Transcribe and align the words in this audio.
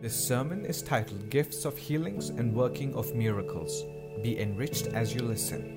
This 0.00 0.16
sermon 0.16 0.64
is 0.64 0.80
titled 0.80 1.28
Gifts 1.28 1.66
of 1.66 1.76
Healings 1.76 2.30
and 2.30 2.54
Working 2.54 2.94
of 2.94 3.14
Miracles. 3.14 3.84
Be 4.22 4.40
enriched 4.40 4.86
as 4.86 5.14
you 5.14 5.20
listen. 5.20 5.76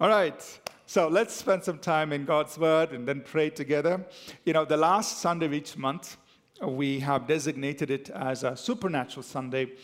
All 0.00 0.08
right. 0.08 0.60
So 0.86 1.06
let's 1.06 1.32
spend 1.32 1.62
some 1.62 1.78
time 1.78 2.12
in 2.12 2.24
God's 2.24 2.58
Word 2.58 2.90
and 2.90 3.06
then 3.06 3.20
pray 3.20 3.50
together. 3.50 4.04
You 4.44 4.52
know, 4.52 4.64
the 4.64 4.76
last 4.76 5.18
Sunday 5.18 5.46
of 5.46 5.54
each 5.54 5.76
month, 5.76 6.16
we 6.60 6.98
have 6.98 7.28
designated 7.28 7.88
it 7.88 8.10
as 8.10 8.42
a 8.42 8.56
supernatural 8.56 9.22
Sunday, 9.22 9.74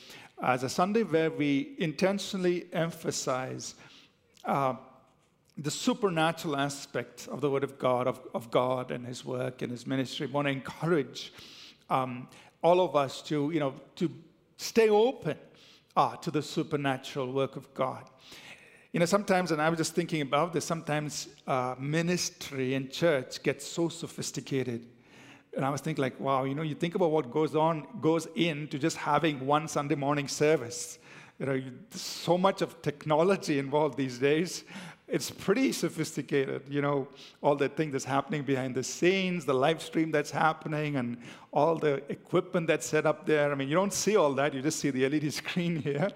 as 0.43 0.64
a 0.64 0.69
Sunday 0.69 1.05
where 1.05 1.30
we 1.30 1.77
intentionally 1.79 2.66
emphasize 2.73 3.77
uh, 4.45 4.75
the 5.57 5.71
supernatural 5.71 6.57
aspect 6.57 7.29
of 7.30 7.41
the 7.41 7.48
Word 7.48 7.62
of 7.62 7.79
God, 7.79 8.09
of, 8.09 8.21
of 8.35 8.51
God 8.51 8.91
and 8.91 9.07
His 9.07 9.25
work 9.25 9.62
and 9.62 9.71
His 9.71 9.87
ministry. 9.87 10.27
We 10.27 10.32
want 10.32 10.46
to 10.48 10.53
encourage 10.53 11.32
um, 11.91 12.29
all 12.62 12.80
of 12.80 12.96
us 12.96 13.23
to, 13.23 13.50
you 13.53 13.61
know, 13.61 13.75
to 13.96 14.11
stay 14.57 14.89
open 14.89 15.36
uh, 15.96 16.17
to 16.17 16.31
the 16.31 16.43
supernatural 16.43 17.32
work 17.32 17.57
of 17.57 17.72
God. 17.75 18.04
You 18.93 19.00
know, 19.00 19.07
sometimes, 19.07 19.50
and 19.50 19.61
I 19.61 19.68
was 19.68 19.79
just 19.79 19.94
thinking 19.94 20.21
about 20.21 20.53
this, 20.53 20.64
sometimes 20.64 21.29
uh, 21.46 21.75
ministry 21.79 22.75
and 22.75 22.91
church 22.91 23.43
gets 23.43 23.67
so 23.67 23.89
sophisticated. 23.89 24.86
And 25.57 25.64
I 25.64 25.71
was 25.71 25.81
thinking, 25.81 26.03
like, 26.03 26.18
wow, 26.21 26.44
you 26.44 26.55
know, 26.55 26.63
you 26.63 26.75
think 26.75 26.94
about 26.94 27.11
what 27.11 27.31
goes 27.31 27.55
on, 27.55 27.86
goes 28.00 28.27
into 28.35 28.79
just 28.79 28.96
having 28.96 29.44
one 29.46 29.69
Sunday 29.69 29.94
morning 29.94 30.29
service. 30.29 30.99
You 31.39 31.46
know, 31.46 31.63
so 31.91 32.39
much 32.39 32.62
of 32.62 32.80
technology 32.83 33.58
involved 33.58 33.97
these 33.97 34.19
days 34.19 34.64
it's 35.06 35.31
pretty 35.31 35.70
sophisticated, 35.72 36.62
you 36.69 36.81
know, 36.81 37.06
all 37.42 37.55
the 37.55 37.69
thing 37.69 37.91
that's 37.91 38.05
happening 38.05 38.42
behind 38.42 38.75
the 38.75 38.83
scenes, 38.83 39.44
the 39.44 39.55
live 39.55 39.83
stream 39.83 40.11
that's 40.11 40.30
happening, 40.30 40.97
and 40.97 41.19
all 41.53 41.77
the 41.77 42.03
equipment 42.11 42.67
that's 42.67 42.86
set 42.86 43.05
up 43.05 43.27
there. 43.27 43.53
I 43.53 43.55
mean, 43.55 43.69
you 43.69 43.75
don't 43.75 43.92
see 43.92 44.17
all 44.17 44.33
that, 44.34 44.55
you 44.55 44.62
just 44.62 44.80
see 44.80 44.91
the 44.91 45.06
LED 45.08 45.33
screen 45.42 45.77
here. 45.77 46.08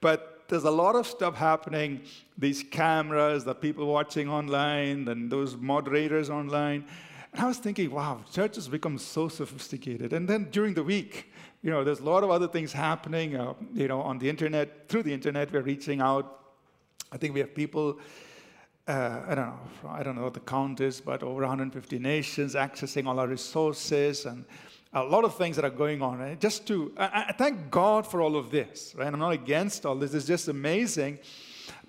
But 0.00 0.44
there's 0.48 0.64
a 0.64 0.70
lot 0.70 0.96
of 0.96 1.06
stuff 1.06 1.34
happening 1.34 2.02
these 2.38 2.62
cameras, 2.62 3.44
the 3.44 3.54
people 3.54 3.86
watching 3.86 4.28
online, 4.28 5.08
and 5.08 5.30
those 5.30 5.56
moderators 5.56 6.28
online. 6.28 6.84
And 7.32 7.42
I 7.42 7.46
was 7.48 7.58
thinking, 7.58 7.90
wow, 7.90 8.20
church 8.30 8.56
has 8.56 8.68
become 8.68 8.98
so 8.98 9.28
sophisticated. 9.28 10.12
And 10.12 10.28
then 10.28 10.48
during 10.50 10.74
the 10.74 10.82
week, 10.82 11.32
you 11.62 11.70
know, 11.70 11.82
there's 11.82 12.00
a 12.00 12.04
lot 12.04 12.22
of 12.22 12.30
other 12.30 12.46
things 12.46 12.72
happening, 12.72 13.34
uh, 13.36 13.54
you 13.72 13.88
know, 13.88 14.00
on 14.02 14.18
the 14.18 14.28
internet, 14.28 14.88
through 14.88 15.02
the 15.04 15.12
internet, 15.12 15.52
we're 15.52 15.62
reaching 15.62 16.00
out. 16.00 16.40
I 17.10 17.16
think 17.16 17.34
we 17.34 17.40
have 17.40 17.54
people 17.54 17.98
uh, 18.88 19.20
I 19.26 19.34
don't 19.34 19.46
know, 19.46 19.88
I 19.88 20.02
don't 20.02 20.14
know 20.16 20.22
what 20.24 20.34
the 20.34 20.40
count 20.40 20.80
is, 20.80 21.00
but 21.00 21.22
over 21.22 21.40
150 21.40 21.98
nations 21.98 22.54
accessing 22.54 23.06
all 23.06 23.18
our 23.18 23.26
resources 23.26 24.26
and 24.26 24.44
a 24.92 25.02
lot 25.02 25.24
of 25.24 25.36
things 25.36 25.56
that 25.56 25.64
are 25.64 25.70
going 25.70 26.02
on. 26.02 26.18
Right? 26.18 26.40
Just 26.40 26.66
to, 26.68 26.92
I, 26.96 27.26
I, 27.28 27.32
thank 27.32 27.70
God 27.70 28.06
for 28.06 28.22
all 28.22 28.36
of 28.36 28.50
this, 28.50 28.94
right? 28.96 29.12
I'm 29.12 29.18
not 29.18 29.32
against 29.32 29.84
all 29.84 29.96
this. 29.96 30.14
It's 30.14 30.26
just 30.26 30.48
amazing 30.48 31.18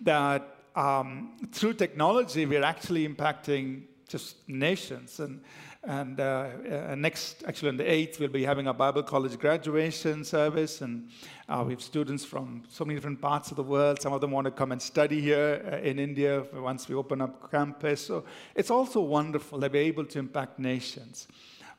that 0.02 0.58
um, 0.76 1.38
through 1.52 1.74
technology, 1.76 2.46
we're 2.46 2.64
actually 2.64 3.08
impacting 3.08 3.84
just 4.08 4.48
nations. 4.48 5.20
And 5.20 5.42
and 5.88 6.20
uh, 6.20 6.50
uh, 6.70 6.96
next, 6.96 7.46
actually 7.48 7.70
on 7.70 7.78
the 7.78 7.86
8th, 7.86 8.20
we'll 8.20 8.28
be 8.28 8.44
having 8.44 8.68
a 8.68 8.74
Bible 8.74 9.04
college 9.04 9.40
graduation 9.40 10.26
service. 10.26 10.82
And 10.82 11.08
uh, 11.48 11.64
we 11.66 11.72
have 11.72 11.82
students 11.82 12.26
from 12.26 12.64
so 12.68 12.84
many 12.84 12.96
different 12.96 13.22
parts 13.22 13.52
of 13.52 13.56
the 13.56 13.64
world. 13.64 14.02
Some 14.02 14.12
of 14.12 14.20
them 14.20 14.32
want 14.32 14.44
to 14.46 14.52
come 14.52 14.74
and 14.74 14.82
study 14.82 15.22
here 15.22 15.66
uh, 15.72 15.78
in 15.78 15.98
India 15.98 16.44
once 16.54 16.90
we 16.90 16.96
open 16.96 17.22
up 17.22 17.50
campus. 17.50 18.06
So 18.06 18.26
it's 18.54 18.70
also 18.70 19.00
wonderful 19.00 19.60
that 19.60 19.72
we're 19.72 19.84
able 19.84 20.04
to 20.08 20.20
impact 20.20 20.60
nations. 20.60 21.30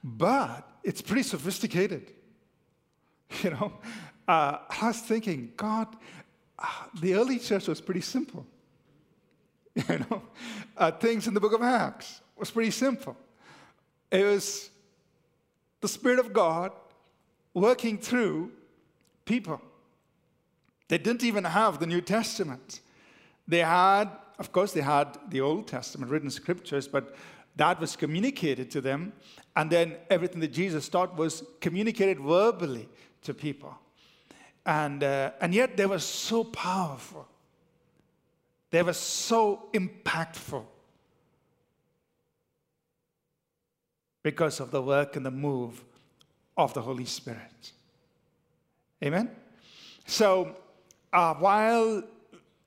But 0.03 0.67
it's 0.83 1.03
pretty 1.03 1.23
sophisticated. 1.23 2.13
You 3.43 3.51
know, 3.51 3.73
uh, 4.27 4.57
I 4.71 4.87
was 4.87 5.01
thinking, 5.01 5.53
God, 5.55 5.95
uh, 6.59 6.67
the 6.99 7.13
early 7.13 7.39
church 7.39 7.69
was 7.69 7.83
pretty 7.83 8.01
simple. 8.01 8.47
You 9.87 9.99
know, 10.09 10.23
things 10.93 11.29
in 11.29 11.35
the 11.35 11.41
book 11.41 11.53
of 11.53 11.61
Acts 11.61 12.23
was 12.39 12.51
pretty 12.51 12.71
simple. 12.71 13.15
It 14.11 14.25
was 14.25 14.71
the 15.81 15.89
Spirit 15.89 16.19
of 16.19 16.33
God 16.33 16.73
working 17.55 17.99
through 17.99 18.53
people. 19.25 19.61
They 20.89 20.99
didn't 20.99 21.25
even 21.25 21.45
have 21.45 21.79
the 21.79 21.87
New 21.87 22.01
Testament. 22.01 22.81
They 23.47 23.59
had, 23.59 24.07
of 24.39 24.53
course, 24.53 24.73
they 24.73 24.81
had 24.81 25.19
the 25.29 25.41
Old 25.41 25.67
Testament, 25.67 26.11
written 26.11 26.31
scriptures, 26.31 26.89
but 26.89 27.15
that 27.57 27.81
was 27.81 27.97
communicated 27.97 28.71
to 28.71 28.81
them. 28.81 29.13
And 29.57 29.71
then 29.71 29.97
everything 30.09 30.41
that 30.41 30.53
Jesus 30.53 30.89
taught 30.89 31.17
was 31.17 31.43
communicated 31.61 32.21
verbally 32.21 32.89
to 33.23 33.35
people. 33.35 33.77
And, 34.65 35.03
uh, 35.03 35.33
and 35.41 35.55
yet 35.55 35.77
they 35.77 35.87
were 35.87 35.99
so 35.99 36.45
powerful, 36.45 37.27
they 38.71 38.83
were 38.83 38.93
so 38.93 39.69
impactful. 39.73 40.65
Because 44.29 44.61
of 44.61 44.71
the 44.71 44.83
work 44.83 45.17
and 45.17 45.25
the 45.25 45.31
move 45.31 45.83
of 46.55 46.75
the 46.75 46.83
Holy 46.83 47.07
Spirit. 47.07 47.73
Amen? 49.03 49.31
So, 50.05 50.55
uh, 51.15 51.33
while 51.37 52.03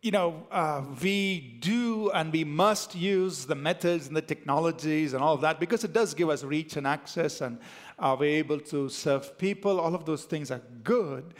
you 0.01 0.09
know, 0.09 0.47
uh, 0.49 0.81
we 1.03 1.57
do 1.59 2.09
and 2.15 2.33
we 2.33 2.43
must 2.43 2.95
use 2.95 3.45
the 3.45 3.53
methods 3.53 4.07
and 4.07 4.15
the 4.15 4.23
technologies 4.23 5.13
and 5.13 5.21
all 5.21 5.35
of 5.35 5.41
that 5.41 5.59
because 5.59 5.83
it 5.83 5.93
does 5.93 6.15
give 6.15 6.31
us 6.31 6.43
reach 6.43 6.77
and 6.77 6.87
access 6.87 7.41
and 7.41 7.59
uh, 7.99 8.15
we're 8.19 8.37
able 8.37 8.59
to 8.59 8.89
serve 8.89 9.37
people. 9.37 9.79
All 9.79 9.93
of 9.93 10.03
those 10.03 10.23
things 10.23 10.49
are 10.49 10.63
good. 10.83 11.35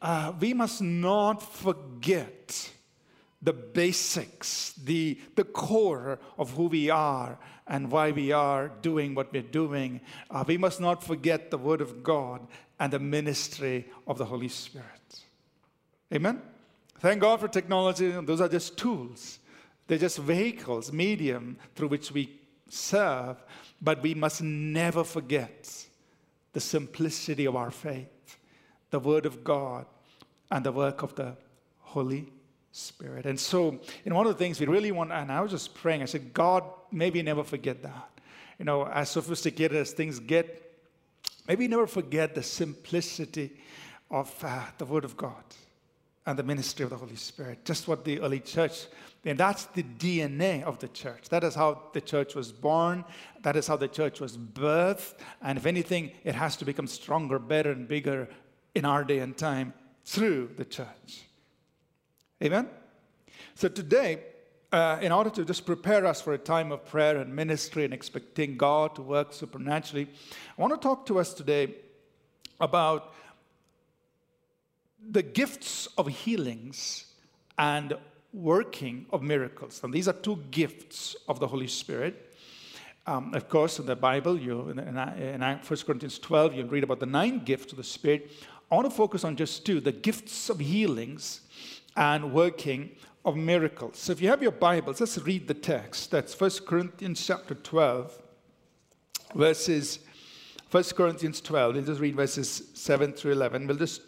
Uh, 0.00 0.32
we 0.40 0.54
must 0.54 0.80
not 0.80 1.42
forget 1.42 2.70
the 3.42 3.52
basics, 3.52 4.72
the, 4.72 5.18
the 5.36 5.44
core 5.44 6.18
of 6.38 6.50
who 6.52 6.68
we 6.68 6.88
are 6.88 7.38
and 7.70 7.90
why 7.90 8.10
we 8.10 8.32
are 8.32 8.68
doing 8.82 9.14
what 9.14 9.32
we're 9.32 9.40
doing. 9.40 10.00
Uh, 10.28 10.44
we 10.46 10.58
must 10.58 10.80
not 10.80 11.02
forget 11.04 11.52
the 11.52 11.56
Word 11.56 11.80
of 11.80 12.02
God 12.02 12.46
and 12.80 12.92
the 12.92 12.98
ministry 12.98 13.86
of 14.08 14.18
the 14.18 14.24
Holy 14.24 14.48
Spirit. 14.48 15.20
Amen? 16.12 16.42
Thank 16.98 17.20
God 17.20 17.38
for 17.38 17.46
technology. 17.46 18.10
Those 18.10 18.40
are 18.40 18.48
just 18.48 18.76
tools, 18.76 19.38
they're 19.86 19.98
just 19.98 20.18
vehicles, 20.18 20.92
medium 20.92 21.56
through 21.76 21.88
which 21.88 22.10
we 22.12 22.40
serve, 22.68 23.42
but 23.80 24.02
we 24.02 24.14
must 24.14 24.42
never 24.42 25.04
forget 25.04 25.86
the 26.52 26.60
simplicity 26.60 27.44
of 27.44 27.54
our 27.54 27.70
faith, 27.70 28.36
the 28.90 28.98
Word 28.98 29.26
of 29.26 29.44
God, 29.44 29.86
and 30.50 30.66
the 30.66 30.72
work 30.72 31.02
of 31.02 31.14
the 31.14 31.36
Holy 31.78 32.32
Spirit. 32.72 33.26
And 33.26 33.38
so, 33.38 33.78
in 34.04 34.12
one 34.12 34.26
of 34.26 34.32
the 34.32 34.38
things 34.38 34.58
we 34.58 34.66
really 34.66 34.90
want, 34.90 35.12
and 35.12 35.30
I 35.30 35.40
was 35.40 35.52
just 35.52 35.74
praying, 35.74 36.02
I 36.02 36.06
said, 36.06 36.34
God, 36.34 36.64
maybe 36.92 37.22
never 37.22 37.44
forget 37.44 37.82
that. 37.82 38.10
You 38.58 38.64
know, 38.64 38.86
as 38.86 39.10
sophisticated 39.10 39.76
as 39.76 39.92
things 39.92 40.18
get, 40.18 40.78
maybe 41.48 41.66
never 41.66 41.86
forget 41.86 42.34
the 42.34 42.42
simplicity 42.42 43.56
of 44.10 44.32
uh, 44.44 44.64
the 44.78 44.84
Word 44.84 45.04
of 45.04 45.16
God 45.16 45.44
and 46.26 46.38
the 46.38 46.42
ministry 46.42 46.84
of 46.84 46.90
the 46.90 46.96
Holy 46.96 47.16
Spirit. 47.16 47.64
Just 47.64 47.88
what 47.88 48.04
the 48.04 48.20
early 48.20 48.40
church, 48.40 48.86
and 49.24 49.38
that's 49.38 49.64
the 49.66 49.82
DNA 49.82 50.62
of 50.62 50.78
the 50.78 50.88
church. 50.88 51.28
That 51.30 51.44
is 51.44 51.54
how 51.54 51.82
the 51.92 52.00
church 52.00 52.34
was 52.34 52.52
born. 52.52 53.04
That 53.42 53.56
is 53.56 53.66
how 53.66 53.76
the 53.76 53.88
church 53.88 54.20
was 54.20 54.36
birthed. 54.36 55.14
And 55.42 55.58
if 55.58 55.66
anything, 55.66 56.12
it 56.24 56.34
has 56.34 56.56
to 56.56 56.64
become 56.64 56.86
stronger, 56.86 57.38
better, 57.38 57.72
and 57.72 57.88
bigger 57.88 58.28
in 58.74 58.84
our 58.84 59.04
day 59.04 59.18
and 59.18 59.36
time 59.36 59.72
through 60.04 60.50
the 60.56 60.64
church. 60.64 61.22
Amen? 62.42 62.68
So 63.54 63.68
today, 63.68 64.20
uh, 64.72 64.98
in 65.00 65.12
order 65.12 65.30
to 65.30 65.44
just 65.44 65.66
prepare 65.66 66.06
us 66.06 66.20
for 66.20 66.32
a 66.32 66.38
time 66.38 66.70
of 66.70 66.84
prayer 66.86 67.16
and 67.16 67.34
ministry 67.34 67.84
and 67.84 67.92
expecting 67.92 68.56
God 68.56 68.94
to 68.94 69.02
work 69.02 69.32
supernaturally, 69.32 70.08
I 70.56 70.60
want 70.60 70.72
to 70.72 70.78
talk 70.78 71.06
to 71.06 71.18
us 71.18 71.34
today 71.34 71.74
about 72.60 73.12
the 75.10 75.22
gifts 75.22 75.88
of 75.98 76.06
healings 76.06 77.06
and 77.58 77.94
working 78.32 79.06
of 79.12 79.22
miracles. 79.22 79.80
And 79.82 79.92
these 79.92 80.06
are 80.06 80.12
two 80.12 80.36
gifts 80.50 81.16
of 81.28 81.40
the 81.40 81.48
Holy 81.48 81.66
Spirit. 81.66 82.34
Um, 83.06 83.34
of 83.34 83.48
course, 83.48 83.78
in 83.78 83.86
the 83.86 83.96
Bible, 83.96 84.38
you, 84.38 84.68
in, 84.68 84.78
in, 84.78 84.96
in 84.96 85.40
1 85.40 85.60
Corinthians 85.84 86.18
12, 86.18 86.54
you'll 86.54 86.68
read 86.68 86.84
about 86.84 87.00
the 87.00 87.06
nine 87.06 87.40
gifts 87.40 87.72
of 87.72 87.78
the 87.78 87.84
Spirit. 87.84 88.30
I 88.70 88.76
want 88.76 88.88
to 88.88 88.94
focus 88.94 89.24
on 89.24 89.34
just 89.34 89.66
two 89.66 89.80
the 89.80 89.90
gifts 89.90 90.48
of 90.48 90.60
healings 90.60 91.40
and 91.96 92.32
working 92.32 92.92
of 93.24 93.36
miracles. 93.36 93.98
So 93.98 94.12
if 94.12 94.20
you 94.20 94.28
have 94.28 94.42
your 94.42 94.52
Bibles, 94.52 95.00
let's 95.00 95.18
read 95.18 95.46
the 95.46 95.54
text. 95.54 96.10
That's 96.10 96.38
1 96.38 96.50
Corinthians 96.66 97.24
chapter 97.24 97.54
12, 97.54 98.18
verses 99.34 99.98
1 100.70 100.84
Corinthians 100.96 101.40
12. 101.40 101.74
We'll 101.74 101.84
just 101.84 102.00
read 102.00 102.16
verses 102.16 102.62
7 102.74 103.12
through 103.12 103.32
11. 103.32 103.66
We'll 103.66 103.76
just 103.76 104.02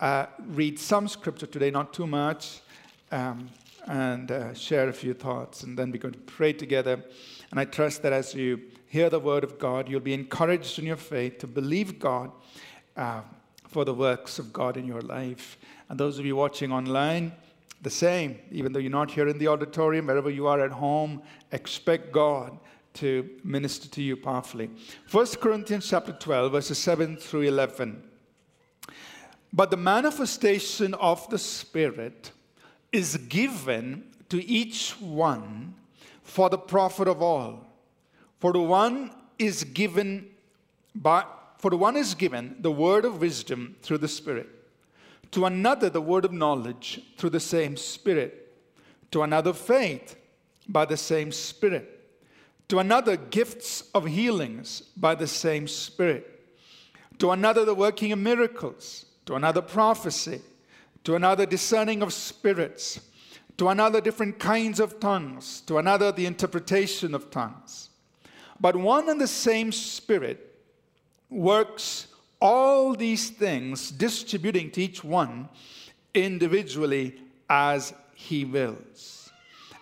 uh, 0.00 0.26
read 0.46 0.78
some 0.78 1.08
scripture 1.08 1.46
today, 1.46 1.70
not 1.70 1.92
too 1.92 2.06
much. 2.06 2.60
Um, 3.10 3.48
and 3.88 4.30
uh, 4.30 4.52
share 4.52 4.88
a 4.88 4.92
few 4.92 5.14
thoughts, 5.14 5.62
and 5.62 5.78
then 5.78 5.90
we're 5.90 5.98
going 5.98 6.12
to 6.12 6.20
pray 6.20 6.52
together. 6.52 7.02
And 7.50 7.58
I 7.58 7.64
trust 7.64 8.02
that 8.02 8.12
as 8.12 8.34
you 8.34 8.60
hear 8.86 9.08
the 9.08 9.18
word 9.18 9.44
of 9.44 9.58
God, 9.58 9.88
you'll 9.88 10.00
be 10.00 10.12
encouraged 10.12 10.78
in 10.78 10.84
your 10.84 10.96
faith 10.96 11.38
to 11.38 11.46
believe 11.46 11.98
God 11.98 12.30
uh, 12.96 13.22
for 13.66 13.84
the 13.84 13.94
works 13.94 14.38
of 14.38 14.52
God 14.52 14.76
in 14.76 14.86
your 14.86 15.00
life. 15.00 15.56
And 15.88 15.98
those 15.98 16.18
of 16.18 16.26
you 16.26 16.36
watching 16.36 16.70
online, 16.70 17.32
the 17.82 17.90
same. 17.90 18.38
Even 18.50 18.72
though 18.72 18.78
you're 18.78 18.90
not 18.90 19.10
here 19.10 19.28
in 19.28 19.38
the 19.38 19.48
auditorium, 19.48 20.06
wherever 20.06 20.30
you 20.30 20.46
are 20.46 20.60
at 20.60 20.72
home, 20.72 21.22
expect 21.52 22.12
God 22.12 22.58
to 22.94 23.28
minister 23.44 23.88
to 23.88 24.02
you 24.02 24.16
powerfully. 24.16 24.70
1 25.10 25.26
Corinthians 25.40 25.88
chapter 25.88 26.12
12, 26.12 26.52
verses 26.52 26.78
7 26.78 27.16
through 27.16 27.42
11. 27.42 28.02
But 29.52 29.70
the 29.70 29.76
manifestation 29.76 30.94
of 30.94 31.28
the 31.30 31.38
Spirit 31.38 32.32
is 32.92 33.16
given 33.16 34.04
to 34.28 34.44
each 34.44 34.92
one 35.00 35.74
for 36.22 36.50
the 36.50 36.58
profit 36.58 37.08
of 37.08 37.22
all. 37.22 37.64
For 38.40 38.52
the 38.52 38.60
one 38.60 39.10
is 39.38 39.64
given 39.64 40.30
by 40.94 41.24
for 41.58 41.70
the 41.70 41.76
one 41.76 41.96
is 41.96 42.14
given 42.14 42.54
the 42.60 42.70
word 42.70 43.04
of 43.04 43.20
wisdom 43.20 43.74
through 43.82 43.98
the 43.98 44.06
Spirit, 44.06 44.48
to 45.30 45.44
another 45.44 45.90
the 45.90 46.00
word 46.00 46.24
of 46.24 46.32
knowledge 46.32 47.00
through 47.16 47.30
the 47.30 47.40
same 47.40 47.76
Spirit, 47.76 48.52
to 49.10 49.22
another 49.22 49.52
faith 49.52 50.16
by 50.68 50.84
the 50.84 50.96
same 50.96 51.32
Spirit, 51.32 51.94
to 52.68 52.78
another 52.78 53.16
gifts 53.16 53.84
of 53.94 54.06
healings 54.06 54.82
by 54.96 55.14
the 55.14 55.26
same 55.26 55.66
Spirit, 55.66 56.40
to 57.18 57.30
another 57.30 57.64
the 57.64 57.74
working 57.74 58.12
of 58.12 58.18
miracles, 58.18 59.06
to 59.26 59.34
another 59.34 59.62
prophecy, 59.62 60.40
to 61.04 61.14
another 61.14 61.46
discerning 61.46 62.02
of 62.02 62.12
spirits, 62.12 63.00
to 63.56 63.68
another 63.68 64.00
different 64.00 64.38
kinds 64.38 64.78
of 64.80 65.00
tongues, 65.00 65.62
to 65.62 65.78
another 65.78 66.12
the 66.12 66.26
interpretation 66.26 67.14
of 67.14 67.30
tongues. 67.30 67.90
But 68.60 68.76
one 68.76 69.08
and 69.08 69.20
the 69.20 69.26
same 69.26 69.72
Spirit 69.72 70.44
works 71.30 72.07
all 72.40 72.94
these 72.94 73.30
things, 73.30 73.90
distributing 73.90 74.70
to 74.72 74.82
each 74.82 75.02
one 75.02 75.48
individually 76.14 77.20
as 77.48 77.94
he 78.14 78.44
wills. 78.44 79.30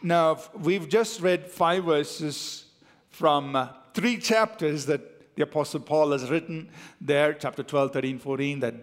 Now, 0.02 0.38
we've 0.54 0.88
just 0.88 1.20
read 1.20 1.46
five 1.46 1.84
verses 1.84 2.64
from 3.10 3.56
uh, 3.56 3.68
three 3.94 4.18
chapters 4.18 4.86
that 4.86 5.34
the 5.36 5.42
Apostle 5.42 5.80
Paul 5.80 6.12
has 6.12 6.30
written 6.30 6.68
there, 7.00 7.34
chapter 7.34 7.62
12, 7.62 7.92
13, 7.92 8.18
14, 8.18 8.60
that 8.60 8.74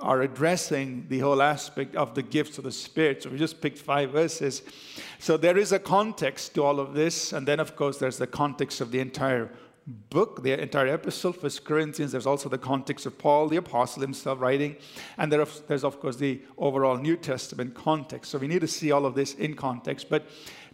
are 0.00 0.22
addressing 0.22 1.06
the 1.08 1.20
whole 1.20 1.40
aspect 1.40 1.94
of 1.94 2.14
the 2.14 2.22
gifts 2.22 2.58
of 2.58 2.64
the 2.64 2.72
Spirit. 2.72 3.22
So 3.22 3.30
we 3.30 3.38
just 3.38 3.60
picked 3.60 3.78
five 3.78 4.10
verses. 4.10 4.62
So 5.18 5.36
there 5.36 5.56
is 5.56 5.72
a 5.72 5.78
context 5.78 6.54
to 6.54 6.64
all 6.64 6.80
of 6.80 6.94
this. 6.94 7.32
And 7.32 7.46
then, 7.46 7.60
of 7.60 7.76
course, 7.76 7.98
there's 7.98 8.18
the 8.18 8.26
context 8.26 8.80
of 8.80 8.90
the 8.90 9.00
entire 9.00 9.50
book, 9.86 10.42
the 10.42 10.60
entire 10.60 10.94
epistle, 10.94 11.32
First 11.32 11.64
Corinthians. 11.64 12.12
There's 12.12 12.26
also 12.26 12.48
the 12.48 12.58
context 12.58 13.06
of 13.06 13.18
Paul, 13.18 13.48
the 13.48 13.56
apostle 13.56 14.02
himself, 14.02 14.40
writing. 14.40 14.76
And 15.18 15.32
there, 15.32 15.44
there's, 15.66 15.84
of 15.84 16.00
course, 16.00 16.16
the 16.16 16.40
overall 16.56 16.96
New 16.96 17.16
Testament 17.16 17.74
context. 17.74 18.30
So 18.30 18.38
we 18.38 18.48
need 18.48 18.60
to 18.60 18.68
see 18.68 18.92
all 18.92 19.06
of 19.06 19.14
this 19.14 19.34
in 19.34 19.54
context. 19.54 20.08
But 20.08 20.26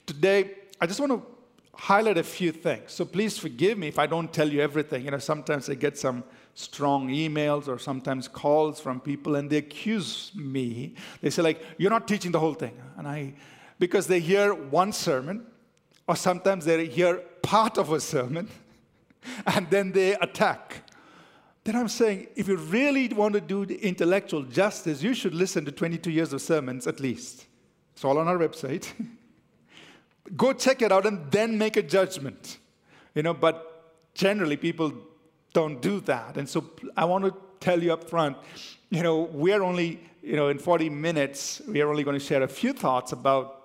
today, 0.06 0.50
I 0.80 0.86
just 0.86 1.00
want 1.00 1.12
to 1.12 1.22
highlight 1.74 2.18
a 2.18 2.22
few 2.22 2.52
things. 2.52 2.92
So 2.92 3.04
please 3.04 3.38
forgive 3.38 3.78
me 3.78 3.88
if 3.88 3.98
I 3.98 4.06
don't 4.06 4.32
tell 4.32 4.48
you 4.48 4.60
everything. 4.60 5.04
You 5.04 5.12
know, 5.12 5.18
sometimes 5.18 5.70
I 5.70 5.74
get 5.74 5.96
some 5.96 6.24
strong 6.54 7.08
emails 7.08 7.68
or 7.68 7.78
sometimes 7.78 8.26
calls 8.26 8.80
from 8.80 9.00
people 9.00 9.36
and 9.36 9.48
they 9.48 9.58
accuse 9.58 10.32
me. 10.34 10.94
They 11.20 11.30
say, 11.30 11.42
like, 11.42 11.62
you're 11.78 11.90
not 11.90 12.08
teaching 12.08 12.32
the 12.32 12.40
whole 12.40 12.54
thing. 12.54 12.76
And 12.96 13.06
I, 13.06 13.34
because 13.78 14.08
they 14.08 14.18
hear 14.18 14.52
one 14.52 14.92
sermon, 14.92 15.46
or 16.08 16.16
sometimes 16.16 16.64
they 16.64 16.86
hear 16.86 17.18
part 17.42 17.78
of 17.78 17.92
a 17.92 18.00
sermon, 18.00 18.48
and 19.46 19.68
then 19.70 19.92
they 19.92 20.14
attack. 20.14 20.82
Then 21.64 21.76
I'm 21.76 21.88
saying, 21.88 22.28
if 22.34 22.48
you 22.48 22.56
really 22.56 23.08
want 23.08 23.34
to 23.34 23.40
do 23.40 23.66
the 23.66 23.76
intellectual 23.76 24.42
justice, 24.42 25.02
you 25.02 25.12
should 25.12 25.34
listen 25.34 25.64
to 25.66 25.72
22 25.72 26.10
years 26.10 26.32
of 26.32 26.40
sermons 26.40 26.86
at 26.86 26.98
least. 26.98 27.46
It's 27.92 28.04
all 28.04 28.18
on 28.18 28.28
our 28.28 28.38
website. 28.38 28.90
Go 30.36 30.52
check 30.52 30.82
it 30.82 30.92
out 30.92 31.06
and 31.06 31.30
then 31.30 31.58
make 31.58 31.76
a 31.76 31.82
judgment. 31.82 32.58
You 33.14 33.22
know, 33.22 33.34
but 33.34 34.12
generally 34.14 34.56
people 34.56 34.92
don't 35.52 35.82
do 35.82 36.00
that. 36.00 36.36
And 36.36 36.48
so 36.48 36.70
I 36.96 37.04
want 37.04 37.24
to 37.24 37.34
tell 37.60 37.82
you 37.82 37.92
up 37.92 38.08
front, 38.08 38.36
you 38.90 39.02
know, 39.02 39.28
we're 39.32 39.62
only, 39.62 40.00
you 40.22 40.36
know, 40.36 40.48
in 40.48 40.58
40 40.58 40.88
minutes, 40.90 41.60
we 41.68 41.80
are 41.80 41.88
only 41.90 42.04
going 42.04 42.18
to 42.18 42.24
share 42.24 42.42
a 42.42 42.48
few 42.48 42.72
thoughts 42.72 43.12
about 43.12 43.57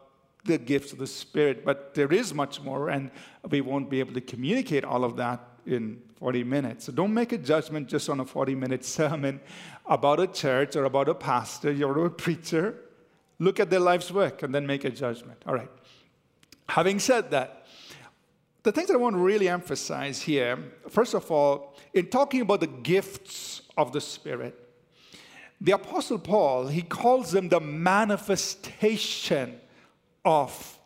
the 0.46 0.58
gifts 0.58 0.92
of 0.92 1.00
the 1.00 1.08
Spirit, 1.08 1.64
but 1.64 1.94
there 1.94 2.12
is 2.12 2.34
much 2.34 2.62
more, 2.62 2.90
and 2.90 3.12
we 3.50 3.62
won't 3.62 3.90
be 3.90 4.00
able 4.00 4.14
to 4.14 4.22
communicate 4.22 4.84
all 4.84 5.04
of 5.04 5.16
that 5.18 5.40
in 5.66 6.02
40 6.18 6.44
minutes. 6.44 6.86
So 6.86 6.92
don't 6.92 7.14
make 7.14 7.32
a 7.32 7.38
judgment 7.38 7.88
just 7.88 8.10
on 8.10 8.20
a 8.20 8.26
40 8.26 8.56
minute 8.56 8.84
sermon 8.86 9.40
about 9.86 10.20
a 10.20 10.28
church 10.28 10.76
or 10.76 10.86
about 10.86 11.10
a 11.10 11.16
pastor 11.16 11.72
or 11.86 12.06
a 12.06 12.10
preacher. 12.10 12.76
Look 13.40 13.60
at 13.60 13.70
their 13.70 13.80
life's 13.80 14.12
work 14.12 14.44
and 14.44 14.54
then 14.54 14.68
make 14.68 14.86
a 14.86 14.90
judgment. 14.90 15.42
All 15.48 15.54
right. 15.54 15.70
Having 16.70 17.00
said 17.00 17.32
that, 17.32 17.66
the 18.64 18.72
things 18.72 18.88
that 18.88 18.94
I 18.94 18.98
want 18.98 19.16
to 19.16 19.22
really 19.22 19.50
emphasize 19.50 20.22
here, 20.22 20.58
first 20.88 21.14
of 21.14 21.30
all, 21.30 21.76
in 21.94 22.08
talking 22.08 22.42
about 22.42 22.62
the 22.62 22.68
gifts 22.68 23.62
of 23.78 23.92
the 23.92 24.00
Spirit, 24.00 24.58
the 25.60 25.74
Apostle 25.74 26.20
Paul, 26.20 26.68
he 26.68 26.82
calls 26.82 27.32
them 27.32 27.50
the 27.50 27.60
manifestation 27.60 29.60
of 30.26 30.78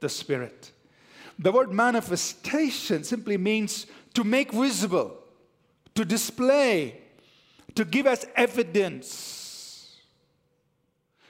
the 0.00 0.08
Spirit. 0.08 0.72
The 1.38 1.52
word 1.52 1.72
manifestation 1.72 3.04
simply 3.04 3.36
means 3.36 3.86
to 4.14 4.24
make 4.24 4.52
visible, 4.52 5.18
to 5.94 6.04
display, 6.04 6.98
to 7.74 7.84
give 7.84 8.06
as 8.06 8.26
evidence. 8.34 9.96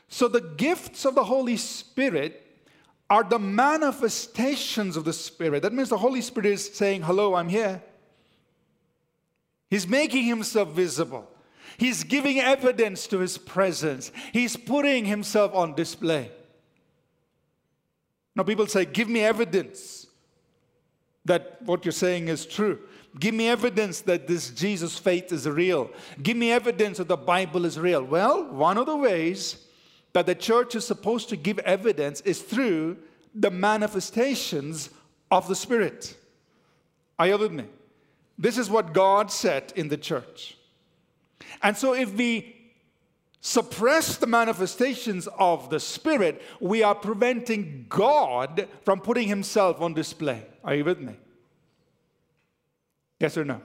So 0.08 0.28
the 0.28 0.40
gifts 0.40 1.04
of 1.04 1.14
the 1.14 1.24
Holy 1.24 1.56
Spirit 1.56 2.42
are 3.10 3.24
the 3.24 3.38
manifestations 3.38 4.96
of 4.96 5.04
the 5.04 5.12
Spirit. 5.12 5.62
That 5.62 5.72
means 5.72 5.88
the 5.88 5.98
Holy 5.98 6.20
Spirit 6.20 6.50
is 6.50 6.72
saying, 6.72 7.02
Hello, 7.02 7.34
I'm 7.34 7.48
here. 7.48 7.82
He's 9.68 9.86
making 9.86 10.24
himself 10.24 10.70
visible. 10.70 11.28
He's 11.76 12.04
giving 12.04 12.38
evidence 12.38 13.06
to 13.08 13.18
his 13.18 13.36
presence. 13.36 14.12
He's 14.32 14.56
putting 14.56 15.04
himself 15.04 15.54
on 15.54 15.74
display. 15.74 16.30
Now, 18.36 18.42
people 18.44 18.66
say, 18.66 18.84
Give 18.84 19.08
me 19.08 19.20
evidence 19.20 20.06
that 21.24 21.60
what 21.62 21.84
you're 21.84 21.92
saying 21.92 22.28
is 22.28 22.46
true. 22.46 22.78
Give 23.18 23.34
me 23.34 23.48
evidence 23.48 24.02
that 24.02 24.28
this 24.28 24.50
Jesus 24.50 24.98
faith 24.98 25.32
is 25.32 25.48
real. 25.48 25.90
Give 26.22 26.36
me 26.36 26.52
evidence 26.52 26.98
that 26.98 27.08
the 27.08 27.16
Bible 27.16 27.64
is 27.64 27.78
real. 27.78 28.04
Well, 28.04 28.44
one 28.44 28.78
of 28.78 28.86
the 28.86 28.96
ways 28.96 29.64
that 30.12 30.26
the 30.26 30.34
church 30.34 30.74
is 30.74 30.86
supposed 30.86 31.28
to 31.30 31.36
give 31.36 31.58
evidence 31.60 32.20
is 32.20 32.40
through 32.42 32.98
the 33.34 33.50
manifestations 33.50 34.90
of 35.30 35.48
the 35.48 35.56
Spirit. 35.56 36.16
Are 37.18 37.26
you 37.26 37.38
with 37.38 37.52
me? 37.52 37.64
This 38.38 38.58
is 38.58 38.68
what 38.70 38.92
God 38.92 39.32
said 39.32 39.72
in 39.76 39.88
the 39.88 39.96
church. 39.96 40.56
And 41.62 41.76
so 41.76 41.94
if 41.94 42.14
we 42.14 42.55
suppress 43.46 44.16
the 44.16 44.26
manifestations 44.26 45.28
of 45.38 45.70
the 45.70 45.78
Spirit, 45.78 46.42
we 46.58 46.82
are 46.82 46.96
preventing 46.96 47.86
God 47.88 48.66
from 48.82 48.98
putting 48.98 49.28
Himself 49.28 49.80
on 49.80 49.94
display. 49.94 50.44
Are 50.64 50.74
you 50.74 50.84
with 50.84 50.98
me? 50.98 51.14
Yes 53.20 53.38
or 53.38 53.44
no? 53.44 53.60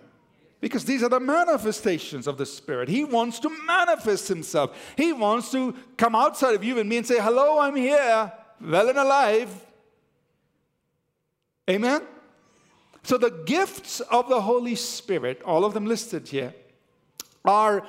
Because 0.59 0.85
these 0.85 1.01
are 1.01 1.09
the 1.09 1.19
manifestations 1.19 2.27
of 2.27 2.37
the 2.37 2.45
Spirit. 2.45 2.89
He 2.89 3.03
wants 3.03 3.39
to 3.39 3.49
manifest 3.65 4.27
Himself. 4.27 4.77
He 4.95 5.13
wants 5.13 5.51
to 5.51 5.75
come 5.97 6.13
outside 6.13 6.53
of 6.53 6.63
you 6.63 6.77
and 6.77 6.87
me 6.87 6.97
and 6.97 7.07
say, 7.07 7.19
Hello, 7.19 7.57
I'm 7.59 7.75
here, 7.75 8.31
well 8.61 8.87
and 8.87 8.99
alive. 8.99 9.49
Amen? 11.67 12.03
So 13.01 13.17
the 13.17 13.31
gifts 13.31 13.99
of 13.99 14.29
the 14.29 14.41
Holy 14.41 14.75
Spirit, 14.75 15.41
all 15.43 15.65
of 15.65 15.73
them 15.73 15.87
listed 15.87 16.27
here, 16.27 16.53
are 17.43 17.85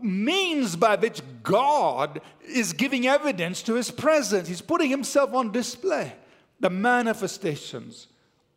means 0.00 0.76
by 0.76 0.96
which 0.96 1.22
God 1.42 2.20
is 2.46 2.72
giving 2.72 3.06
evidence 3.06 3.62
to 3.62 3.74
His 3.74 3.90
presence. 3.90 4.48
He's 4.48 4.60
putting 4.60 4.90
Himself 4.90 5.34
on 5.34 5.52
display. 5.52 6.12
The 6.60 6.70
manifestations 6.70 8.06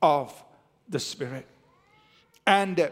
of 0.01 0.43
the 0.87 0.99
Spirit. 0.99 1.47
And 2.45 2.79
uh, 2.79 2.89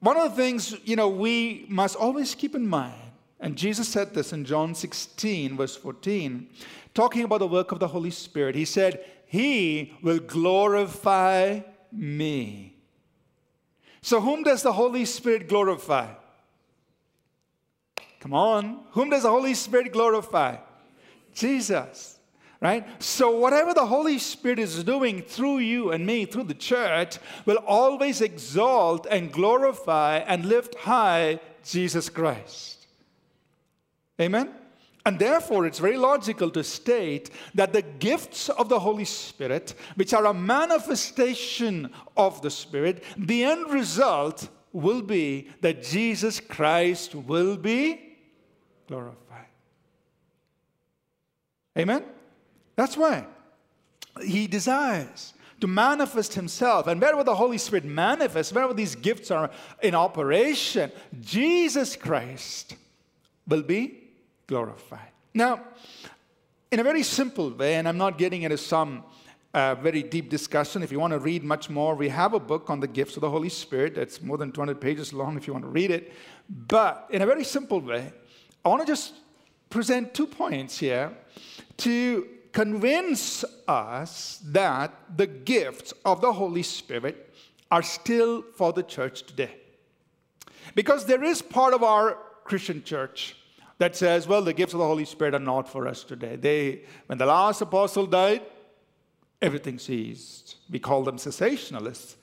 one 0.00 0.16
of 0.16 0.30
the 0.30 0.36
things, 0.36 0.74
you 0.84 0.96
know, 0.96 1.08
we 1.08 1.66
must 1.68 1.96
always 1.96 2.34
keep 2.34 2.54
in 2.54 2.66
mind, 2.66 2.94
and 3.40 3.56
Jesus 3.56 3.88
said 3.88 4.14
this 4.14 4.32
in 4.32 4.44
John 4.44 4.74
16, 4.74 5.56
verse 5.56 5.76
14, 5.76 6.48
talking 6.94 7.24
about 7.24 7.38
the 7.38 7.46
work 7.46 7.72
of 7.72 7.80
the 7.80 7.88
Holy 7.88 8.10
Spirit. 8.10 8.54
He 8.54 8.64
said, 8.64 9.04
He 9.26 9.92
will 10.02 10.18
glorify 10.18 11.60
me. 11.92 12.74
So, 14.00 14.20
whom 14.20 14.42
does 14.44 14.62
the 14.62 14.72
Holy 14.72 15.04
Spirit 15.04 15.48
glorify? 15.48 16.12
Come 18.26 18.34
on. 18.34 18.80
Whom 18.90 19.10
does 19.10 19.22
the 19.22 19.30
Holy 19.30 19.54
Spirit 19.54 19.92
glorify? 19.92 20.56
Jesus 21.32 22.16
Right? 22.60 22.84
So, 23.00 23.30
whatever 23.38 23.72
the 23.72 23.86
Holy 23.86 24.18
Spirit 24.18 24.58
is 24.58 24.82
doing 24.82 25.22
through 25.22 25.58
you 25.58 25.92
and 25.92 26.04
me, 26.04 26.24
through 26.24 26.44
the 26.44 26.54
church, 26.54 27.18
will 27.44 27.58
always 27.58 28.20
exalt 28.20 29.06
and 29.08 29.30
glorify 29.30 30.18
and 30.26 30.46
lift 30.46 30.74
high 30.74 31.38
Jesus 31.62 32.08
Christ. 32.08 32.86
Amen? 34.20 34.50
And 35.04 35.18
therefore, 35.18 35.66
it's 35.66 35.78
very 35.78 35.98
logical 35.98 36.50
to 36.50 36.64
state 36.64 37.30
that 37.54 37.74
the 37.74 37.82
gifts 37.82 38.48
of 38.48 38.68
the 38.68 38.80
Holy 38.80 39.04
Spirit, 39.04 39.74
which 39.94 40.14
are 40.14 40.24
a 40.24 40.34
manifestation 40.34 41.90
of 42.16 42.40
the 42.42 42.50
Spirit, 42.50 43.04
the 43.16 43.44
end 43.44 43.70
result 43.70 44.48
will 44.72 45.02
be 45.02 45.50
that 45.60 45.82
Jesus 45.82 46.40
Christ 46.40 47.14
will 47.14 47.56
be 47.56 48.05
glorified. 48.86 49.46
Amen? 51.78 52.04
That's 52.74 52.96
why 52.96 53.26
he 54.24 54.46
desires 54.46 55.34
to 55.60 55.66
manifest 55.66 56.34
himself. 56.34 56.86
And 56.86 57.00
wherever 57.00 57.24
the 57.24 57.34
Holy 57.34 57.58
Spirit 57.58 57.84
manifests, 57.84 58.52
wherever 58.52 58.74
these 58.74 58.94
gifts 58.94 59.30
are 59.30 59.50
in 59.82 59.94
operation, 59.94 60.92
Jesus 61.20 61.96
Christ 61.96 62.76
will 63.46 63.62
be 63.62 64.10
glorified. 64.46 65.10
Now, 65.34 65.62
in 66.70 66.80
a 66.80 66.84
very 66.84 67.02
simple 67.02 67.50
way, 67.50 67.74
and 67.74 67.88
I'm 67.88 67.98
not 67.98 68.18
getting 68.18 68.42
into 68.42 68.58
some 68.58 69.04
uh, 69.54 69.74
very 69.76 70.02
deep 70.02 70.28
discussion. 70.28 70.82
If 70.82 70.92
you 70.92 71.00
want 71.00 71.12
to 71.12 71.18
read 71.18 71.42
much 71.42 71.70
more, 71.70 71.94
we 71.94 72.10
have 72.10 72.34
a 72.34 72.40
book 72.40 72.68
on 72.68 72.80
the 72.80 72.86
gifts 72.86 73.16
of 73.16 73.22
the 73.22 73.30
Holy 73.30 73.48
Spirit. 73.48 73.96
It's 73.96 74.20
more 74.20 74.36
than 74.36 74.52
200 74.52 74.80
pages 74.80 75.14
long 75.14 75.36
if 75.36 75.46
you 75.46 75.54
want 75.54 75.64
to 75.64 75.70
read 75.70 75.90
it. 75.90 76.12
But 76.68 77.06
in 77.10 77.22
a 77.22 77.26
very 77.26 77.44
simple 77.44 77.80
way, 77.80 78.12
I 78.66 78.68
want 78.68 78.80
to 78.80 78.86
just 78.88 79.14
present 79.70 80.12
two 80.12 80.26
points 80.26 80.76
here 80.76 81.16
to 81.76 82.26
convince 82.50 83.44
us 83.68 84.42
that 84.46 84.92
the 85.16 85.28
gifts 85.28 85.94
of 86.04 86.20
the 86.20 86.32
Holy 86.32 86.64
Spirit 86.64 87.32
are 87.70 87.84
still 87.84 88.42
for 88.56 88.72
the 88.72 88.82
church 88.82 89.22
today. 89.22 89.54
Because 90.74 91.06
there 91.06 91.22
is 91.22 91.42
part 91.42 91.74
of 91.74 91.84
our 91.84 92.18
Christian 92.42 92.82
church 92.82 93.36
that 93.78 93.94
says, 93.94 94.26
well, 94.26 94.42
the 94.42 94.52
gifts 94.52 94.72
of 94.72 94.80
the 94.80 94.84
Holy 94.84 95.04
Spirit 95.04 95.34
are 95.34 95.38
not 95.38 95.68
for 95.68 95.86
us 95.86 96.02
today. 96.02 96.34
They, 96.34 96.80
when 97.06 97.18
the 97.18 97.26
last 97.26 97.60
apostle 97.60 98.06
died, 98.06 98.42
everything 99.40 99.78
ceased. 99.78 100.56
We 100.68 100.80
call 100.80 101.04
them 101.04 101.18
cessationalists. 101.18 102.16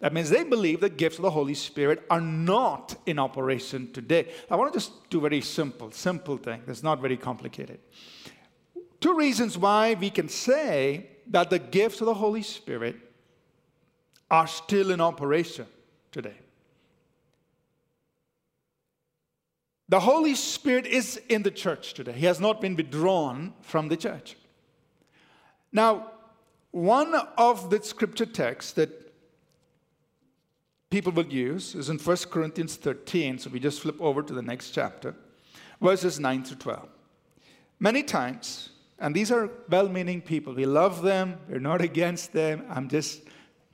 That 0.00 0.12
means 0.12 0.30
they 0.30 0.44
believe 0.44 0.80
the 0.80 0.88
gifts 0.88 1.16
of 1.16 1.22
the 1.22 1.30
Holy 1.30 1.54
Spirit 1.54 2.04
are 2.08 2.20
not 2.20 2.94
in 3.06 3.18
operation 3.18 3.92
today. 3.92 4.28
I 4.48 4.54
want 4.54 4.72
to 4.72 4.78
just 4.78 5.10
do 5.10 5.20
very 5.20 5.40
simple, 5.40 5.90
simple 5.90 6.36
thing. 6.36 6.62
It's 6.68 6.84
not 6.84 7.00
very 7.00 7.16
complicated. 7.16 7.80
Two 9.00 9.16
reasons 9.16 9.58
why 9.58 9.94
we 9.94 10.10
can 10.10 10.28
say 10.28 11.08
that 11.28 11.50
the 11.50 11.58
gifts 11.58 12.00
of 12.00 12.06
the 12.06 12.14
Holy 12.14 12.42
Spirit 12.42 12.96
are 14.30 14.46
still 14.46 14.90
in 14.90 15.00
operation 15.00 15.66
today. 16.12 16.36
The 19.88 20.00
Holy 20.00 20.34
Spirit 20.34 20.86
is 20.86 21.20
in 21.28 21.42
the 21.42 21.50
church 21.50 21.94
today. 21.94 22.12
He 22.12 22.26
has 22.26 22.40
not 22.40 22.60
been 22.60 22.76
withdrawn 22.76 23.54
from 23.62 23.88
the 23.88 23.96
church. 23.96 24.36
Now, 25.72 26.12
one 26.70 27.14
of 27.36 27.70
the 27.70 27.82
scripture 27.82 28.26
texts 28.26 28.72
that 28.72 29.07
people 30.90 31.12
will 31.12 31.26
use 31.26 31.74
is 31.74 31.90
in 31.90 31.98
1 31.98 32.16
Corinthians 32.30 32.76
13. 32.76 33.38
So 33.38 33.50
we 33.50 33.60
just 33.60 33.80
flip 33.80 34.00
over 34.00 34.22
to 34.22 34.32
the 34.32 34.42
next 34.42 34.70
chapter, 34.70 35.14
verses 35.80 36.18
9 36.18 36.42
to 36.44 36.56
12. 36.56 36.88
Many 37.80 38.02
times, 38.02 38.70
and 38.98 39.14
these 39.14 39.30
are 39.30 39.50
well 39.68 39.88
meaning 39.88 40.20
people. 40.20 40.54
We 40.54 40.66
love 40.66 41.02
them, 41.02 41.38
we're 41.48 41.60
not 41.60 41.80
against 41.80 42.32
them. 42.32 42.64
I'm 42.68 42.88
just 42.88 43.22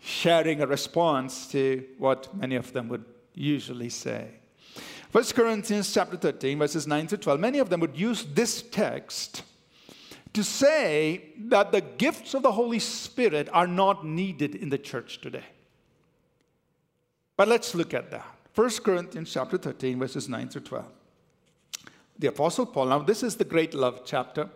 sharing 0.01 0.61
a 0.61 0.67
response 0.67 1.47
to 1.49 1.85
what 1.99 2.35
many 2.37 2.57
of 2.57 2.73
them 2.73 2.89
would 2.89 3.05
usually 3.35 3.89
say. 3.89 4.29
1 5.13 5.25
Corinthians 5.27 5.95
chapter 5.95 6.17
13, 6.17 6.59
verses 6.59 6.87
9 6.87 7.07
to 7.07 7.17
12, 7.17 7.41
many 7.41 7.59
of 7.61 7.71
them 7.71 7.81
would 7.81 7.97
use 7.97 8.25
this 8.35 8.63
text 8.63 9.43
to 10.33 10.43
say 10.43 11.31
that 11.39 11.71
the 11.71 11.81
gifts 11.81 12.35
of 12.35 12.43
the 12.43 12.51
Holy 12.51 12.81
Spirit 12.81 13.49
are 13.53 13.69
not 13.69 14.05
needed 14.05 14.57
in 14.57 14.69
the 14.69 14.77
church 14.77 15.21
today. 15.21 15.45
But 17.37 17.49
let's 17.49 17.75
look 17.75 17.95
at 17.95 18.11
that. 18.11 18.27
1 18.55 18.71
Corinthians 18.85 19.33
chapter 19.33 19.59
13, 19.59 19.99
verses 19.99 20.29
9 20.29 20.49
through 20.49 20.63
12. 20.63 20.85
The 22.19 22.29
Apostle 22.29 22.67
Paul, 22.67 22.87
now 22.87 23.01
this 23.01 23.25
is 23.25 23.35
the 23.35 23.45
great 23.45 23.75
love 23.75 24.03
chapter. 24.05 24.49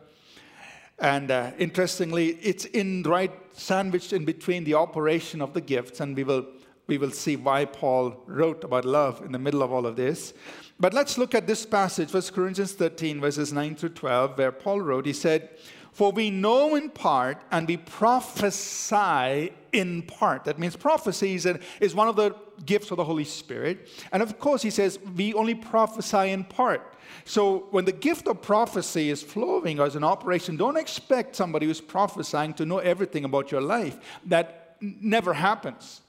And 1.01 1.31
uh, 1.31 1.51
interestingly, 1.59 2.39
it's 2.43 2.65
in 2.67 3.03
right 3.03 3.33
sandwiched 3.53 4.13
in 4.13 4.25
between 4.25 4.65
the 4.65 4.75
operation 4.75 5.41
of 5.43 5.55
the 5.55 5.61
gifts, 5.61 6.01
and 6.01 6.17
we 6.17 6.25
will 6.25 6.47
we 6.89 6.97
will 6.97 7.11
see 7.11 7.37
why 7.37 7.67
Paul 7.67 8.17
wrote 8.27 8.65
about 8.65 8.87
love 8.87 9.23
in 9.23 9.31
the 9.31 9.39
middle 9.39 9.63
of 9.63 9.71
all 9.71 9.85
of 9.85 9.95
this. 9.95 10.33
But 10.81 10.95
let's 10.95 11.19
look 11.19 11.35
at 11.35 11.47
this 11.47 11.67
passage, 11.67 12.13
1 12.13 12.23
Corinthians 12.35 12.73
13, 12.73 13.21
verses 13.21 13.53
9 13.53 13.77
through 13.77 13.91
12, 13.91 14.39
where 14.39 14.51
Paul 14.51 14.81
wrote, 14.81 15.05
he 15.05 15.13
said, 15.13 15.51
For 15.93 16.11
we 16.11 16.31
know 16.31 16.77
in 16.77 16.89
part 16.89 17.43
and 17.51 17.69
we 17.69 17.77
prophesy 17.77 19.53
in 19.71 20.03
part. 20.03 20.45
That 20.45 20.59
means 20.59 20.77
prophecy 20.77 21.35
is, 21.35 21.47
is 21.79 21.95
one 21.95 22.09
of 22.09 22.17
the 22.17 22.35
gifts 22.65 22.91
of 22.91 22.97
the 22.97 23.05
Holy 23.05 23.25
Spirit. 23.25 23.89
And 24.13 24.23
of 24.23 24.39
course, 24.39 24.63
he 24.63 24.71
says, 24.71 24.99
we 25.17 25.35
only 25.35 25.55
prophesy 25.55 26.31
in 26.31 26.45
part. 26.45 26.95
So 27.25 27.67
when 27.71 27.85
the 27.85 27.93
gift 27.93 28.27
of 28.27 28.43
prophecy 28.43 29.11
is 29.11 29.23
flowing 29.23 29.81
as 29.81 29.97
an 29.97 30.05
operation, 30.05 30.57
don't 30.57 30.77
expect 30.77 31.37
somebody 31.37 31.67
who's 31.67 31.81
prophesying 31.81 32.55
to 32.55 32.67
know 32.67 32.79
everything 32.79 33.25
about 33.25 33.51
your 33.51 33.61
life. 33.61 33.99
That 34.27 34.77
never 34.81 35.33
happens. 35.33 36.01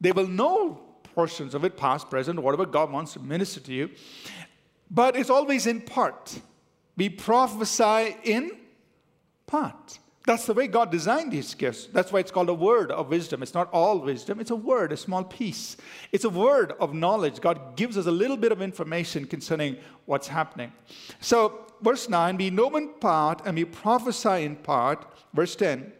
They 0.00 0.12
will 0.12 0.26
know 0.26 0.80
portions 1.14 1.54
of 1.54 1.64
it, 1.64 1.76
past, 1.76 2.08
present, 2.08 2.40
whatever 2.40 2.66
God 2.66 2.90
wants 2.90 3.12
to 3.14 3.20
minister 3.20 3.60
to 3.60 3.72
you. 3.72 3.90
But 4.90 5.16
it's 5.16 5.30
always 5.30 5.66
in 5.66 5.80
part. 5.82 6.40
We 6.96 7.08
prophesy 7.08 8.16
in 8.24 8.52
part. 9.46 9.98
That's 10.30 10.46
the 10.46 10.54
way 10.54 10.68
God 10.68 10.92
designed 10.92 11.32
these 11.32 11.54
gifts. 11.54 11.86
That's 11.86 12.12
why 12.12 12.20
it's 12.20 12.30
called 12.30 12.48
a 12.50 12.54
word 12.54 12.92
of 12.92 13.08
wisdom. 13.08 13.42
It's 13.42 13.52
not 13.52 13.68
all 13.72 13.98
wisdom, 13.98 14.38
it's 14.38 14.52
a 14.52 14.54
word, 14.54 14.92
a 14.92 14.96
small 14.96 15.24
piece. 15.24 15.76
It's 16.12 16.24
a 16.24 16.30
word 16.30 16.72
of 16.78 16.94
knowledge. 16.94 17.40
God 17.40 17.74
gives 17.74 17.98
us 17.98 18.06
a 18.06 18.12
little 18.12 18.36
bit 18.36 18.52
of 18.52 18.62
information 18.62 19.24
concerning 19.24 19.76
what's 20.06 20.28
happening. 20.28 20.70
So, 21.18 21.66
verse 21.82 22.08
9, 22.08 22.36
we 22.36 22.48
know 22.50 22.76
in 22.76 22.90
part 23.00 23.42
and 23.44 23.56
we 23.56 23.64
prophesy 23.64 24.44
in 24.44 24.54
part. 24.54 25.04
Verse 25.34 25.56
10, 25.56 25.92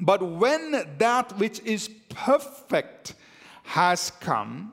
but 0.00 0.28
when 0.28 0.72
that 0.98 1.38
which 1.38 1.60
is 1.60 1.88
perfect 2.08 3.14
has 3.62 4.10
come, 4.18 4.72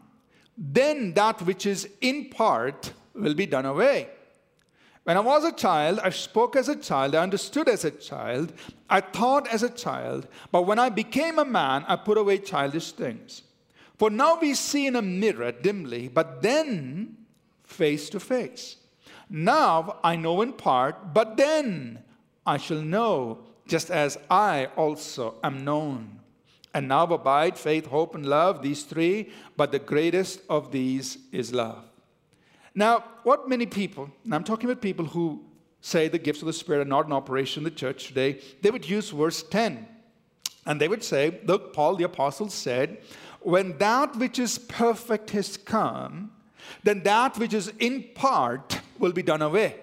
then 0.57 1.13
that 1.13 1.43
which 1.43 1.67
is 1.67 1.87
in 2.01 2.31
part 2.31 2.91
will 3.13 3.35
be 3.35 3.45
done 3.45 3.67
away. 3.67 4.09
When 5.05 5.17
I 5.17 5.19
was 5.19 5.43
a 5.43 5.51
child, 5.51 5.99
I 6.03 6.09
spoke 6.09 6.55
as 6.55 6.67
a 6.67 6.75
child, 6.75 7.13
I 7.13 7.21
understood 7.21 7.69
as 7.69 7.85
a 7.85 7.91
child, 7.91 8.51
I 8.89 9.01
thought 9.01 9.47
as 9.47 9.61
a 9.61 9.69
child, 9.69 10.27
but 10.51 10.63
when 10.63 10.79
I 10.79 10.89
became 10.89 11.37
a 11.37 11.45
man, 11.45 11.85
I 11.87 11.95
put 11.95 12.17
away 12.17 12.39
childish 12.39 12.91
things. 12.91 13.43
For 13.99 14.09
now 14.09 14.39
we 14.41 14.55
see 14.55 14.87
in 14.87 14.95
a 14.95 15.03
mirror 15.03 15.51
dimly, 15.51 16.07
but 16.07 16.41
then 16.41 17.17
face 17.63 18.09
to 18.09 18.19
face. 18.19 18.77
Now 19.29 19.99
I 20.03 20.15
know 20.15 20.41
in 20.41 20.53
part, 20.53 21.13
but 21.13 21.37
then 21.37 21.99
I 22.43 22.57
shall 22.57 22.81
know, 22.81 23.45
just 23.67 23.91
as 23.91 24.17
I 24.31 24.69
also 24.75 25.35
am 25.43 25.63
known. 25.63 26.19
And 26.73 26.87
now 26.87 27.03
abide 27.03 27.59
faith, 27.59 27.85
hope, 27.85 28.15
and 28.15 28.25
love, 28.25 28.63
these 28.63 28.83
three, 28.83 29.29
but 29.55 29.71
the 29.71 29.77
greatest 29.77 30.41
of 30.49 30.71
these 30.71 31.19
is 31.31 31.53
love. 31.53 31.83
Now, 32.75 33.05
what 33.23 33.47
many 33.47 33.65
people, 33.65 34.11
and 34.25 34.35
I'm 34.35 34.43
talking 34.43 34.69
about 34.69 34.81
people 34.81 35.05
who 35.05 35.41
say 35.79 36.09
the 36.09 36.19
gifts 36.19 36.41
of 36.41 36.47
the 36.47 36.53
Spirit 36.53 36.81
are 36.81 36.89
not 36.89 37.05
in 37.05 37.13
operation 37.13 37.61
in 37.61 37.63
the 37.63 37.71
church 37.71 38.07
today, 38.07 38.41
they 38.61 38.69
would 38.69 38.87
use 38.87 39.09
verse 39.11 39.43
10. 39.43 39.87
And 40.65 40.81
they 40.81 40.87
would 40.87 41.03
say, 41.03 41.39
Look, 41.45 41.73
Paul 41.73 41.95
the 41.95 42.03
Apostle 42.03 42.49
said, 42.49 42.97
When 43.39 43.77
that 43.77 44.17
which 44.17 44.39
is 44.39 44.57
perfect 44.57 45.29
has 45.29 45.57
come, 45.57 46.31
then 46.83 47.03
that 47.03 47.37
which 47.37 47.53
is 47.53 47.71
in 47.79 48.03
part 48.15 48.79
will 48.99 49.13
be 49.13 49.23
done 49.23 49.41
away. 49.41 49.75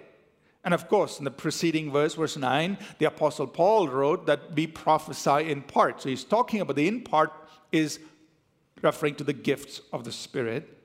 And 0.64 0.74
of 0.74 0.88
course, 0.88 1.18
in 1.18 1.24
the 1.24 1.30
preceding 1.30 1.90
verse, 1.90 2.14
verse 2.14 2.36
9, 2.36 2.78
the 2.98 3.06
Apostle 3.06 3.46
Paul 3.46 3.88
wrote 3.88 4.26
that 4.26 4.54
we 4.54 4.66
prophesy 4.66 5.50
in 5.50 5.62
part. 5.62 6.02
So 6.02 6.08
he's 6.08 6.24
talking 6.24 6.60
about 6.60 6.76
the 6.76 6.86
in 6.86 7.02
part 7.02 7.32
is 7.72 7.98
referring 8.80 9.14
to 9.16 9.24
the 9.24 9.32
gifts 9.32 9.80
of 9.92 10.04
the 10.04 10.12
Spirit. 10.12 10.78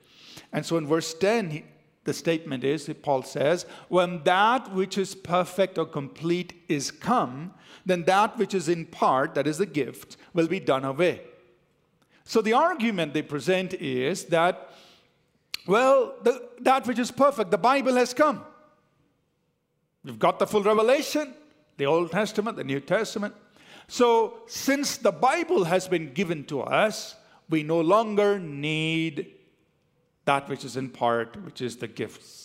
And 0.54 0.66
so 0.66 0.78
in 0.78 0.88
verse 0.88 1.14
10, 1.14 1.50
he, 1.50 1.64
the 2.08 2.14
statement 2.14 2.64
is, 2.64 2.90
Paul 3.04 3.22
says, 3.22 3.68
when 3.90 4.24
that 4.24 4.74
which 4.74 4.98
is 4.98 5.14
perfect 5.14 5.78
or 5.78 5.86
complete 5.86 6.54
is 6.68 6.90
come, 6.90 7.54
then 7.86 8.04
that 8.06 8.36
which 8.40 8.56
is 8.56 8.68
in 8.68 8.86
part, 8.86 9.36
that 9.36 9.46
is 9.46 9.60
the 9.60 9.68
gift, 9.68 10.18
will 10.34 10.48
be 10.48 10.60
done 10.60 10.84
away. 10.84 11.22
So 12.24 12.42
the 12.42 12.54
argument 12.54 13.14
they 13.14 13.22
present 13.22 13.76
is 13.76 14.26
that, 14.26 14.72
well, 15.68 16.16
the, 16.24 16.50
that 16.62 16.88
which 16.88 16.98
is 16.98 17.12
perfect, 17.12 17.52
the 17.52 17.60
Bible 17.60 17.94
has 17.94 18.14
come. 18.14 18.44
We've 20.04 20.18
got 20.18 20.40
the 20.40 20.48
full 20.48 20.64
revelation. 20.64 21.36
the 21.78 21.86
Old 21.86 22.12
Testament, 22.12 22.58
the 22.58 22.64
New 22.64 22.80
Testament. 22.80 23.36
So, 23.88 24.40
since 24.48 24.98
the 24.98 25.12
Bible 25.12 25.64
has 25.64 25.88
been 25.88 26.14
given 26.14 26.44
to 26.46 26.62
us, 26.62 27.16
we 27.50 27.64
no 27.64 27.80
longer 27.80 28.38
need 28.40 29.37
that 30.28 30.48
which 30.48 30.64
is 30.64 30.78
in 30.78 30.90
part, 30.90 31.44
which 31.44 31.62
is 31.62 31.78
the 31.78 31.88
gifts. 31.88 32.44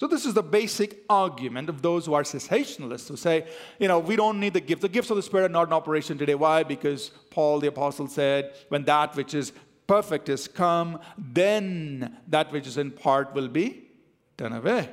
So, 0.00 0.06
this 0.06 0.24
is 0.24 0.34
the 0.34 0.42
basic 0.42 1.04
argument 1.08 1.68
of 1.68 1.82
those 1.82 2.06
who 2.06 2.14
are 2.14 2.22
cessationalists 2.22 3.08
who 3.08 3.16
say, 3.16 3.46
you 3.78 3.86
know, 3.86 3.98
we 3.98 4.16
don't 4.16 4.40
need 4.40 4.54
the 4.54 4.60
gifts. 4.60 4.82
The 4.82 4.88
gifts 4.88 5.10
of 5.10 5.16
the 5.16 5.22
Spirit 5.22 5.46
are 5.46 5.48
not 5.50 5.68
in 5.68 5.72
operation 5.72 6.16
today. 6.18 6.34
Why? 6.34 6.62
Because 6.62 7.10
Paul 7.30 7.60
the 7.60 7.68
Apostle 7.68 8.08
said, 8.08 8.54
when 8.68 8.84
that 8.84 9.14
which 9.14 9.34
is 9.34 9.52
perfect 9.86 10.28
is 10.28 10.48
come, 10.48 10.98
then 11.18 12.16
that 12.28 12.50
which 12.50 12.66
is 12.66 12.78
in 12.78 12.90
part 12.90 13.34
will 13.34 13.48
be 13.48 13.88
done 14.36 14.54
away. 14.54 14.88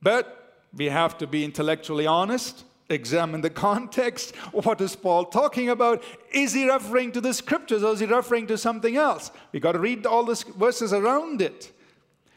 But 0.00 0.64
we 0.72 0.86
have 0.86 1.18
to 1.18 1.26
be 1.26 1.44
intellectually 1.44 2.06
honest, 2.06 2.64
examine 2.90 3.40
the 3.40 3.50
context. 3.50 4.34
What 4.52 4.80
is 4.80 4.96
Paul 4.96 5.26
talking 5.26 5.68
about? 5.68 6.02
Is 6.32 6.52
he 6.52 6.68
referring 6.68 7.12
to 7.12 7.20
the 7.20 7.32
scriptures 7.32 7.82
or 7.82 7.92
is 7.92 8.00
he 8.00 8.06
referring 8.06 8.46
to 8.48 8.58
something 8.58 8.96
else? 8.96 9.30
We 9.52 9.60
got 9.60 9.72
to 9.72 9.78
read 9.78 10.06
all 10.06 10.24
the 10.24 10.44
verses 10.56 10.92
around 10.92 11.40
it. 11.40 11.72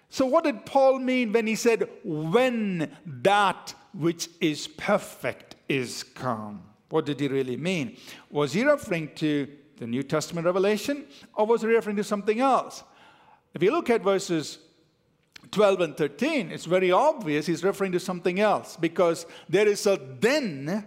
So, 0.10 0.26
what 0.28 0.44
did 0.44 0.66
Paul 0.66 1.00
mean 1.00 1.34
when 1.34 1.48
he 1.48 1.56
said, 1.56 1.90
when 2.04 2.96
that 3.06 3.74
which 3.94 4.30
is 4.40 4.68
perfect 4.68 5.56
is 5.68 6.04
come? 6.04 6.62
What 6.90 7.08
did 7.08 7.20
he 7.20 7.28
really 7.28 7.58
mean? 7.58 7.98
Was 8.30 8.54
he 8.54 8.64
referring 8.64 9.16
to 9.16 9.48
the 9.78 9.88
New 9.88 10.04
Testament 10.04 10.46
revelation 10.46 11.08
or 11.34 11.48
was 11.48 11.62
he 11.62 11.68
referring 11.68 11.96
to 11.96 12.04
something 12.04 12.40
else? 12.40 12.84
If 13.56 13.64
you 13.64 13.72
look 13.72 13.90
at 13.90 14.04
verses 14.04 14.60
12 15.54 15.82
and 15.82 15.96
13, 15.96 16.52
it's 16.52 16.66
very 16.66 16.92
obvious 16.92 17.46
he's 17.46 17.64
referring 17.64 17.94
to 17.94 18.00
something 18.00 18.40
else 18.40 18.76
because 18.76 19.26
there 19.48 19.68
is 19.68 19.86
a 19.86 20.00
then. 20.20 20.86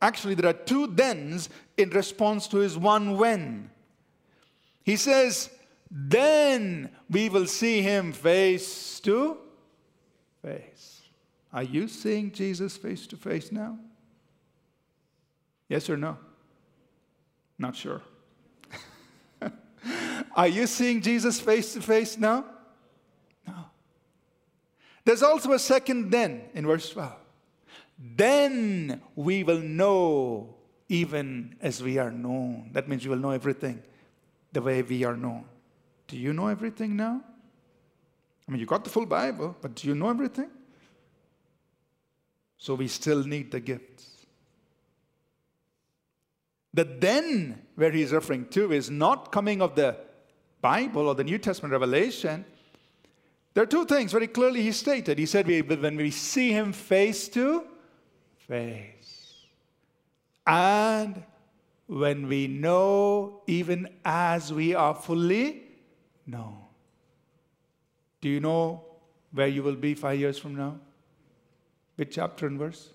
Actually, 0.00 0.34
there 0.34 0.50
are 0.50 0.54
two 0.54 0.86
thens 0.94 1.48
in 1.76 1.90
response 1.90 2.46
to 2.48 2.58
his 2.58 2.78
one 2.78 3.16
when. 3.16 3.70
He 4.84 4.96
says, 4.96 5.50
Then 5.90 6.90
we 7.10 7.28
will 7.28 7.46
see 7.46 7.82
him 7.82 8.12
face 8.12 9.00
to 9.00 9.38
face. 10.42 11.00
Are 11.52 11.64
you 11.64 11.88
seeing 11.88 12.30
Jesus 12.30 12.76
face 12.76 13.06
to 13.08 13.16
face 13.16 13.50
now? 13.50 13.78
Yes 15.68 15.90
or 15.90 15.96
no? 15.96 16.16
Not 17.58 17.74
sure. 17.74 18.02
Are 20.36 20.46
you 20.46 20.66
seeing 20.66 21.00
Jesus 21.00 21.40
face 21.40 21.72
to 21.72 21.80
face 21.80 22.16
now? 22.16 22.44
There's 25.08 25.22
also 25.22 25.52
a 25.52 25.58
second 25.58 26.10
then 26.10 26.42
in 26.52 26.66
verse 26.66 26.90
12. 26.90 27.14
Then 28.14 29.00
we 29.16 29.42
will 29.42 29.60
know 29.60 30.56
even 30.90 31.56
as 31.62 31.82
we 31.82 31.96
are 31.96 32.10
known. 32.10 32.68
That 32.74 32.90
means 32.90 33.04
we 33.04 33.08
will 33.08 33.16
know 33.16 33.30
everything 33.30 33.82
the 34.52 34.60
way 34.60 34.82
we 34.82 35.04
are 35.04 35.16
known. 35.16 35.46
Do 36.08 36.18
you 36.18 36.34
know 36.34 36.48
everything 36.48 36.94
now? 36.94 37.22
I 38.46 38.50
mean, 38.52 38.60
you 38.60 38.66
got 38.66 38.84
the 38.84 38.90
full 38.90 39.06
Bible, 39.06 39.56
but 39.62 39.76
do 39.76 39.88
you 39.88 39.94
know 39.94 40.10
everything? 40.10 40.50
So 42.58 42.74
we 42.74 42.86
still 42.86 43.24
need 43.24 43.50
the 43.50 43.60
gifts. 43.60 44.26
The 46.74 46.84
then, 46.84 47.62
where 47.76 47.92
he's 47.92 48.12
referring 48.12 48.48
to, 48.48 48.72
is 48.74 48.90
not 48.90 49.32
coming 49.32 49.62
of 49.62 49.74
the 49.74 49.96
Bible 50.60 51.08
or 51.08 51.14
the 51.14 51.24
New 51.24 51.38
Testament 51.38 51.72
revelation, 51.72 52.44
there 53.58 53.64
are 53.64 53.66
two 53.66 53.86
things 53.86 54.12
very 54.12 54.28
clearly 54.28 54.62
he 54.62 54.70
stated. 54.70 55.18
He 55.18 55.26
said, 55.26 55.48
when 55.48 55.96
we 55.96 56.12
see 56.12 56.52
him 56.52 56.72
face 56.72 57.26
to 57.30 57.64
face, 58.36 59.34
and 60.46 61.24
when 61.88 62.28
we 62.28 62.46
know, 62.46 63.42
even 63.48 63.88
as 64.04 64.52
we 64.52 64.76
are 64.76 64.94
fully 64.94 65.64
known. 66.24 66.58
Do 68.20 68.28
you 68.28 68.38
know 68.38 68.84
where 69.32 69.48
you 69.48 69.64
will 69.64 69.74
be 69.74 69.92
five 69.94 70.20
years 70.20 70.38
from 70.38 70.54
now? 70.54 70.78
Which 71.96 72.14
chapter 72.14 72.46
and 72.46 72.60
verse? 72.60 72.90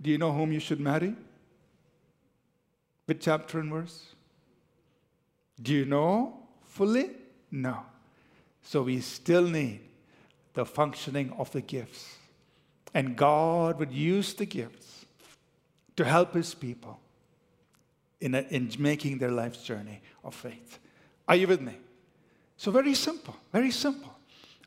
Do 0.00 0.10
you 0.10 0.18
know 0.18 0.30
whom 0.30 0.52
you 0.52 0.60
should 0.60 0.78
marry? 0.78 1.16
Which 3.06 3.22
chapter 3.22 3.58
and 3.58 3.72
verse? 3.72 4.14
Do 5.60 5.72
you 5.72 5.86
know 5.86 6.38
fully? 6.62 7.10
No. 7.50 7.89
So 8.70 8.82
we 8.82 9.00
still 9.00 9.48
need 9.48 9.80
the 10.54 10.64
functioning 10.64 11.32
of 11.36 11.50
the 11.50 11.60
gifts. 11.60 12.18
And 12.94 13.16
God 13.16 13.80
would 13.80 13.90
use 13.90 14.32
the 14.34 14.46
gifts 14.46 15.06
to 15.96 16.04
help 16.04 16.34
his 16.34 16.54
people 16.54 17.00
in, 18.20 18.36
a, 18.36 18.42
in 18.42 18.70
making 18.78 19.18
their 19.18 19.32
life's 19.32 19.64
journey 19.64 20.00
of 20.22 20.36
faith. 20.36 20.78
Are 21.26 21.34
you 21.34 21.48
with 21.48 21.60
me? 21.60 21.78
So, 22.58 22.70
very 22.70 22.94
simple, 22.94 23.34
very 23.52 23.72
simple. 23.72 24.16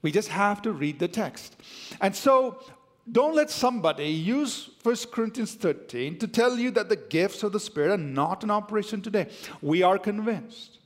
We 0.02 0.12
just 0.12 0.28
have 0.28 0.62
to 0.64 0.74
read 0.74 1.00
the 1.00 1.08
text. 1.08 1.56
And 2.02 2.14
so, 2.14 2.62
don't 3.10 3.36
let 3.36 3.50
somebody 3.50 4.10
use 4.10 4.72
1 4.84 4.98
Corinthians 5.14 5.54
13 5.54 6.18
to 6.18 6.28
tell 6.28 6.60
you 6.60 6.72
that 6.72 6.90
the 6.90 6.98
gifts 6.98 7.42
of 7.42 7.54
the 7.54 7.60
Spirit 7.62 7.92
are 7.92 8.04
not 8.04 8.44
in 8.44 8.52
operation 8.52 9.02
today. 9.02 9.30
We 9.62 9.82
are 9.82 9.98
convinced 9.98 10.80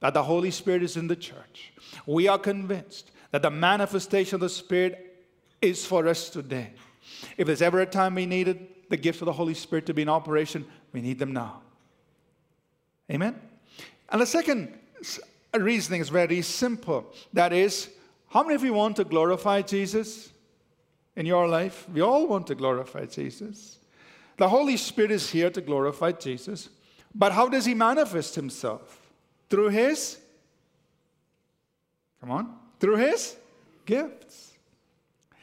that 0.00 0.14
the 0.14 0.22
Holy 0.22 0.50
Spirit 0.50 0.82
is 0.82 0.96
in 0.96 1.06
the 1.06 1.16
church. 1.16 1.72
We 2.06 2.28
are 2.28 2.38
convinced 2.38 3.10
that 3.30 3.42
the 3.42 3.50
manifestation 3.50 4.36
of 4.36 4.40
the 4.40 4.48
Spirit 4.48 5.24
is 5.60 5.84
for 5.86 6.06
us 6.08 6.28
today. 6.28 6.72
If 7.36 7.46
there's 7.46 7.62
ever 7.62 7.80
a 7.80 7.86
time 7.86 8.14
we 8.14 8.26
needed 8.26 8.66
the 8.90 8.96
gift 8.96 9.22
of 9.22 9.26
the 9.26 9.32
Holy 9.32 9.54
Spirit 9.54 9.86
to 9.86 9.94
be 9.94 10.02
in 10.02 10.08
operation, 10.08 10.66
we 10.92 11.00
need 11.00 11.18
them 11.18 11.32
now. 11.32 11.62
Amen? 13.10 13.40
And 14.08 14.20
the 14.20 14.26
second 14.26 14.78
reasoning 15.54 16.00
is 16.00 16.08
very 16.08 16.42
simple. 16.42 17.12
That 17.32 17.52
is, 17.52 17.90
how 18.28 18.42
many 18.42 18.54
of 18.54 18.64
you 18.64 18.74
want 18.74 18.96
to 18.96 19.04
glorify 19.04 19.62
Jesus 19.62 20.30
in 21.16 21.26
your 21.26 21.48
life? 21.48 21.86
We 21.92 22.00
all 22.00 22.26
want 22.26 22.46
to 22.48 22.54
glorify 22.54 23.06
Jesus. 23.06 23.78
The 24.36 24.48
Holy 24.48 24.76
Spirit 24.76 25.12
is 25.12 25.30
here 25.30 25.50
to 25.50 25.60
glorify 25.60 26.12
Jesus. 26.12 26.68
But 27.14 27.32
how 27.32 27.48
does 27.48 27.64
he 27.64 27.74
manifest 27.74 28.34
himself? 28.34 29.03
Through 29.54 29.68
his 29.68 30.18
Come 32.20 32.32
on. 32.32 32.56
Through 32.80 32.96
his 32.96 33.36
gifts. 33.86 34.54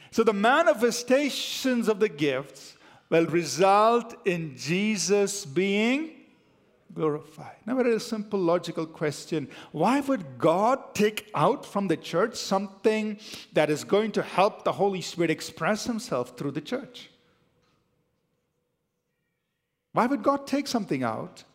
So 0.09 0.25
the 0.25 0.33
manifestations 0.33 1.87
of 1.87 2.01
the 2.01 2.09
gifts 2.09 2.75
will 3.09 3.27
result 3.27 4.15
in 4.25 4.57
Jesus 4.57 5.45
being 5.45 6.09
glorified. 6.93 7.55
Now, 7.65 7.79
a 7.79 7.83
very 7.83 7.99
simple 8.01 8.39
logical 8.39 8.85
question. 8.85 9.47
Why 9.71 10.01
would 10.01 10.37
God 10.37 10.93
take 10.93 11.29
out 11.33 11.65
from 11.65 11.87
the 11.87 11.95
church 11.95 12.35
something 12.35 13.17
that 13.53 13.69
is 13.69 13.85
going 13.85 14.11
to 14.13 14.23
help 14.23 14.65
the 14.65 14.73
Holy 14.73 15.01
Spirit 15.01 15.31
express 15.31 15.85
himself 15.85 16.37
through 16.37 16.51
the 16.51 16.61
church? 16.61 17.09
Why 19.93 20.05
would 20.05 20.21
God 20.21 20.47
take 20.47 20.67
something 20.67 21.01
out 21.01 21.45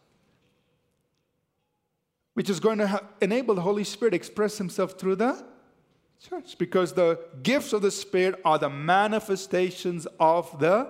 which 2.37 2.51
is 2.51 2.61
going 2.61 2.77
to 2.77 2.87
ha- 2.87 3.01
enable 3.23 3.55
the 3.55 3.63
Holy 3.63 3.83
Spirit 3.83 4.13
express 4.13 4.59
himself 4.59 4.99
through 4.99 5.17
the 5.17 5.43
church 6.21 6.59
because 6.59 6.93
the 6.93 7.19
gifts 7.43 7.73
of 7.73 7.81
the 7.81 7.91
Spirit 7.91 8.39
are 8.45 8.59
the 8.59 8.69
manifestations 8.69 10.07
of 10.21 10.59
the 10.59 10.87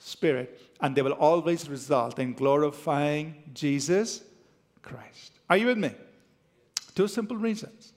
Spirit 0.00 0.60
and 0.80 0.96
they 0.96 1.02
will 1.02 1.12
always 1.12 1.68
result 1.68 2.18
in 2.18 2.32
glorifying 2.32 3.36
Jesus 3.54 4.24
Christ. 4.82 5.38
Are 5.48 5.56
you 5.56 5.66
with 5.66 5.78
me? 5.78 5.92
Two 6.96 7.06
simple 7.06 7.36
reasons. 7.36 7.92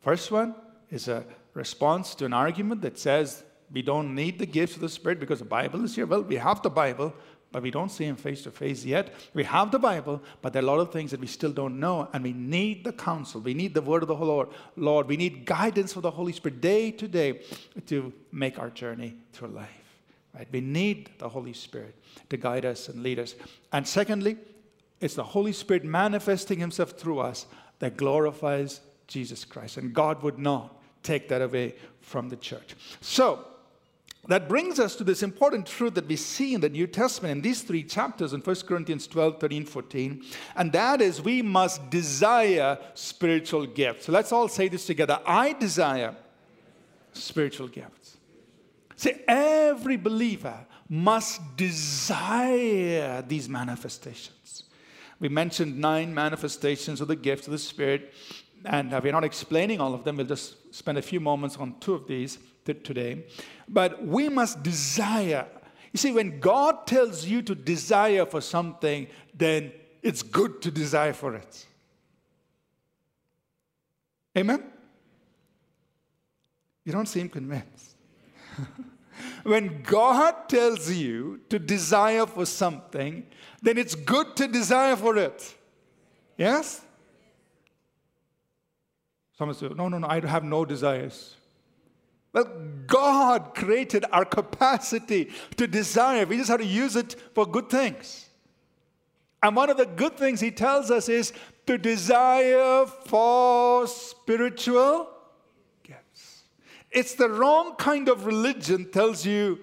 First 0.00 0.30
one 0.30 0.54
is 0.90 1.08
a 1.08 1.26
response 1.52 2.14
to 2.14 2.24
an 2.24 2.32
argument 2.32 2.80
that 2.80 2.98
says 2.98 3.44
we 3.70 3.82
don't 3.82 4.14
need 4.14 4.38
the 4.38 4.46
gifts 4.46 4.76
of 4.76 4.80
the 4.80 4.88
Spirit 4.88 5.20
because 5.20 5.40
the 5.40 5.44
Bible 5.44 5.84
is 5.84 5.94
here. 5.94 6.06
Well, 6.06 6.22
we 6.22 6.36
have 6.36 6.62
the 6.62 6.70
Bible, 6.70 7.12
but 7.52 7.62
we 7.62 7.70
don't 7.70 7.90
see 7.90 8.04
him 8.04 8.16
face 8.16 8.42
to 8.42 8.50
face 8.50 8.84
yet. 8.84 9.12
We 9.34 9.44
have 9.44 9.70
the 9.70 9.78
Bible, 9.78 10.22
but 10.40 10.52
there 10.52 10.62
are 10.62 10.64
a 10.64 10.68
lot 10.68 10.80
of 10.80 10.90
things 10.90 11.10
that 11.10 11.20
we 11.20 11.26
still 11.26 11.52
don't 11.52 11.78
know, 11.78 12.08
and 12.12 12.24
we 12.24 12.32
need 12.32 12.82
the 12.82 12.92
counsel. 12.92 13.40
We 13.40 13.54
need 13.54 13.74
the 13.74 13.82
word 13.82 14.02
of 14.02 14.08
the 14.08 14.14
Lord. 14.14 14.48
Lord, 14.76 15.06
we 15.06 15.16
need 15.16 15.44
guidance 15.44 15.92
from 15.92 16.02
the 16.02 16.10
Holy 16.10 16.32
Spirit 16.32 16.60
day 16.60 16.90
to 16.90 17.06
day 17.06 17.42
to 17.86 18.12
make 18.32 18.58
our 18.58 18.70
journey 18.70 19.14
through 19.32 19.48
life. 19.48 19.68
Right? 20.34 20.48
We 20.50 20.62
need 20.62 21.10
the 21.18 21.28
Holy 21.28 21.52
Spirit 21.52 21.94
to 22.30 22.36
guide 22.38 22.64
us 22.64 22.88
and 22.88 23.02
lead 23.02 23.18
us. 23.18 23.34
And 23.72 23.86
secondly, 23.86 24.38
it's 25.00 25.14
the 25.14 25.24
Holy 25.24 25.52
Spirit 25.52 25.84
manifesting 25.84 26.58
himself 26.58 26.92
through 26.92 27.18
us 27.18 27.46
that 27.80 27.96
glorifies 27.96 28.80
Jesus 29.08 29.44
Christ. 29.44 29.76
And 29.76 29.92
God 29.92 30.22
would 30.22 30.38
not 30.38 30.80
take 31.02 31.28
that 31.28 31.42
away 31.42 31.74
from 32.00 32.28
the 32.28 32.36
church. 32.36 32.74
So, 33.00 33.44
that 34.28 34.48
brings 34.48 34.78
us 34.78 34.94
to 34.96 35.04
this 35.04 35.22
important 35.24 35.66
truth 35.66 35.94
that 35.94 36.06
we 36.06 36.14
see 36.14 36.54
in 36.54 36.60
the 36.60 36.68
New 36.68 36.86
Testament 36.86 37.32
in 37.32 37.42
these 37.42 37.62
three 37.62 37.82
chapters 37.82 38.32
in 38.32 38.40
1 38.40 38.56
Corinthians 38.68 39.08
12, 39.08 39.40
13, 39.40 39.66
14. 39.66 40.24
And 40.54 40.70
that 40.72 41.00
is 41.00 41.20
we 41.20 41.42
must 41.42 41.90
desire 41.90 42.78
spiritual 42.94 43.66
gifts. 43.66 44.06
So 44.06 44.12
let's 44.12 44.30
all 44.30 44.46
say 44.46 44.68
this 44.68 44.86
together 44.86 45.20
I 45.26 45.54
desire 45.54 46.14
spiritual 47.12 47.66
gifts. 47.66 48.16
See, 48.94 49.14
every 49.26 49.96
believer 49.96 50.66
must 50.88 51.56
desire 51.56 53.22
these 53.22 53.48
manifestations. 53.48 54.64
We 55.18 55.28
mentioned 55.28 55.78
nine 55.78 56.14
manifestations 56.14 57.00
of 57.00 57.08
the 57.08 57.16
gifts 57.16 57.48
of 57.48 57.52
the 57.52 57.58
Spirit, 57.58 58.12
and 58.64 58.94
uh, 58.94 59.00
we're 59.02 59.12
not 59.12 59.24
explaining 59.24 59.80
all 59.80 59.94
of 59.94 60.04
them. 60.04 60.16
We'll 60.16 60.26
just 60.26 60.72
spend 60.72 60.98
a 60.98 61.02
few 61.02 61.18
moments 61.18 61.56
on 61.56 61.80
two 61.80 61.94
of 61.94 62.06
these 62.06 62.38
today. 62.64 63.24
But 63.68 64.04
we 64.04 64.28
must 64.28 64.62
desire. 64.62 65.46
You 65.92 65.98
see, 65.98 66.12
when 66.12 66.40
God 66.40 66.86
tells 66.86 67.24
you 67.24 67.42
to 67.42 67.54
desire 67.54 68.24
for 68.26 68.40
something, 68.40 69.06
then 69.34 69.72
it's 70.02 70.22
good 70.22 70.62
to 70.62 70.70
desire 70.70 71.12
for 71.12 71.34
it. 71.34 71.66
Amen? 74.36 74.64
You 76.84 76.92
don't 76.92 77.06
seem 77.06 77.28
convinced. 77.28 77.96
when 79.42 79.82
God 79.82 80.48
tells 80.48 80.90
you 80.90 81.40
to 81.48 81.58
desire 81.58 82.26
for 82.26 82.46
something, 82.46 83.26
then 83.60 83.78
it's 83.78 83.94
good 83.94 84.34
to 84.36 84.48
desire 84.48 84.96
for 84.96 85.16
it. 85.16 85.54
Yes? 86.36 86.80
Someone 89.36 89.56
says, 89.56 89.72
No, 89.76 89.88
no, 89.88 89.98
no, 89.98 90.08
I 90.08 90.24
have 90.26 90.44
no 90.44 90.64
desires. 90.64 91.36
Well, 92.32 92.44
God 92.86 93.54
created 93.54 94.04
our 94.10 94.24
capacity 94.24 95.30
to 95.56 95.66
desire. 95.66 96.24
We 96.26 96.38
just 96.38 96.50
have 96.50 96.60
to 96.60 96.66
use 96.66 96.96
it 96.96 97.14
for 97.34 97.46
good 97.46 97.68
things. 97.68 98.28
And 99.42 99.56
one 99.56 99.70
of 99.70 99.76
the 99.76 99.86
good 99.86 100.16
things 100.16 100.40
He 100.40 100.50
tells 100.50 100.90
us 100.90 101.08
is 101.08 101.32
to 101.66 101.76
desire 101.76 102.86
for 102.86 103.86
spiritual 103.86 105.08
gifts. 105.82 106.42
it's 106.90 107.14
the 107.14 107.28
wrong 107.28 107.74
kind 107.76 108.08
of 108.08 108.26
religion 108.26 108.90
tells 108.90 109.24
you 109.24 109.58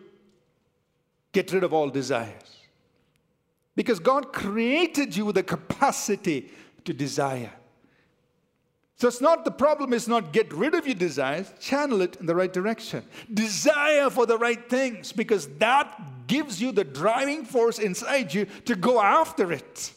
get 1.31 1.51
rid 1.51 1.63
of 1.63 1.73
all 1.73 1.89
desires. 1.89 2.57
Because 3.75 3.99
God 3.99 4.33
created 4.33 5.15
you 5.15 5.25
with 5.25 5.37
a 5.37 5.43
capacity 5.43 6.51
to 6.85 6.93
desire. 6.93 7.51
So 8.99 9.07
it's 9.07 9.21
not 9.21 9.45
the 9.45 9.51
problem 9.51 9.93
is 9.93 10.09
not 10.09 10.33
get 10.33 10.51
rid 10.51 10.75
of 10.75 10.85
your 10.85 10.95
desires, 10.95 11.53
channel 11.61 12.01
it 12.01 12.17
in 12.17 12.25
the 12.25 12.35
right 12.35 12.51
direction. 12.51 13.05
Desire 13.33 14.09
for 14.09 14.25
the 14.25 14.37
right 14.37 14.69
things 14.69 15.13
because 15.13 15.47
that 15.59 16.27
gives 16.27 16.61
you 16.61 16.73
the 16.73 16.83
driving 16.83 17.45
force 17.45 17.79
inside 17.79 18.33
you 18.33 18.45
to 18.65 18.75
go 18.75 19.01
after 19.01 19.53
it. 19.53 19.93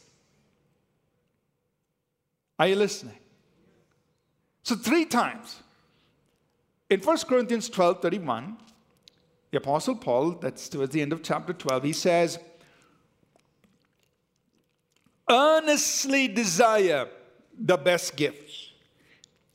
Are 2.60 2.68
you 2.68 2.76
listening? 2.76 3.18
So, 4.62 4.76
three 4.76 5.04
times 5.04 5.60
in 6.88 7.00
1 7.00 7.18
Corinthians 7.28 7.68
12 7.68 8.00
31, 8.00 8.56
the 9.50 9.58
Apostle 9.58 9.96
Paul, 9.96 10.32
that's 10.40 10.68
towards 10.68 10.92
the 10.92 11.02
end 11.02 11.12
of 11.12 11.24
chapter 11.24 11.52
12, 11.52 11.82
he 11.82 11.92
says, 11.92 12.38
Earnestly 15.28 16.28
desire 16.28 17.08
the 17.58 17.76
best 17.76 18.16
gifts, 18.16 18.51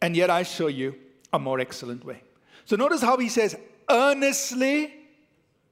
and 0.02 0.16
yet 0.16 0.30
I 0.30 0.44
show 0.44 0.68
you 0.68 0.96
a 1.34 1.40
more 1.40 1.60
excellent 1.60 2.06
way. 2.06 2.22
So 2.66 2.76
notice 2.76 3.02
how 3.02 3.18
he 3.18 3.30
says, 3.30 3.56
earnestly 3.90 4.94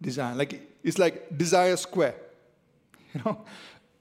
desire. 0.01 0.35
Like 0.35 0.61
it's 0.83 0.97
like 0.97 1.37
desire 1.37 1.77
square. 1.77 2.15
You 3.13 3.21
know? 3.23 3.45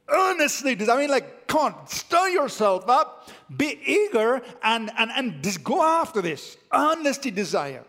Earnestly 0.09 0.75
desire. 0.75 0.97
I 0.97 1.01
mean, 1.01 1.11
like, 1.11 1.47
come 1.47 1.73
on, 1.73 1.87
stir 1.87 2.29
yourself 2.29 2.89
up 2.89 3.31
be 3.57 3.79
eager 3.85 4.43
and, 4.63 4.91
and, 4.97 5.11
and 5.11 5.43
just 5.43 5.63
go 5.63 5.83
after 5.83 6.23
this. 6.23 6.57
Earnestly 6.73 7.31
desire 7.31 7.85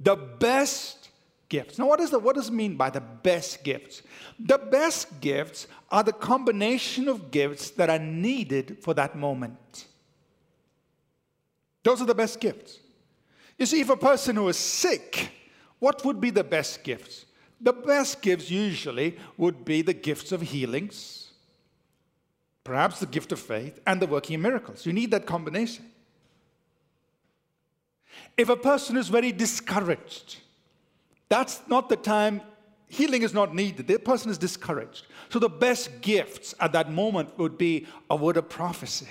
the 0.00 0.16
best 0.16 1.10
gifts. 1.48 1.78
Now, 1.78 1.86
what, 1.86 2.00
is 2.00 2.10
the, 2.10 2.18
what 2.18 2.36
does 2.36 2.48
it 2.48 2.52
mean 2.52 2.76
by 2.76 2.90
the 2.90 3.00
best 3.00 3.64
gifts? 3.64 4.02
The 4.38 4.58
best 4.58 5.20
gifts 5.20 5.66
are 5.90 6.02
the 6.02 6.12
combination 6.12 7.08
of 7.08 7.30
gifts 7.30 7.70
that 7.70 7.90
are 7.90 7.98
needed 7.98 8.78
for 8.82 8.94
that 8.94 9.16
moment. 9.16 9.86
Those 11.88 12.02
are 12.02 12.06
the 12.06 12.14
best 12.14 12.40
gifts. 12.40 12.78
You 13.58 13.66
see, 13.66 13.80
if 13.80 13.90
a 13.90 13.96
person 13.96 14.36
who 14.36 14.48
is 14.48 14.56
sick, 14.56 15.30
what 15.78 16.04
would 16.04 16.20
be 16.20 16.30
the 16.30 16.44
best 16.44 16.84
gifts? 16.84 17.24
The 17.60 17.72
best 17.72 18.22
gifts 18.22 18.50
usually 18.50 19.18
would 19.36 19.64
be 19.64 19.82
the 19.82 19.94
gifts 19.94 20.30
of 20.32 20.40
healings 20.40 21.28
perhaps 22.68 23.00
the 23.00 23.06
gift 23.06 23.32
of 23.32 23.40
faith, 23.40 23.80
and 23.86 23.98
the 23.98 24.06
working 24.06 24.34
of 24.34 24.42
miracles. 24.42 24.84
You 24.84 24.92
need 24.92 25.10
that 25.12 25.24
combination. 25.24 25.86
If 28.36 28.50
a 28.50 28.56
person 28.56 28.98
is 28.98 29.08
very 29.08 29.32
discouraged, 29.32 30.36
that's 31.30 31.62
not 31.66 31.88
the 31.88 31.96
time, 31.96 32.42
healing 32.86 33.22
is 33.22 33.32
not 33.32 33.54
needed. 33.54 33.86
The 33.86 33.98
person 33.98 34.30
is 34.30 34.36
discouraged. 34.36 35.06
So 35.30 35.38
the 35.38 35.48
best 35.48 36.02
gifts 36.02 36.54
at 36.60 36.72
that 36.72 36.92
moment 36.92 37.38
would 37.38 37.56
be 37.56 37.86
a 38.10 38.16
word 38.16 38.36
of 38.36 38.50
prophecy. 38.50 39.08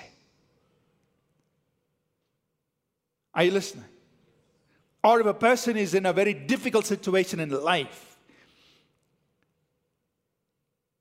Are 3.34 3.44
you 3.44 3.50
listening? 3.50 3.84
Or 5.04 5.20
if 5.20 5.26
a 5.26 5.34
person 5.34 5.76
is 5.76 5.94
in 5.94 6.06
a 6.06 6.12
very 6.12 6.34
difficult 6.34 6.86
situation 6.86 7.40
in 7.40 7.50
life, 7.50 8.18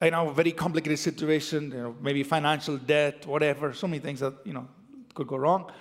you 0.02 0.12
know, 0.12 0.30
a 0.30 0.34
very 0.34 0.52
complicated 0.52 1.00
situation, 1.00 1.72
you 1.72 1.78
know, 1.78 1.96
maybe 2.02 2.22
financial 2.24 2.78
debt, 2.78 3.26
whatever, 3.26 3.74
so 3.74 3.88
many 3.88 4.00
things 4.00 4.20
that, 4.20 4.34
you 4.44 4.54
know, 4.54 4.68
could 5.16 5.28
go 5.28 5.38
wrong. 5.38 5.72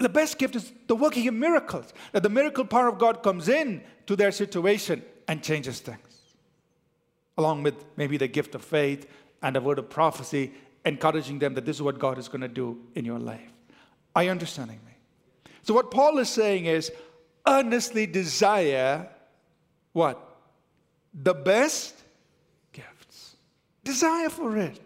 The 0.00 0.08
best 0.08 0.38
gift 0.38 0.56
is 0.56 0.72
the 0.88 0.96
working 0.96 1.28
of 1.28 1.34
miracles, 1.34 1.92
that 2.12 2.22
the 2.22 2.28
miracle 2.28 2.64
power 2.64 2.88
of 2.88 2.98
God 2.98 3.22
comes 3.22 3.48
in 3.48 3.82
to 4.06 4.16
their 4.16 4.32
situation 4.32 5.04
and 5.28 5.42
changes 5.42 5.78
things. 5.80 5.98
Along 7.38 7.62
with 7.62 7.74
maybe 7.96 8.16
the 8.16 8.26
gift 8.26 8.54
of 8.56 8.64
faith 8.64 9.06
and 9.42 9.56
a 9.56 9.60
word 9.60 9.78
of 9.78 9.88
prophecy, 9.88 10.52
encouraging 10.84 11.38
them 11.38 11.54
that 11.54 11.64
this 11.64 11.76
is 11.76 11.82
what 11.82 11.98
God 11.98 12.18
is 12.18 12.26
going 12.28 12.40
to 12.40 12.48
do 12.48 12.78
in 12.94 13.04
your 13.04 13.18
life. 13.18 13.52
Are 14.16 14.24
you 14.24 14.30
understanding 14.30 14.80
me? 14.84 14.89
So, 15.62 15.74
what 15.74 15.90
Paul 15.90 16.18
is 16.18 16.28
saying 16.28 16.66
is 16.66 16.90
earnestly 17.46 18.06
desire 18.06 19.08
what? 19.92 20.26
The 21.12 21.34
best 21.34 21.94
gifts. 22.72 23.36
Desire 23.82 24.28
for 24.28 24.56
it. 24.56 24.80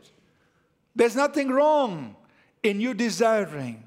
There's 0.97 1.17
nothing 1.17 1.51
wrong 1.51 2.17
in 2.63 2.81
you 2.81 2.95
desiring. 2.95 3.83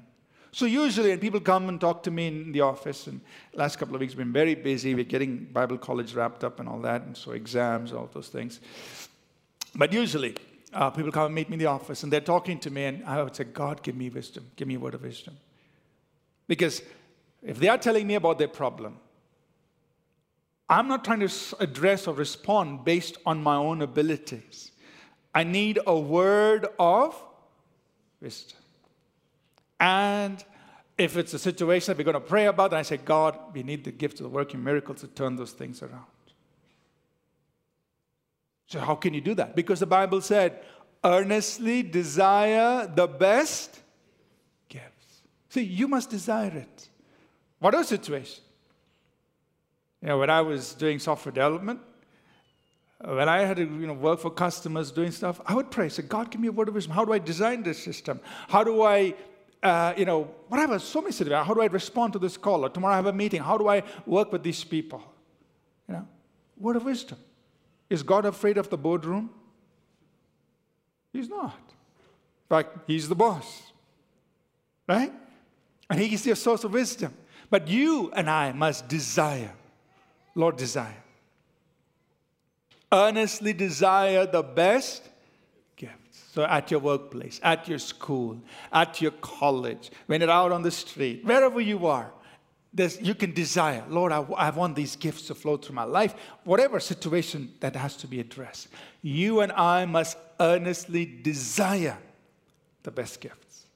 So 0.52 0.66
usually, 0.66 1.10
when 1.10 1.18
people 1.18 1.40
come 1.40 1.68
and 1.68 1.80
talk 1.80 2.02
to 2.04 2.10
me 2.10 2.26
in 2.26 2.52
the 2.52 2.62
office, 2.62 3.06
and 3.06 3.20
last 3.54 3.76
couple 3.76 3.94
of 3.94 4.00
weeks 4.00 4.14
been 4.14 4.32
very 4.32 4.54
busy. 4.54 4.94
We're 4.94 5.04
getting 5.04 5.44
Bible 5.52 5.78
college 5.78 6.14
wrapped 6.14 6.42
up 6.42 6.58
and 6.58 6.68
all 6.68 6.80
that, 6.80 7.02
and 7.02 7.16
so 7.16 7.32
exams, 7.32 7.92
all 7.92 8.08
those 8.12 8.28
things. 8.28 8.60
But 9.74 9.92
usually, 9.92 10.36
uh, 10.72 10.90
people 10.90 11.12
come 11.12 11.26
and 11.26 11.34
meet 11.34 11.48
me 11.48 11.54
in 11.54 11.58
the 11.60 11.66
office, 11.66 12.02
and 12.02 12.12
they're 12.12 12.20
talking 12.20 12.58
to 12.60 12.70
me, 12.70 12.86
and 12.86 13.04
I 13.04 13.22
would 13.22 13.36
say, 13.36 13.44
God, 13.44 13.82
give 13.82 13.94
me 13.94 14.10
wisdom. 14.10 14.50
Give 14.56 14.66
me 14.66 14.76
a 14.76 14.80
word 14.80 14.94
of 14.94 15.02
wisdom. 15.02 15.36
Because 16.48 16.82
if 17.42 17.58
they 17.58 17.68
are 17.68 17.78
telling 17.78 18.06
me 18.06 18.14
about 18.14 18.38
their 18.38 18.48
problem, 18.48 18.96
I'm 20.68 20.88
not 20.88 21.04
trying 21.04 21.20
to 21.20 21.30
address 21.60 22.06
or 22.06 22.14
respond 22.14 22.84
based 22.84 23.16
on 23.24 23.42
my 23.42 23.54
own 23.56 23.80
abilities. 23.80 24.72
I 25.34 25.44
need 25.44 25.78
a 25.86 25.98
word 25.98 26.66
of 26.78 27.14
wisdom. 28.20 28.58
And 29.80 30.44
if 30.98 31.16
it's 31.16 31.32
a 31.32 31.38
situation 31.38 31.92
that 31.92 31.98
we're 31.98 32.12
going 32.12 32.22
to 32.22 32.28
pray 32.28 32.46
about, 32.46 32.74
I 32.74 32.82
say, 32.82 32.96
God, 32.96 33.38
we 33.52 33.62
need 33.62 33.84
the 33.84 33.92
gift 33.92 34.18
of 34.18 34.24
the 34.24 34.30
working 34.30 34.62
miracles 34.62 35.00
to 35.00 35.06
turn 35.06 35.36
those 35.36 35.52
things 35.52 35.82
around. 35.82 36.04
So, 38.66 38.80
how 38.80 38.96
can 38.96 39.14
you 39.14 39.20
do 39.20 39.34
that? 39.34 39.56
Because 39.56 39.80
the 39.80 39.86
Bible 39.86 40.20
said, 40.20 40.62
earnestly 41.04 41.82
desire 41.82 42.86
the 42.86 43.06
best. 43.06 43.80
See, 45.48 45.62
you 45.62 45.88
must 45.88 46.10
desire 46.10 46.52
it. 46.54 46.88
Whatever 47.58 47.84
situation. 47.84 48.42
You 50.02 50.08
know, 50.08 50.18
when 50.18 50.30
I 50.30 50.40
was 50.42 50.74
doing 50.74 50.98
software 50.98 51.32
development, 51.32 51.80
when 53.04 53.28
I 53.28 53.42
had 53.44 53.56
to 53.56 53.62
you 53.62 53.86
know, 53.86 53.94
work 53.94 54.20
for 54.20 54.30
customers 54.30 54.90
doing 54.90 55.10
stuff, 55.10 55.40
I 55.46 55.54
would 55.54 55.70
pray, 55.70 55.88
say, 55.88 56.02
God, 56.02 56.30
give 56.30 56.40
me 56.40 56.48
a 56.48 56.52
word 56.52 56.68
of 56.68 56.74
wisdom. 56.74 56.94
How 56.94 57.04
do 57.04 57.12
I 57.12 57.18
design 57.18 57.62
this 57.62 57.82
system? 57.82 58.20
How 58.48 58.64
do 58.64 58.82
I, 58.82 59.14
uh, 59.62 59.94
you 59.96 60.04
know, 60.04 60.24
whatever, 60.48 60.78
so 60.78 61.00
many 61.00 61.12
situations. 61.12 61.46
How 61.46 61.54
do 61.54 61.62
I 61.62 61.66
respond 61.66 62.12
to 62.14 62.18
this 62.18 62.36
call? 62.36 62.64
Or 62.64 62.68
tomorrow 62.68 62.94
I 62.94 62.96
have 62.96 63.06
a 63.06 63.12
meeting. 63.12 63.40
How 63.40 63.56
do 63.56 63.68
I 63.68 63.82
work 64.06 64.32
with 64.32 64.42
these 64.42 64.62
people? 64.64 65.02
You 65.88 65.94
know, 65.94 66.08
word 66.58 66.76
of 66.76 66.84
wisdom. 66.84 67.18
Is 67.88 68.02
God 68.02 68.24
afraid 68.24 68.58
of 68.58 68.68
the 68.68 68.76
boardroom? 68.76 69.30
He's 71.12 71.28
not. 71.28 71.56
In 71.56 72.48
fact, 72.48 72.78
He's 72.86 73.08
the 73.08 73.14
boss. 73.14 73.62
Right? 74.86 75.12
And 75.90 76.00
He 76.00 76.14
is 76.14 76.26
your 76.26 76.36
source 76.36 76.64
of 76.64 76.72
wisdom. 76.72 77.14
But 77.50 77.68
you 77.68 78.10
and 78.14 78.28
I 78.28 78.52
must 78.52 78.88
desire. 78.88 79.52
Lord, 80.34 80.56
desire 80.56 81.02
earnestly 82.92 83.52
desire 83.52 84.26
the 84.26 84.42
best 84.42 85.08
gifts. 85.76 86.24
So, 86.32 86.44
at 86.44 86.70
your 86.70 86.80
workplace, 86.80 87.40
at 87.42 87.68
your 87.68 87.78
school, 87.78 88.40
at 88.72 89.00
your 89.00 89.10
college, 89.12 89.90
when 90.06 90.20
you're 90.20 90.30
out 90.30 90.52
on 90.52 90.62
the 90.62 90.70
street, 90.70 91.24
wherever 91.24 91.60
you 91.60 91.86
are, 91.86 92.12
you 93.00 93.14
can 93.14 93.32
desire, 93.32 93.84
Lord, 93.88 94.12
I, 94.12 94.20
I 94.36 94.50
want 94.50 94.76
these 94.76 94.94
gifts 94.94 95.26
to 95.28 95.34
flow 95.34 95.56
through 95.56 95.74
my 95.74 95.84
life, 95.84 96.14
whatever 96.44 96.78
situation 96.78 97.52
that 97.60 97.74
has 97.74 97.96
to 97.98 98.06
be 98.06 98.20
addressed. 98.20 98.68
You 99.02 99.40
and 99.40 99.52
I 99.52 99.84
must 99.86 100.16
earnestly 100.38 101.06
desire 101.22 101.98
the 102.82 102.90
best 102.90 103.20
gifts. 103.20 103.66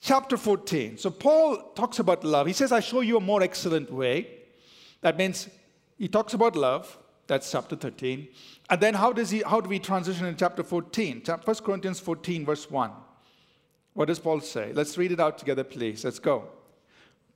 Chapter 0.00 0.36
14. 0.36 0.96
So 0.96 1.10
Paul 1.10 1.72
talks 1.74 1.98
about 1.98 2.24
love. 2.24 2.46
He 2.46 2.54
says, 2.54 2.72
I 2.72 2.80
show 2.80 3.00
you 3.00 3.18
a 3.18 3.20
more 3.20 3.42
excellent 3.42 3.92
way. 3.92 4.28
That 5.02 5.18
means 5.18 5.48
he 5.98 6.08
talks 6.08 6.32
about 6.32 6.56
love. 6.56 6.98
That's 7.26 7.50
chapter 7.50 7.76
13. 7.76 8.28
And 8.70 8.80
then 8.80 8.94
how 8.94 9.12
does 9.12 9.30
he 9.30 9.42
how 9.42 9.60
do 9.60 9.68
we 9.68 9.78
transition 9.78 10.26
in 10.26 10.36
chapter 10.36 10.62
14? 10.62 11.22
1 11.24 11.56
Corinthians 11.56 12.00
14, 12.00 12.44
verse 12.44 12.70
1. 12.70 12.90
What 13.92 14.08
does 14.08 14.18
Paul 14.18 14.40
say? 14.40 14.72
Let's 14.72 14.96
read 14.96 15.12
it 15.12 15.20
out 15.20 15.38
together, 15.38 15.62
please. 15.62 16.04
Let's 16.04 16.18
go. 16.18 16.48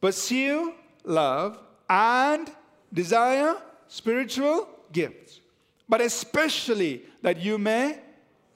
Pursue 0.01 0.75
love 1.05 1.61
and 1.89 2.51
desire 2.93 3.57
spiritual 3.89 4.69
gifts, 4.91 5.41
but 5.89 6.01
especially 6.01 7.03
that 7.23 7.39
you 7.39 7.59
may 7.59 7.99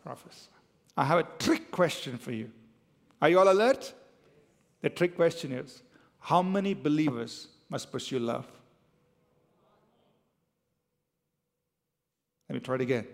prophesy. 0.03 0.49
I 0.97 1.05
have 1.05 1.18
a 1.18 1.27
trick 1.38 1.71
question 1.71 2.18
for 2.18 2.33
you. 2.33 2.51
Are 3.21 3.29
you 3.29 3.38
all 3.38 3.51
alert? 3.51 3.92
The 4.83 4.91
trick 4.91 5.17
question 5.17 5.53
is 5.53 5.83
how 6.21 6.43
many 6.43 6.75
believers 6.75 7.49
must 7.69 7.91
pursue 7.91 8.19
love? 8.19 8.47
Let 12.49 12.55
me 12.55 12.61
try 12.61 12.77
it 12.77 12.81
again. 12.81 13.07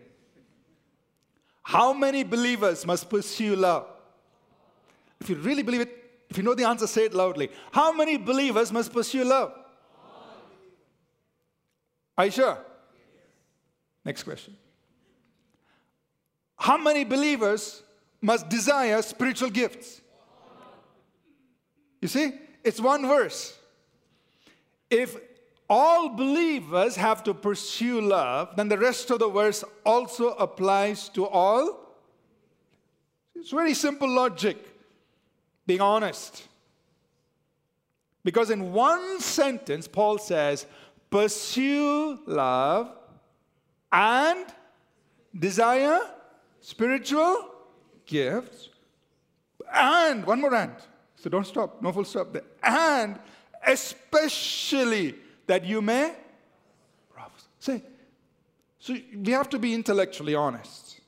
How 1.62 1.92
many 1.92 2.22
believers 2.22 2.86
must 2.86 3.08
pursue 3.08 3.56
love? 3.56 3.86
If 5.20 5.30
you 5.30 5.36
really 5.36 5.62
believe 5.62 5.80
it, 5.80 6.04
if 6.28 6.36
you 6.36 6.42
know 6.42 6.54
the 6.54 6.64
answer, 6.64 6.86
say 6.86 7.06
it 7.06 7.14
loudly. 7.14 7.50
How 7.72 7.92
many 7.92 8.16
believers 8.16 8.70
must 8.70 8.92
pursue 8.92 9.24
love? 9.24 9.52
Are 12.16 12.26
you 12.26 12.30
sure? 12.30 12.58
Next 14.04 14.22
question. 14.22 14.56
How 16.56 16.76
many 16.76 17.04
believers 17.04 17.82
must 18.20 18.48
desire 18.48 19.02
spiritual 19.02 19.50
gifts? 19.50 20.00
You 22.04 22.08
see, 22.08 22.34
it's 22.62 22.82
one 22.82 23.08
verse. 23.08 23.58
If 24.90 25.16
all 25.70 26.10
believers 26.10 26.96
have 26.96 27.24
to 27.24 27.32
pursue 27.32 28.02
love, 28.02 28.54
then 28.56 28.68
the 28.68 28.76
rest 28.76 29.10
of 29.10 29.20
the 29.20 29.30
verse 29.30 29.64
also 29.86 30.34
applies 30.34 31.08
to 31.16 31.26
all. 31.26 31.96
It's 33.34 33.52
very 33.52 33.72
simple 33.72 34.06
logic, 34.06 34.58
being 35.66 35.80
honest. 35.80 36.46
Because 38.22 38.50
in 38.50 38.74
one 38.74 39.18
sentence, 39.18 39.88
Paul 39.88 40.18
says, 40.18 40.66
pursue 41.08 42.18
love 42.26 42.92
and 43.90 44.44
desire 45.34 46.00
spiritual 46.60 47.48
gifts. 48.04 48.68
And 49.72 50.26
one 50.26 50.42
more 50.42 50.54
and. 50.54 50.86
So 51.24 51.30
don't 51.30 51.46
stop, 51.46 51.80
no 51.80 51.90
full 51.90 52.04
stop 52.04 52.34
there. 52.34 52.42
And 52.62 53.18
especially 53.66 55.14
that 55.46 55.64
you 55.64 55.80
may 55.80 56.14
prophesy. 57.14 57.46
Say, 57.58 57.82
so 58.78 58.94
we 59.16 59.32
have 59.32 59.48
to 59.48 59.58
be 59.58 59.72
intellectually 59.72 60.34
honest. 60.34 61.00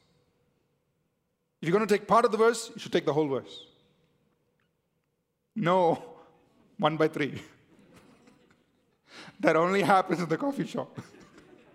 If 1.60 1.68
you're 1.68 1.76
going 1.76 1.86
to 1.86 1.94
take 1.94 2.08
part 2.08 2.24
of 2.24 2.32
the 2.32 2.38
verse, 2.38 2.70
you 2.74 2.80
should 2.80 2.92
take 2.92 3.04
the 3.04 3.12
whole 3.12 3.28
verse. 3.28 3.66
No, 5.54 6.02
one 6.78 6.96
by 6.96 7.08
three. 7.08 7.42
that 9.40 9.54
only 9.54 9.82
happens 9.82 10.20
in 10.20 10.30
the 10.30 10.38
coffee 10.38 10.66
shop. 10.66 10.98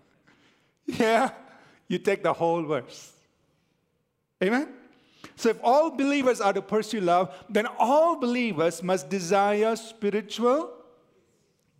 yeah, 0.86 1.30
you 1.86 1.98
take 1.98 2.24
the 2.24 2.32
whole 2.32 2.64
verse. 2.64 3.12
Amen? 4.42 4.81
So, 5.42 5.48
if 5.48 5.58
all 5.64 5.90
believers 5.90 6.40
are 6.40 6.52
to 6.52 6.62
pursue 6.62 7.00
love, 7.00 7.34
then 7.50 7.66
all 7.76 8.14
believers 8.14 8.80
must 8.80 9.10
desire 9.10 9.74
spiritual 9.74 10.72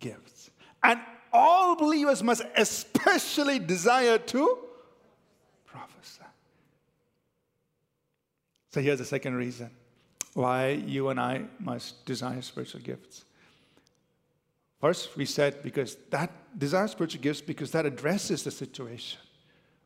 gifts. 0.01 0.51
And 0.83 0.99
all 1.31 1.77
believers 1.77 2.21
must 2.21 2.41
especially 2.57 3.59
desire 3.59 4.17
to 4.17 4.57
prophesy. 5.65 6.25
So, 8.71 8.81
here's 8.81 8.99
the 8.99 9.05
second 9.05 9.35
reason 9.35 9.69
why 10.33 10.71
you 10.71 11.07
and 11.07 11.17
I 11.17 11.45
must 11.57 12.05
desire 12.05 12.41
spiritual 12.41 12.81
gifts. 12.81 13.23
First, 14.81 15.15
we 15.15 15.23
said 15.23 15.63
because 15.63 15.95
that 16.09 16.59
desire 16.59 16.89
spiritual 16.89 17.21
gifts 17.21 17.39
because 17.39 17.71
that 17.71 17.85
addresses 17.85 18.43
the 18.43 18.51
situation, 18.51 19.21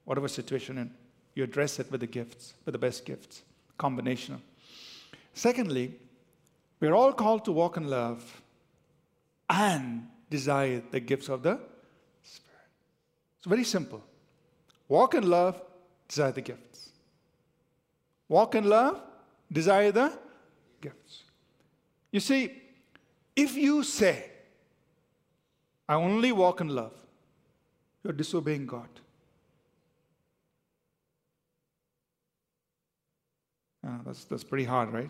whatever 0.03 0.27
situation, 0.27 0.79
and 0.79 0.89
you 1.35 1.43
address 1.43 1.79
it 1.79 1.91
with 1.91 2.01
the 2.01 2.07
gifts, 2.07 2.55
with 2.65 2.73
the 2.73 2.79
best 2.79 3.05
gifts, 3.05 3.43
combination. 3.77 4.41
Secondly, 5.33 5.93
we're 6.79 6.93
all 6.93 7.13
called 7.13 7.45
to 7.45 7.51
walk 7.51 7.77
in 7.77 7.89
love 7.89 8.41
and 9.49 10.07
desire 10.29 10.81
the 10.91 10.99
gifts 10.99 11.29
of 11.29 11.43
the 11.43 11.59
Spirit. 12.23 12.69
It's 13.37 13.47
very 13.47 13.63
simple. 13.63 14.03
Walk 14.87 15.15
in 15.15 15.29
love, 15.29 15.61
desire 16.07 16.31
the 16.31 16.41
gifts. 16.41 16.89
Walk 18.29 18.55
in 18.55 18.65
love, 18.65 19.01
desire 19.51 19.91
the 19.91 20.17
gifts. 20.81 21.23
You 22.11 22.19
see, 22.19 22.51
if 23.35 23.55
you 23.55 23.83
say, 23.83 24.31
I 25.87 25.95
only 25.95 26.31
walk 26.31 26.61
in 26.61 26.69
love, 26.69 26.93
you're 28.03 28.13
disobeying 28.13 28.65
God. 28.65 28.89
Uh, 33.87 33.91
that's, 34.05 34.25
that's 34.25 34.43
pretty 34.43 34.65
hard, 34.65 34.91
right? 34.91 35.09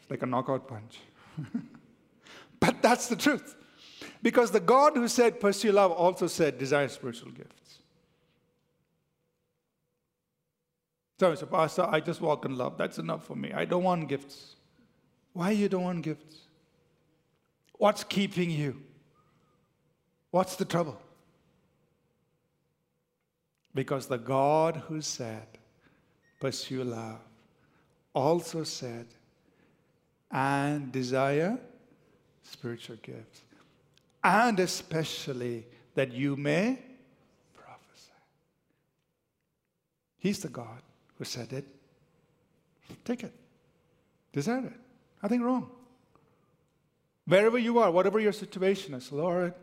It's 0.00 0.10
like 0.10 0.22
a 0.22 0.26
knockout 0.26 0.66
punch. 0.66 1.00
but 2.60 2.80
that's 2.80 3.08
the 3.08 3.16
truth. 3.16 3.54
Because 4.22 4.50
the 4.50 4.60
God 4.60 4.96
who 4.96 5.08
said, 5.08 5.40
pursue 5.40 5.72
love, 5.72 5.92
also 5.92 6.26
said, 6.26 6.58
desire 6.58 6.88
spiritual 6.88 7.32
gifts. 7.32 7.78
So, 11.20 11.34
so, 11.34 11.46
Pastor, 11.46 11.86
I 11.88 12.00
just 12.00 12.20
walk 12.20 12.44
in 12.44 12.56
love. 12.56 12.78
That's 12.78 12.98
enough 12.98 13.26
for 13.26 13.36
me. 13.36 13.52
I 13.52 13.64
don't 13.66 13.84
want 13.84 14.08
gifts. 14.08 14.56
Why 15.32 15.50
you 15.50 15.68
don't 15.68 15.82
want 15.82 16.02
gifts? 16.02 16.38
What's 17.74 18.04
keeping 18.04 18.50
you? 18.50 18.80
What's 20.30 20.56
the 20.56 20.64
trouble? 20.64 21.00
Because 23.74 24.06
the 24.06 24.18
God 24.18 24.82
who 24.88 25.00
said, 25.00 25.46
pursue 26.40 26.84
love, 26.84 27.20
also 28.14 28.64
said, 28.64 29.06
and 30.30 30.90
desire 30.90 31.58
spiritual 32.42 32.96
gifts 33.02 33.42
and 34.24 34.58
especially 34.58 35.66
that 35.94 36.12
you 36.12 36.34
may 36.34 36.78
prophesy. 37.54 38.10
He's 40.18 40.38
the 40.40 40.48
God 40.48 40.80
who 41.18 41.24
said 41.24 41.52
it. 41.52 41.66
Take 43.04 43.22
it. 43.22 43.32
Desire 44.32 44.66
it. 44.66 44.80
Nothing 45.22 45.42
wrong. 45.42 45.70
Wherever 47.26 47.58
you 47.58 47.78
are, 47.78 47.90
whatever 47.90 48.18
your 48.18 48.32
situation 48.32 48.94
is, 48.94 49.12
Lord, 49.12 49.54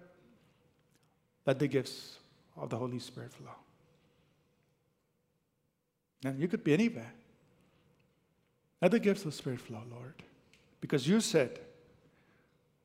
let 1.45 1.57
the 1.57 1.67
gifts 1.67 2.19
of 2.55 2.69
the 2.69 2.77
Holy 2.77 2.99
Spirit 2.99 3.33
flow. 3.33 3.49
And 6.23 6.39
you 6.39 6.47
could 6.47 6.63
be 6.63 6.73
anywhere. 6.73 7.11
Let 8.81 8.91
the 8.91 8.99
gifts 8.99 9.21
of 9.21 9.31
the 9.31 9.37
Spirit 9.37 9.59
flow, 9.59 9.83
Lord. 9.91 10.15
Because 10.79 11.07
you 11.07 11.21
said, 11.21 11.59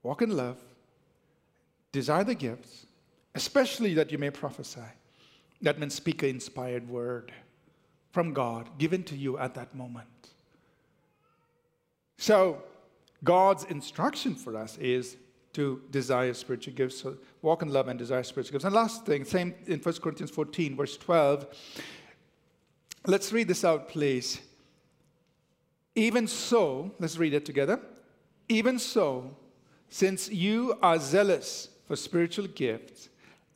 walk 0.03 0.23
in 0.23 0.37
love, 0.37 0.59
Desire 1.97 2.25
the 2.25 2.35
gifts, 2.35 2.85
especially 3.35 3.95
that 3.95 4.13
you 4.13 4.19
may 4.19 4.29
prophesy. 4.29 4.91
That 5.63 5.79
means 5.79 5.95
speak 5.95 6.23
an 6.23 6.29
inspired 6.29 6.87
word 6.91 7.33
from 8.13 8.35
God 8.35 8.69
given 8.77 9.03
to 9.05 9.17
you 9.17 9.39
at 9.39 9.55
that 9.55 9.75
moment. 9.75 10.07
So, 12.19 12.63
God's 13.25 13.65
instruction 13.65 14.35
for 14.35 14.59
us 14.59 14.77
is 14.77 15.17
to 15.55 15.81
desire 15.91 16.35
spiritual 16.35 16.75
gifts, 16.75 17.01
so 17.01 17.17
walk 17.41 17.63
in 17.63 17.73
love 17.73 17.89
and 17.89 17.99
desire 17.99 18.23
spiritual 18.25 18.53
gifts. 18.53 18.67
And 18.67 18.75
last 18.75 19.07
thing, 19.07 19.25
same 19.25 19.55
in 19.67 19.81
1 19.81 19.95
Corinthians 19.95 20.31
14, 20.31 20.77
verse 20.77 20.99
12. 20.99 21.47
Let's 23.07 23.33
read 23.33 23.49
this 23.49 23.65
out, 23.65 23.89
please. 23.89 24.39
Even 25.97 26.29
so, 26.29 26.93
let's 27.01 27.17
read 27.17 27.35
it 27.35 27.45
together. 27.45 27.81
Even 28.49 28.79
so, 28.79 29.35
since 29.89 30.31
you 30.31 30.79
are 30.83 30.99
zealous 30.99 31.71
for 31.89 31.97
spiritual 31.97 32.47
gifts, 32.47 33.09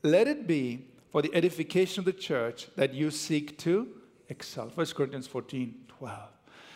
let 0.03 0.27
it 0.27 0.47
be 0.47 0.87
for 1.13 1.23
the 1.23 1.33
edification 1.35 2.01
of 2.01 2.05
the 2.07 2.13
church 2.13 2.69
that 2.77 2.95
you 2.95 3.11
seek 3.11 3.59
to 3.59 3.87
excel. 4.29 4.71
1 4.75 4.87
Corinthians 4.89 5.27
14 5.27 5.75
12. 5.99 6.19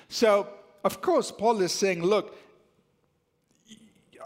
So, 0.09 0.49
of 0.85 1.01
course, 1.01 1.33
Paul 1.33 1.63
is 1.63 1.73
saying, 1.73 2.03
look, 2.03 2.37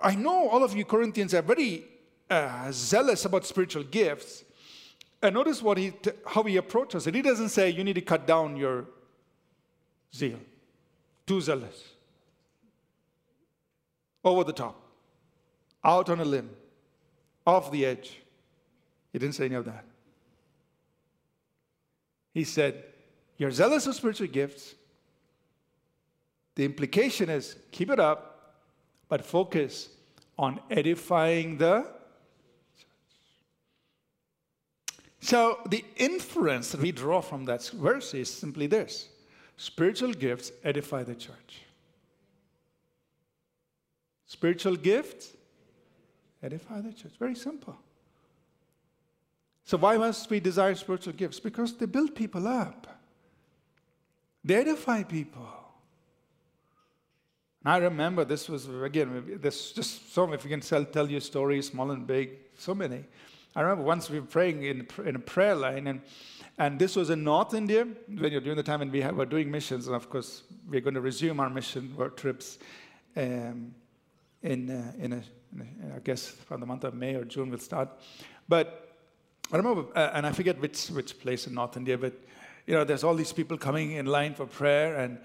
I 0.03 0.14
know 0.16 0.48
all 0.48 0.64
of 0.64 0.77
you 0.77 0.85
Corinthians 0.85 1.35
are 1.35 1.42
very 1.42 1.85
uh, 2.29 2.70
zealous 2.72 3.24
about 3.24 3.46
spiritual 3.46 3.85
gifts. 3.85 4.44
And 5.22 5.35
notice 5.35 5.62
what 5.62 5.79
he, 5.79 5.92
how 6.27 6.42
he 6.42 6.57
approaches 6.57 7.07
it. 7.07 7.14
He 7.14 7.22
doesn't 7.22 7.51
say 7.51 7.70
you 7.70 7.85
need 7.85 7.94
to 7.94 8.01
cut 8.01 8.27
down 8.27 8.57
your 8.57 8.87
zeal, 10.14 10.38
too 11.29 11.41
zealous, 11.41 11.93
over 14.25 14.43
the 14.45 14.53
top, 14.53 14.81
out 15.85 16.09
on 16.09 16.21
a 16.21 16.25
limb, 16.25 16.51
off 17.47 17.71
the 17.71 17.87
edge. 17.87 18.21
He 19.12 19.19
didn't 19.19 19.35
say 19.35 19.45
any 19.45 19.55
of 19.55 19.64
that. 19.67 19.85
He 22.35 22.45
said, 22.45 22.85
You're 23.37 23.51
zealous 23.51 23.87
of 23.87 23.95
spiritual 23.95 24.27
gifts. 24.27 24.75
The 26.57 26.64
implication 26.64 27.29
is 27.29 27.57
keep 27.71 27.91
it 27.91 28.01
up, 28.01 28.55
but 29.09 29.25
focus 29.25 29.91
on 30.38 30.61
edifying 30.71 31.59
the 31.59 31.87
So, 35.21 35.59
the 35.69 35.85
inference 35.97 36.71
that 36.71 36.81
we 36.81 36.93
draw 36.93 37.21
from 37.21 37.45
that 37.47 37.67
verse 37.69 38.14
is 38.14 38.33
simply 38.33 38.67
this 38.67 39.09
spiritual 39.59 40.14
gifts 40.14 40.53
edify 40.64 41.03
the 41.03 41.14
church. 41.14 41.62
Spiritual 44.27 44.77
gifts 44.77 45.35
edify 46.42 46.81
the 46.81 46.92
church. 46.92 47.12
Very 47.18 47.35
simple. 47.35 47.77
So, 49.64 49.77
why 49.77 49.99
must 49.99 50.31
we 50.31 50.40
desire 50.40 50.75
spiritual 50.75 51.12
gifts? 51.12 51.40
Because 51.40 51.77
they 51.77 51.85
build 51.85 52.14
people 52.14 52.49
up, 52.49 52.87
they 54.42 54.55
edify 54.55 55.03
people. 55.03 55.47
And 57.64 57.73
I 57.75 57.79
remember 57.79 58.25
this 58.25 58.49
was, 58.49 58.68
again, 58.68 59.38
this 59.42 59.73
just 59.73 60.14
so, 60.14 60.33
if 60.33 60.44
you 60.44 60.51
can 60.51 60.61
tell, 60.61 60.85
tell 60.85 61.11
you 61.11 61.21
stories, 61.21 61.66
small 61.66 61.90
and 61.90 62.07
big, 62.07 62.31
so 62.57 62.75
many. 62.75 63.05
I 63.57 63.63
remember 63.63 63.85
once 63.85 64.11
we 64.11 64.21
were 64.21 64.27
praying 64.27 64.63
in, 64.63 64.87
in 65.05 65.17
a 65.17 65.19
prayer 65.19 65.55
line, 65.55 65.87
and, 65.87 66.01
and 66.59 66.79
this 66.79 66.95
was 66.95 67.11
in 67.11 67.25
North 67.25 67.55
India, 67.55 67.87
when 68.07 68.31
you're 68.31 68.41
during 68.41 68.57
the 68.57 68.63
time 68.63 68.81
when 68.81 68.91
we 68.91 69.03
were 69.03 69.27
doing 69.27 69.51
missions, 69.51 69.87
and 69.87 69.97
of 69.97 70.11
course, 70.11 70.43
we're 70.69 70.81
going 70.81 70.95
to 70.95 71.01
resume 71.01 71.41
our 71.41 71.51
mission 71.51 71.95
work 71.97 72.17
trips 72.17 72.59
um, 73.17 73.75
in, 74.43 74.71
uh, 74.71 74.93
in, 74.99 75.13
a, 75.13 75.23
in, 75.53 75.93
a, 75.93 75.97
I 75.97 75.99
guess, 76.01 76.29
from 76.29 76.61
the 76.61 76.67
month 76.67 76.85
of 76.85 76.95
May 76.95 77.15
or 77.15 77.25
June 77.25 77.51
we'll 77.51 77.59
start. 77.59 77.89
But 78.49 78.97
I 79.51 79.57
remember, 79.57 79.87
uh, 79.97 80.11
and 80.13 80.27
I 80.27 80.33
forget 80.33 80.61
which, 80.61 80.89
which 80.89 81.19
place 81.19 81.47
in 81.47 81.55
North 81.55 81.77
India, 81.77 81.97
but 81.97 82.13
you 82.67 82.75
know, 82.75 82.85
there's 82.85 83.03
all 83.03 83.15
these 83.15 83.33
people 83.33 83.57
coming 83.57 83.93
in 83.93 84.05
line 84.05 84.35
for 84.35 84.45
prayer, 84.45 84.97
and 84.97 85.19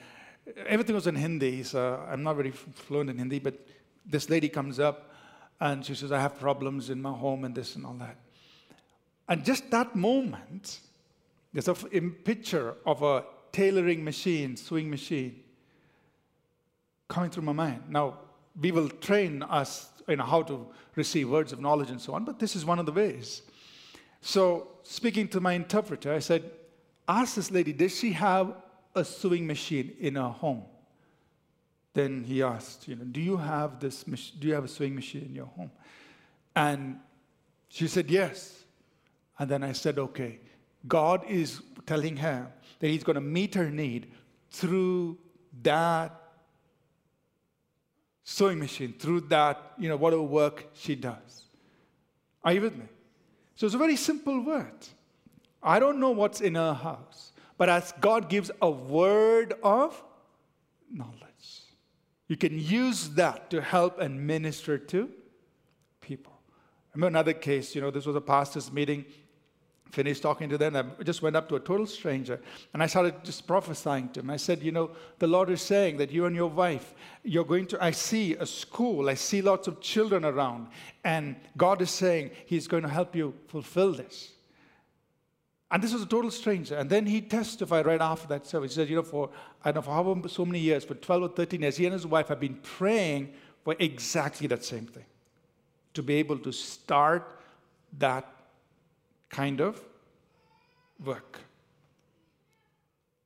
everything 0.65 0.95
was 0.95 1.07
in 1.07 1.15
Hindi, 1.15 1.63
so 1.63 2.01
I'm 2.09 2.23
not 2.23 2.37
very 2.37 2.51
fluent 2.51 3.09
in 3.09 3.17
Hindi, 3.17 3.39
but 3.39 3.67
this 4.05 4.29
lady 4.29 4.47
comes 4.47 4.79
up 4.79 5.12
and 5.59 5.85
she 5.85 5.95
says, 5.95 6.11
I 6.11 6.19
have 6.19 6.39
problems 6.39 6.89
in 6.89 7.01
my 7.01 7.11
home 7.11 7.45
and 7.45 7.55
this 7.55 7.75
and 7.75 7.85
all 7.85 7.93
that. 7.95 8.17
And 9.29 9.45
just 9.45 9.69
that 9.71 9.95
moment, 9.95 10.79
there's 11.53 11.67
a 11.67 11.73
picture 11.73 12.75
of 12.85 13.01
a 13.03 13.23
tailoring 13.51 14.03
machine, 14.03 14.57
sewing 14.57 14.89
machine, 14.89 15.41
coming 17.07 17.29
through 17.29 17.43
my 17.43 17.53
mind. 17.53 17.83
Now, 17.89 18.19
we 18.59 18.71
will 18.71 18.89
train 18.89 19.43
us 19.43 19.89
in 20.07 20.19
how 20.19 20.41
to 20.43 20.67
receive 20.95 21.29
words 21.29 21.53
of 21.53 21.61
knowledge 21.61 21.89
and 21.89 22.01
so 22.01 22.13
on, 22.13 22.25
but 22.25 22.39
this 22.39 22.55
is 22.55 22.65
one 22.65 22.79
of 22.79 22.85
the 22.85 22.91
ways. 22.91 23.43
So, 24.21 24.67
speaking 24.83 25.27
to 25.29 25.39
my 25.39 25.53
interpreter, 25.53 26.13
I 26.13 26.19
said, 26.19 26.49
Ask 27.07 27.35
this 27.35 27.51
lady, 27.51 27.73
does 27.73 27.97
she 27.97 28.13
have 28.13 28.55
a 28.95 29.03
sewing 29.03 29.45
machine 29.45 29.93
in 29.99 30.15
her 30.15 30.29
home? 30.29 30.63
Then 31.93 32.23
he 32.23 32.41
asked, 32.41 32.87
you 32.87 32.95
know, 32.95 33.03
do 33.03 33.21
you 33.21 33.37
have 33.37 33.79
this, 33.79 34.03
do 34.03 34.47
you 34.47 34.53
have 34.53 34.65
a 34.65 34.67
sewing 34.67 34.95
machine 34.95 35.25
in 35.25 35.35
your 35.35 35.45
home? 35.45 35.71
And 36.55 36.99
she 37.69 37.87
said, 37.87 38.09
yes. 38.09 38.63
And 39.37 39.49
then 39.49 39.63
I 39.63 39.71
said, 39.71 39.99
okay, 39.99 40.39
God 40.87 41.23
is 41.29 41.61
telling 41.85 42.17
her 42.17 42.51
that 42.79 42.87
He's 42.87 43.03
going 43.03 43.15
to 43.15 43.21
meet 43.21 43.55
her 43.55 43.69
need 43.69 44.11
through 44.51 45.17
that 45.63 46.19
sewing 48.23 48.59
machine, 48.59 48.93
through 48.97 49.21
that, 49.21 49.73
you 49.77 49.89
know, 49.89 49.95
whatever 49.95 50.21
work 50.21 50.69
she 50.73 50.95
does. 50.95 51.43
Are 52.43 52.53
you 52.53 52.61
with 52.61 52.75
me? 52.75 52.85
So 53.55 53.65
it's 53.65 53.75
a 53.75 53.77
very 53.79 53.95
simple 53.95 54.41
word. 54.41 54.87
I 55.61 55.79
don't 55.79 55.99
know 55.99 56.11
what's 56.11 56.41
in 56.41 56.55
her 56.55 56.73
house, 56.73 57.31
but 57.57 57.69
as 57.69 57.93
God 58.01 58.29
gives 58.29 58.51
a 58.61 58.69
word 58.69 59.53
of 59.63 60.01
knowledge, 60.91 61.13
you 62.27 62.37
can 62.37 62.57
use 62.57 63.09
that 63.11 63.49
to 63.49 63.61
help 63.61 63.99
and 63.99 64.25
minister 64.25 64.77
to 64.77 65.09
people. 66.01 66.33
I 66.45 66.95
remember 66.95 67.17
another 67.17 67.33
case, 67.33 67.75
you 67.75 67.81
know, 67.81 67.91
this 67.91 68.05
was 68.05 68.15
a 68.15 68.21
pastor's 68.21 68.71
meeting 68.71 69.05
finished 69.93 70.23
talking 70.23 70.49
to 70.49 70.57
them, 70.57 70.75
I 70.75 71.03
just 71.03 71.21
went 71.21 71.35
up 71.35 71.47
to 71.49 71.55
a 71.55 71.59
total 71.59 71.85
stranger 71.85 72.41
and 72.73 72.81
I 72.81 72.87
started 72.87 73.23
just 73.23 73.45
prophesying 73.45 74.09
to 74.09 74.21
him. 74.21 74.31
I 74.31 74.37
said, 74.37 74.63
You 74.63 74.71
know, 74.71 74.91
the 75.19 75.27
Lord 75.27 75.51
is 75.51 75.61
saying 75.61 75.97
that 75.97 76.11
you 76.11 76.25
and 76.25 76.35
your 76.35 76.49
wife, 76.49 76.95
you're 77.23 77.45
going 77.45 77.67
to, 77.67 77.83
I 77.83 77.91
see 77.91 78.33
a 78.35 78.45
school, 78.45 79.07
I 79.07 79.13
see 79.13 79.41
lots 79.41 79.67
of 79.67 79.79
children 79.81 80.25
around, 80.25 80.67
and 81.03 81.35
God 81.55 81.81
is 81.81 81.91
saying 81.91 82.31
He's 82.47 82.67
going 82.67 82.83
to 82.83 82.89
help 82.89 83.15
you 83.15 83.35
fulfill 83.47 83.93
this. 83.93 84.32
And 85.73 85.81
this 85.81 85.91
was 85.91 86.03
a 86.03 86.05
total 86.05 86.29
stranger. 86.29 86.75
And 86.75 86.87
then 86.87 87.07
he 87.07 87.19
testified 87.19 87.87
right 87.87 87.99
after 87.99 88.27
that 88.27 88.45
service. 88.45 88.73
He 88.73 88.75
said, 88.75 88.89
You 88.89 88.97
know, 88.97 89.01
for 89.01 89.31
I 89.65 89.71
don't 89.71 89.83
know 89.83 89.91
for 89.91 90.21
how 90.21 90.27
so 90.27 90.45
many 90.45 90.59
years, 90.59 90.85
for 90.85 90.93
12 90.93 91.23
or 91.23 91.27
13 91.29 91.63
years, 91.63 91.77
he 91.77 91.85
and 91.85 91.93
his 91.93 92.05
wife 92.05 92.27
have 92.27 92.39
been 92.39 92.59
praying 92.61 93.33
for 93.63 93.75
exactly 93.79 94.45
that 94.47 94.63
same 94.63 94.85
thing 94.85 95.05
to 95.95 96.03
be 96.03 96.13
able 96.13 96.37
to 96.37 96.51
start 96.51 97.39
that 97.97 98.31
kind 99.29 99.61
of 99.61 99.81
work. 101.03 101.39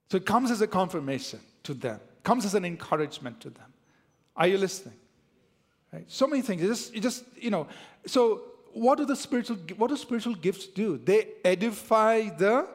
So 0.10 0.16
it 0.16 0.26
comes 0.26 0.50
as 0.50 0.62
a 0.62 0.68
confirmation 0.68 1.42
to 1.64 1.74
them, 1.74 2.00
comes 2.24 2.46
as 2.46 2.56
an 2.56 2.64
encouragement 2.64 3.42
to 3.42 3.50
them. 3.50 3.74
Are 4.38 4.48
you 4.48 4.58
listening? 4.58 4.96
Right? 5.92 6.06
So 6.08 6.28
many 6.28 6.42
things. 6.42 6.62
You 6.62 6.70
just, 6.70 6.96
you 6.96 7.02
just, 7.02 7.26
you 7.36 7.50
know. 7.50 7.68
So 8.06 8.44
what 8.80 8.98
do 8.98 9.06
the 9.06 9.16
spiritual 9.16 9.58
what 9.78 9.90
do 9.90 9.98
spiritual 9.98 10.36
gifts 10.36 10.68
do? 10.68 10.98
They 10.98 11.28
edify 11.44 12.30
the 12.30 12.68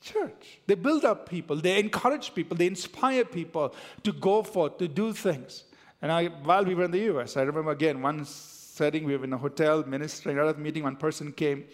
church. 0.00 0.60
They 0.66 0.74
build 0.74 1.04
up 1.04 1.28
people. 1.28 1.56
They 1.56 1.78
encourage 1.78 2.34
people. 2.34 2.56
They 2.56 2.66
inspire 2.66 3.24
people 3.24 3.74
to 4.02 4.12
go 4.12 4.42
forth 4.42 4.78
to 4.78 4.88
do 4.88 5.12
things. 5.12 5.64
And 6.02 6.12
I, 6.12 6.26
while 6.26 6.64
we 6.64 6.74
were 6.74 6.84
in 6.84 6.90
the 6.90 7.04
U.S., 7.12 7.36
I 7.36 7.42
remember 7.42 7.70
again 7.70 8.02
one 8.02 8.24
setting 8.24 9.04
we 9.04 9.16
were 9.16 9.24
in 9.24 9.32
a 9.32 9.38
hotel 9.38 9.82
ministering. 9.86 10.38
Of 10.38 10.58
meeting, 10.58 10.82
one 10.82 10.96
person 10.96 11.32
came 11.32 11.64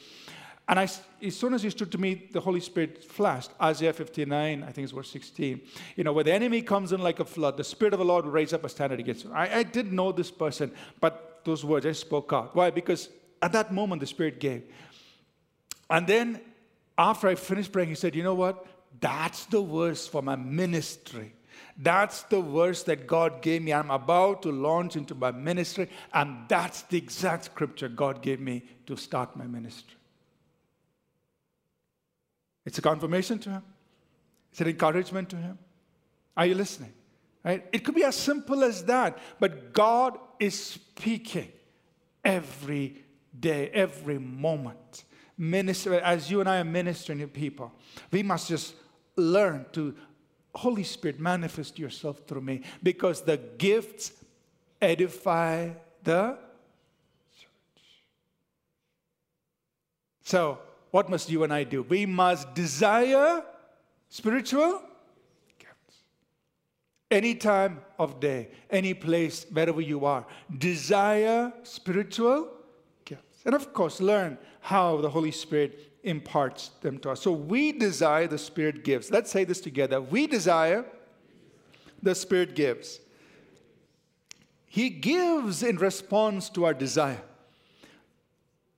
and 0.71 0.79
I, 0.79 0.85
as 0.85 1.37
soon 1.37 1.53
as 1.53 1.65
he 1.65 1.71
stood 1.71 1.91
to 1.91 1.99
me, 1.99 2.29
the 2.31 2.39
Holy 2.39 2.61
Spirit 2.61 3.03
flashed. 3.03 3.51
Isaiah 3.61 3.93
59, 3.93 4.63
I 4.63 4.71
think 4.71 4.85
it's 4.85 4.93
verse 4.93 5.11
16. 5.11 5.61
You 5.97 6.05
know, 6.05 6.13
where 6.13 6.23
the 6.23 6.33
enemy 6.33 6.63
comes 6.63 6.93
in 6.93 7.01
like 7.01 7.19
a 7.19 7.25
flood, 7.25 7.57
the 7.57 7.65
Spirit 7.65 7.93
of 7.93 7.99
the 7.99 8.05
Lord 8.05 8.25
will 8.25 8.31
raise 8.31 8.53
up 8.53 8.63
a 8.63 8.69
standard 8.69 9.01
against 9.01 9.25
him. 9.25 9.33
I, 9.35 9.53
I 9.53 9.63
didn't 9.65 9.91
know 9.91 10.13
this 10.13 10.31
person, 10.31 10.71
but 11.01 11.41
those 11.45 11.65
words 11.65 11.87
I 11.87 11.93
spoke 11.93 12.33
out. 12.33 12.55
Why? 12.55 12.71
Because 12.71 13.09
at 13.43 13.53
that 13.53 13.73
moment, 13.73 14.01
the 14.01 14.07
Spirit 14.07 14.41
gave. 14.41 14.63
And 15.89 16.07
then 16.07 16.41
after 16.97 17.29
I 17.29 17.35
finished 17.35 17.73
praying, 17.73 17.89
he 17.89 17.95
said, 17.95 18.15
You 18.15 18.23
know 18.23 18.35
what? 18.35 18.67
That's 19.01 19.47
the 19.47 19.63
verse 19.63 20.07
for 20.07 20.23
my 20.23 20.37
ministry. 20.37 21.33
That's 21.77 22.23
the 22.25 22.43
verse 22.43 22.83
that 22.85 23.07
God 23.07 23.41
gave 23.41 23.63
me. 23.63 23.73
I'm 23.73 23.91
about 23.91 24.43
to 24.43 24.53
launch 24.53 24.97
into 24.97 25.15
my 25.15 25.31
ministry, 25.31 25.89
and 26.13 26.49
that's 26.49 26.83
the 26.83 26.99
exact 26.99 27.47
scripture 27.47 27.89
God 27.89 28.23
gave 28.23 28.41
me 28.41 28.63
to 28.87 28.97
start 28.97 29.37
my 29.37 29.47
ministry. 29.47 29.97
It's 32.67 32.79
a 32.79 32.83
confirmation 32.83 33.39
to 33.41 33.51
him. 33.51 33.63
It's 34.51 34.61
an 34.61 34.69
encouragement 34.69 35.31
to 35.31 35.37
him. 35.37 35.59
Are 36.37 36.47
you 36.47 36.55
listening? 36.55 36.93
Right? 37.45 37.67
It 37.73 37.85
could 37.85 37.95
be 37.95 38.05
as 38.05 38.17
simple 38.17 38.63
as 38.63 38.85
that, 38.85 39.19
but 39.39 39.73
God 39.73 40.19
is 40.39 40.63
speaking 40.63 41.51
every 42.23 43.03
day, 43.39 43.71
every 43.73 44.19
moment. 44.19 45.05
Minister, 45.37 45.95
as 46.01 46.31
you 46.31 46.41
and 46.41 46.49
I 46.49 46.61
are 46.61 46.65
ministering 46.65 47.21
to 47.21 47.27
people, 47.27 47.73
we 48.11 48.23
must 48.23 48.49
just 48.49 48.75
learn 49.17 49.67
to, 49.73 49.95
Holy 50.55 50.85
Spirit, 50.85 51.19
manifest 51.19 51.79
yourself 51.79 52.23
through 52.27 52.43
me 52.43 52.63
because 52.83 53.23
the 53.23 53.37
gifts 53.37 54.13
edify 54.81 55.71
the 56.03 56.37
church. 57.39 58.03
So, 60.23 60.59
what 60.91 61.09
must 61.09 61.31
you 61.31 61.45
and 61.45 61.53
I 61.53 61.65
do? 61.65 61.83
We 61.83 62.05
must 62.07 62.55
desire 62.55 63.45
spiritual 64.09 64.83
gifts. 65.59 66.03
Any 67.11 67.35
time 67.35 67.81
of 67.99 68.21
day, 68.21 68.51
any 68.71 68.95
place, 68.95 69.47
wherever 69.51 69.81
you 69.81 70.05
are, 70.05 70.27
desire 70.59 71.53
spiritual. 71.63 72.51
And 73.45 73.55
of 73.55 73.73
course, 73.73 74.01
learn 74.01 74.39
how 74.61 74.99
the 74.99 75.11
Holy 75.11 75.31
Spirit 75.31 75.93
imparts 76.03 76.71
them 76.81 76.99
to 76.99 77.11
us. 77.11 77.21
So 77.21 77.33
we 77.33 77.73
desire 77.73 78.27
the 78.27 78.39
Spirit 78.39 78.85
gives. 78.85 79.11
Let's 79.11 79.31
say 79.31 79.45
this 79.45 79.61
together. 79.61 80.01
We 80.01 80.27
desire 80.27 80.85
the 82.03 82.15
Spirit 82.15 82.55
gives. 82.55 83.01
He 84.67 84.89
gives 84.89 85.63
in 85.63 85.77
response 85.77 86.49
to 86.51 86.65
our 86.65 86.75
desire. 86.75 87.23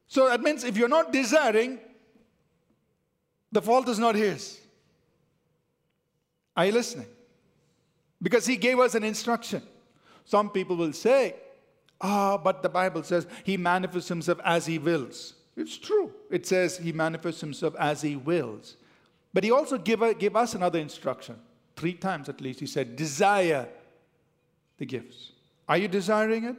So 0.09 0.29
that 0.29 0.41
means 0.43 0.65
if 0.65 0.77
you're 0.77 0.89
not 0.89 1.13
desiring, 1.13 1.79
the 3.51 3.63
fault 3.63 3.89
is 3.89 3.99
not 3.99 4.15
His. 4.15 4.61
Are 6.57 6.67
you 6.67 6.73
listening? 6.73 7.07
Because 8.21 8.47
He 8.47 8.57
gave 8.57 8.79
us 8.79 8.95
an 8.95 9.05
instruction. 9.05 9.63
Some 10.25 10.51
people 10.51 10.77
will 10.77 10.93
say, 10.93 11.35
ah, 12.03 12.37
but 12.37 12.63
the 12.63 12.69
Bible 12.69 13.03
says 13.03 13.27
He 13.45 13.57
manifests 13.57 14.09
Himself 14.09 14.39
as 14.45 14.67
He 14.67 14.79
wills. 14.79 15.35
It's 15.57 15.79
true. 15.79 16.13
It 16.31 16.47
says 16.47 16.77
He 16.77 16.93
manifests 16.93 17.41
Himself 17.41 17.75
as 17.79 18.03
He 18.03 18.17
wills. 18.17 18.77
But 19.33 19.45
He 19.45 19.51
also 19.51 19.79
gave, 19.79 20.19
gave 20.19 20.37
us 20.37 20.55
another 20.55 20.79
instruction. 20.79 21.37
Three 21.77 21.95
times 21.95 22.29
at 22.29 22.41
least. 22.41 22.61
He 22.61 22.67
said, 22.67 22.97
desire 22.97 23.69
the 24.79 24.85
gifts. 24.85 25.33
Are 25.69 25.79
you 25.79 25.89
desiring 25.89 26.45
it? 26.45 26.57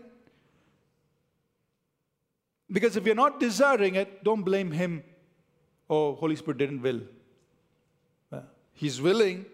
Because 2.72 2.98
if 2.98 3.06
you're 3.06 3.14
not 3.14 3.40
desiring 3.40 3.96
it, 3.96 4.24
don't 4.24 4.42
blame 4.42 4.72
Him. 4.72 5.04
Oh, 5.90 6.16
Holy 6.16 6.36
Spirit 6.36 6.58
didn't 6.58 6.82
will. 6.82 7.02
He's 8.74 9.00
willing. 9.00 9.46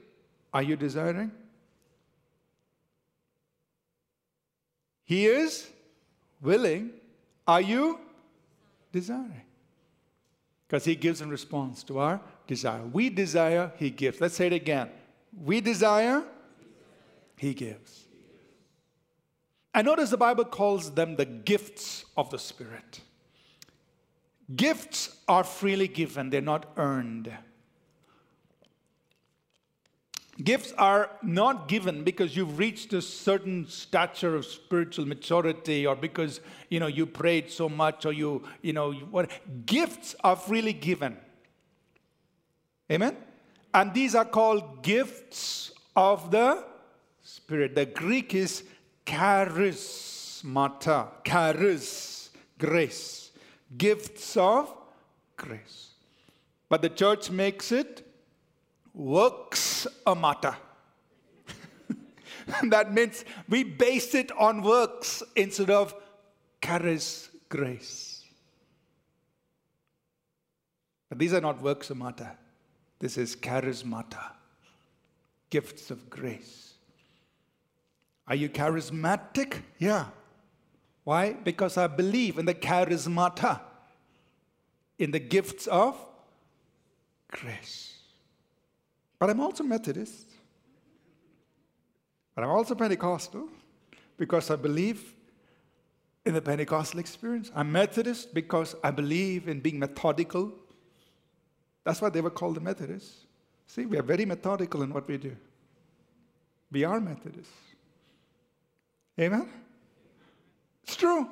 Are 0.54 0.64
you 0.64 0.76
desiring? 0.76 1.32
He 5.04 5.26
is 5.26 5.68
willing. 6.42 6.92
Are 7.48 7.62
you 7.62 8.00
desiring? 8.92 9.44
Because 10.68 10.86
He 10.86 10.96
gives 10.96 11.22
in 11.22 11.30
response 11.30 11.84
to 11.84 12.00
our 12.00 12.22
desire. 12.48 12.84
We 12.84 13.10
desire, 13.10 13.72
He 13.78 13.90
gives. 13.90 14.22
Let's 14.22 14.36
say 14.36 14.48
it 14.48 14.54
again. 14.54 14.90
We 15.44 15.62
desire, 15.62 16.24
He 17.36 17.54
gives. 17.54 18.06
I 19.74 19.82
notice 19.82 20.10
the 20.10 20.18
Bible 20.18 20.46
calls 20.46 20.92
them 20.92 21.16
the 21.16 21.26
gifts 21.26 22.06
of 22.18 22.30
the 22.32 22.40
Spirit. 22.40 23.02
Gifts 24.56 25.16
are 25.28 25.44
freely 25.44 25.88
given, 25.88 26.30
they're 26.30 26.42
not 26.42 26.72
earned. 26.78 27.32
Gifts 30.44 30.74
are 30.78 31.12
not 31.22 31.68
given 31.68 32.04
because 32.04 32.36
you've 32.36 32.58
reached 32.58 32.94
a 32.94 33.02
certain 33.02 33.68
stature 33.68 34.36
of 34.36 34.46
spiritual 34.46 35.06
maturity 35.06 35.86
or 35.86 35.98
because 35.98 36.40
you 36.70 36.80
know 36.80 36.88
you 36.88 37.06
prayed 37.06 37.52
so 37.52 37.68
much 37.68 38.06
or 38.06 38.14
you 38.14 38.44
you 38.62 38.72
know 38.72 38.94
what 38.94 39.30
gifts 39.66 40.16
are 40.24 40.38
freely 40.38 40.72
given. 40.72 41.18
Amen. 42.90 43.18
And 43.74 43.94
these 43.94 44.16
are 44.16 44.26
called 44.26 44.82
gifts 44.82 45.72
of 45.96 46.32
the 46.32 46.64
spirit. 47.22 47.76
The 47.76 47.86
Greek 47.86 48.34
is 48.34 48.64
charismata, 49.06 51.10
charis, 51.26 52.30
grace. 52.58 53.32
Gifts 53.78 54.38
of 54.38 54.74
grace. 55.36 55.90
But 56.70 56.82
the 56.82 56.90
church 56.90 57.30
makes 57.30 57.72
it 57.72 58.09
works 59.00 59.88
a 60.06 60.14
matter. 60.14 60.56
that 62.64 62.94
means 62.94 63.24
we 63.48 63.64
base 63.64 64.14
it 64.14 64.32
on 64.38 64.62
works 64.62 65.24
instead 65.36 65.70
of 65.70 65.96
charis 66.62 67.30
grace. 67.48 68.26
But 71.08 71.18
these 71.18 71.34
are 71.34 71.42
not 71.42 71.62
works 71.62 71.90
of 71.90 71.98
matter. 71.98 72.32
This 73.00 73.18
is 73.18 73.36
charismata, 73.36 74.34
gifts 75.50 75.90
of 75.90 76.10
grace. 76.10 76.74
Are 78.28 78.36
you 78.36 78.50
charismatic? 78.50 79.62
Yeah. 79.80 80.08
Why? 81.06 81.34
Because 81.34 81.78
I 81.78 81.88
believe 81.88 82.38
in 82.38 82.46
the 82.46 82.54
charismata, 82.54 83.62
in 85.00 85.12
the 85.12 85.20
gifts 85.20 85.66
of 85.68 85.98
grace. 87.32 87.99
But 89.20 89.30
I'm 89.30 89.42
also 89.42 89.64
Methodist. 89.64 90.30
But 92.34 92.46
I'm 92.46 92.50
also 92.50 92.74
Pentecostal 92.74 93.50
because 94.18 94.50
I 94.50 94.56
believe 94.56 95.14
in 96.26 96.34
the 96.34 96.42
Pentecostal 96.42 97.00
experience. 97.00 97.52
I'm 97.54 97.72
Methodist 97.72 98.34
because 98.34 98.76
I 98.84 98.92
believe 98.92 99.50
in 99.50 99.60
being 99.60 99.78
methodical. 99.78 100.54
That's 101.84 102.02
why 102.02 102.10
they 102.10 102.22
were 102.22 102.30
called 102.30 102.56
the 102.56 102.62
Methodists. 102.62 103.26
See, 103.68 103.86
we 103.86 103.98
are 103.98 104.04
very 104.04 104.26
methodical 104.26 104.84
in 104.84 104.94
what 104.94 105.08
we 105.08 105.18
do. 105.18 105.36
We 106.72 106.84
are 106.84 107.00
Methodists. 107.00 107.54
Amen? 109.20 109.50
It's 110.84 110.96
true. 110.96 111.30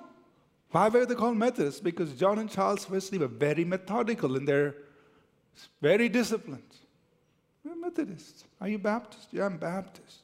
Why 0.71 0.89
were 0.89 1.05
they 1.05 1.15
called 1.15 1.37
Methodists? 1.37 1.79
Because 1.79 2.11
John 2.13 2.39
and 2.39 2.49
Charles 2.49 2.89
Wesley 2.89 3.17
were 3.17 3.27
very 3.27 3.63
methodical 3.63 4.35
in 4.35 4.45
their 4.45 4.75
very 5.81 6.09
disciplined. 6.09 6.76
We're 7.87 8.03
Methodists. 8.03 8.43
Are 8.59 8.67
you 8.67 8.79
Baptist? 8.79 9.27
Yeah, 9.31 9.45
I'm 9.45 9.57
Baptist. 9.57 10.19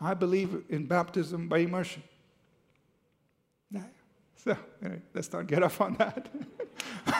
I 0.00 0.14
believe 0.14 0.64
in 0.68 0.86
baptism 0.86 1.48
by 1.48 1.58
immersion. 1.58 2.02
Yeah. 3.70 3.82
So, 4.36 4.56
anyway, 4.82 5.02
let's 5.14 5.32
not 5.32 5.46
get 5.46 5.62
off 5.62 5.80
on 5.80 5.94
that. 5.94 6.28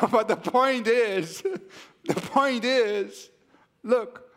but 0.11 0.29
the 0.29 0.37
point 0.37 0.87
is, 0.87 1.43
the 2.05 2.15
point 2.15 2.65
is, 2.65 3.31
look, 3.83 4.31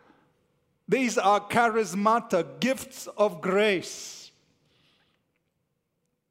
these 0.88 1.18
are 1.18 1.40
charismata, 1.40 2.60
gifts 2.60 3.08
of 3.18 3.42
grace. 3.42 4.32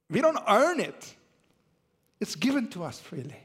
We 0.09 0.21
don't 0.21 0.39
earn 0.49 0.81
it, 0.81 1.15
it's 2.21 2.35
given 2.35 2.69
to 2.69 2.85
us 2.85 2.99
freely. 3.01 3.41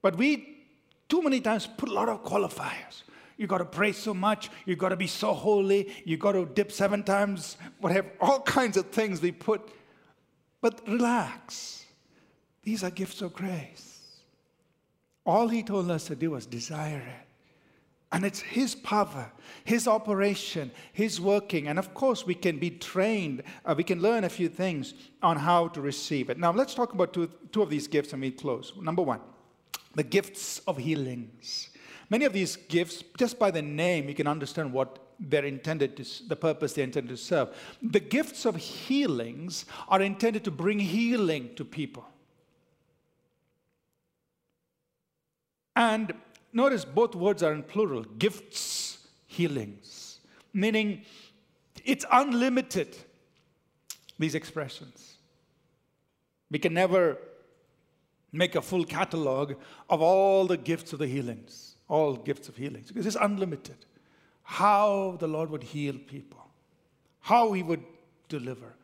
But 0.00 0.16
we, 0.16 0.64
too 1.08 1.22
many 1.22 1.40
times, 1.40 1.66
put 1.66 1.88
a 1.88 1.92
lot 1.92 2.08
of 2.08 2.24
qualifiers. 2.24 3.02
You 3.36 3.46
got 3.46 3.58
to 3.58 3.64
pray 3.64 3.92
so 3.92 4.14
much. 4.14 4.50
You 4.64 4.76
got 4.76 4.90
to 4.90 4.96
be 4.96 5.06
so 5.06 5.32
holy. 5.32 5.92
You 6.04 6.16
got 6.16 6.32
to 6.32 6.46
dip 6.46 6.70
seven 6.70 7.02
times. 7.02 7.56
Whatever, 7.80 8.10
all 8.20 8.40
kinds 8.40 8.76
of 8.76 8.86
things 8.90 9.20
we 9.20 9.32
put. 9.32 9.68
But 10.60 10.80
relax. 10.86 11.84
These 12.62 12.82
are 12.84 12.90
gifts 12.90 13.20
of 13.22 13.32
grace. 13.34 13.94
All 15.26 15.48
he 15.48 15.62
told 15.62 15.90
us 15.90 16.06
to 16.06 16.16
do 16.16 16.32
was 16.32 16.46
desire 16.46 16.98
it. 16.98 17.26
And 18.12 18.24
it's 18.24 18.40
his 18.40 18.76
power, 18.76 19.32
his 19.64 19.88
operation, 19.88 20.70
his 20.92 21.20
working. 21.20 21.66
And 21.66 21.80
of 21.80 21.94
course, 21.94 22.24
we 22.24 22.34
can 22.34 22.58
be 22.58 22.70
trained, 22.70 23.42
uh, 23.64 23.74
we 23.76 23.82
can 23.82 24.00
learn 24.00 24.22
a 24.22 24.28
few 24.28 24.48
things 24.48 24.94
on 25.20 25.36
how 25.36 25.68
to 25.68 25.80
receive 25.80 26.30
it. 26.30 26.38
Now, 26.38 26.52
let's 26.52 26.74
talk 26.74 26.92
about 26.92 27.12
two, 27.12 27.28
two 27.50 27.62
of 27.62 27.70
these 27.70 27.88
gifts 27.88 28.12
and 28.12 28.22
we 28.22 28.30
close. 28.30 28.72
Number 28.80 29.02
one, 29.02 29.20
the 29.96 30.04
gifts 30.04 30.60
of 30.68 30.76
healings. 30.76 31.70
Many 32.14 32.26
of 32.26 32.32
these 32.32 32.54
gifts, 32.54 33.02
just 33.18 33.40
by 33.40 33.50
the 33.50 33.60
name, 33.60 34.08
you 34.08 34.14
can 34.14 34.28
understand 34.28 34.72
what 34.72 35.00
they're 35.18 35.44
intended 35.44 35.96
to, 35.96 36.28
the 36.28 36.36
purpose 36.36 36.72
they're 36.72 36.84
intended 36.84 37.08
to 37.08 37.16
serve. 37.16 37.48
The 37.82 37.98
gifts 37.98 38.44
of 38.44 38.54
healings 38.54 39.64
are 39.88 40.00
intended 40.00 40.44
to 40.44 40.52
bring 40.52 40.78
healing 40.78 41.50
to 41.56 41.64
people. 41.64 42.06
And 45.74 46.14
notice 46.52 46.84
both 46.84 47.16
words 47.16 47.42
are 47.42 47.52
in 47.52 47.64
plural 47.64 48.04
gifts, 48.04 48.98
healings, 49.26 50.20
meaning 50.52 51.02
it's 51.84 52.04
unlimited, 52.12 52.96
these 54.20 54.36
expressions. 54.36 55.16
We 56.48 56.60
can 56.60 56.74
never 56.74 57.18
make 58.30 58.54
a 58.54 58.62
full 58.62 58.84
catalog 58.84 59.54
of 59.90 60.00
all 60.00 60.46
the 60.46 60.56
gifts 60.56 60.92
of 60.92 61.00
the 61.00 61.08
healings 61.08 61.73
all 61.88 62.16
gifts 62.16 62.48
of 62.48 62.56
healings 62.56 62.88
because 62.88 63.06
it's 63.06 63.16
unlimited. 63.20 63.76
How 64.42 65.16
the 65.18 65.26
Lord 65.26 65.50
would 65.50 65.62
heal 65.62 65.94
people, 66.06 66.44
how 67.20 67.52
He 67.52 67.62
would 67.62 67.82
deliver. 68.28 68.74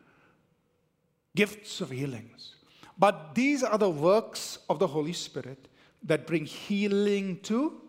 Gifts 1.35 1.79
of 1.81 1.91
healings. 1.91 2.55
But 2.97 3.35
these 3.35 3.63
are 3.63 3.77
the 3.77 3.89
works 3.89 4.59
of 4.69 4.79
the 4.79 4.87
Holy 4.87 5.13
Spirit 5.13 5.69
that 6.03 6.27
bring 6.27 6.45
healing 6.45 7.39
to 7.43 7.81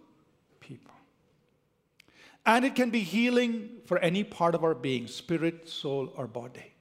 people. 0.60 0.94
And 2.46 2.64
it 2.64 2.74
can 2.74 2.90
be 2.90 3.00
healing 3.00 3.68
for 3.84 3.98
any 3.98 4.22
part 4.22 4.54
of 4.54 4.62
our 4.64 4.74
being 4.74 5.06
spirit, 5.06 5.68
soul, 5.68 6.12
or 6.16 6.26
body. 6.26 6.72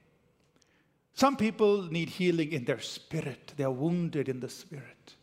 Some 1.14 1.36
people 1.36 1.82
need 1.82 2.08
healing 2.08 2.52
in 2.52 2.64
their 2.64 2.80
spirit, 2.80 3.52
they 3.56 3.64
are 3.64 3.70
wounded 3.70 4.28
in 4.28 4.40
the 4.40 4.48
spirit, 4.48 5.14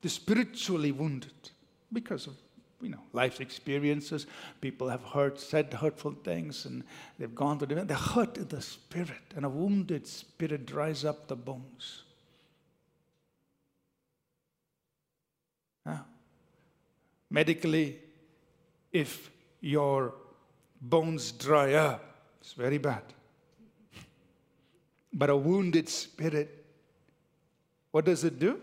they're 0.00 0.10
spiritually 0.10 0.92
wounded 0.92 1.50
because 1.94 2.26
of 2.26 2.34
you 2.82 2.90
know 2.90 3.00
life's 3.12 3.40
experiences. 3.40 4.26
People 4.60 4.88
have 4.88 5.02
hurt, 5.02 5.40
said 5.40 5.72
hurtful 5.72 6.12
things, 6.24 6.66
and 6.66 6.84
they've 7.18 7.34
gone 7.34 7.58
to 7.60 7.66
the 7.66 7.76
they're 7.84 7.96
hurt 7.96 8.36
in 8.36 8.48
the 8.48 8.60
spirit, 8.60 9.32
and 9.36 9.44
a 9.44 9.48
wounded 9.48 10.06
spirit 10.06 10.66
dries 10.66 11.04
up 11.04 11.28
the 11.28 11.36
bones. 11.36 12.02
Now, 15.86 16.04
medically, 17.30 17.98
if 18.92 19.30
your 19.60 20.14
bones 20.80 21.32
dry 21.32 21.74
up, 21.74 22.04
it's 22.40 22.52
very 22.52 22.78
bad. 22.78 23.02
But 25.12 25.30
a 25.30 25.36
wounded 25.36 25.88
spirit, 25.88 26.64
what 27.92 28.04
does 28.04 28.24
it 28.24 28.38
do? 28.38 28.60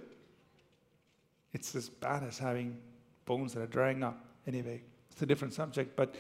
It's 1.54 1.76
as 1.76 1.90
bad 1.90 2.24
as 2.24 2.38
having 2.38 2.78
bones 3.26 3.54
that 3.54 3.62
are 3.62 3.68
drying 3.68 4.04
up. 4.04 4.26
Anyway, 4.48 4.82
it's 5.12 5.22
a 5.22 5.26
different 5.26 5.54
subject, 5.54 5.96
but 5.96 6.16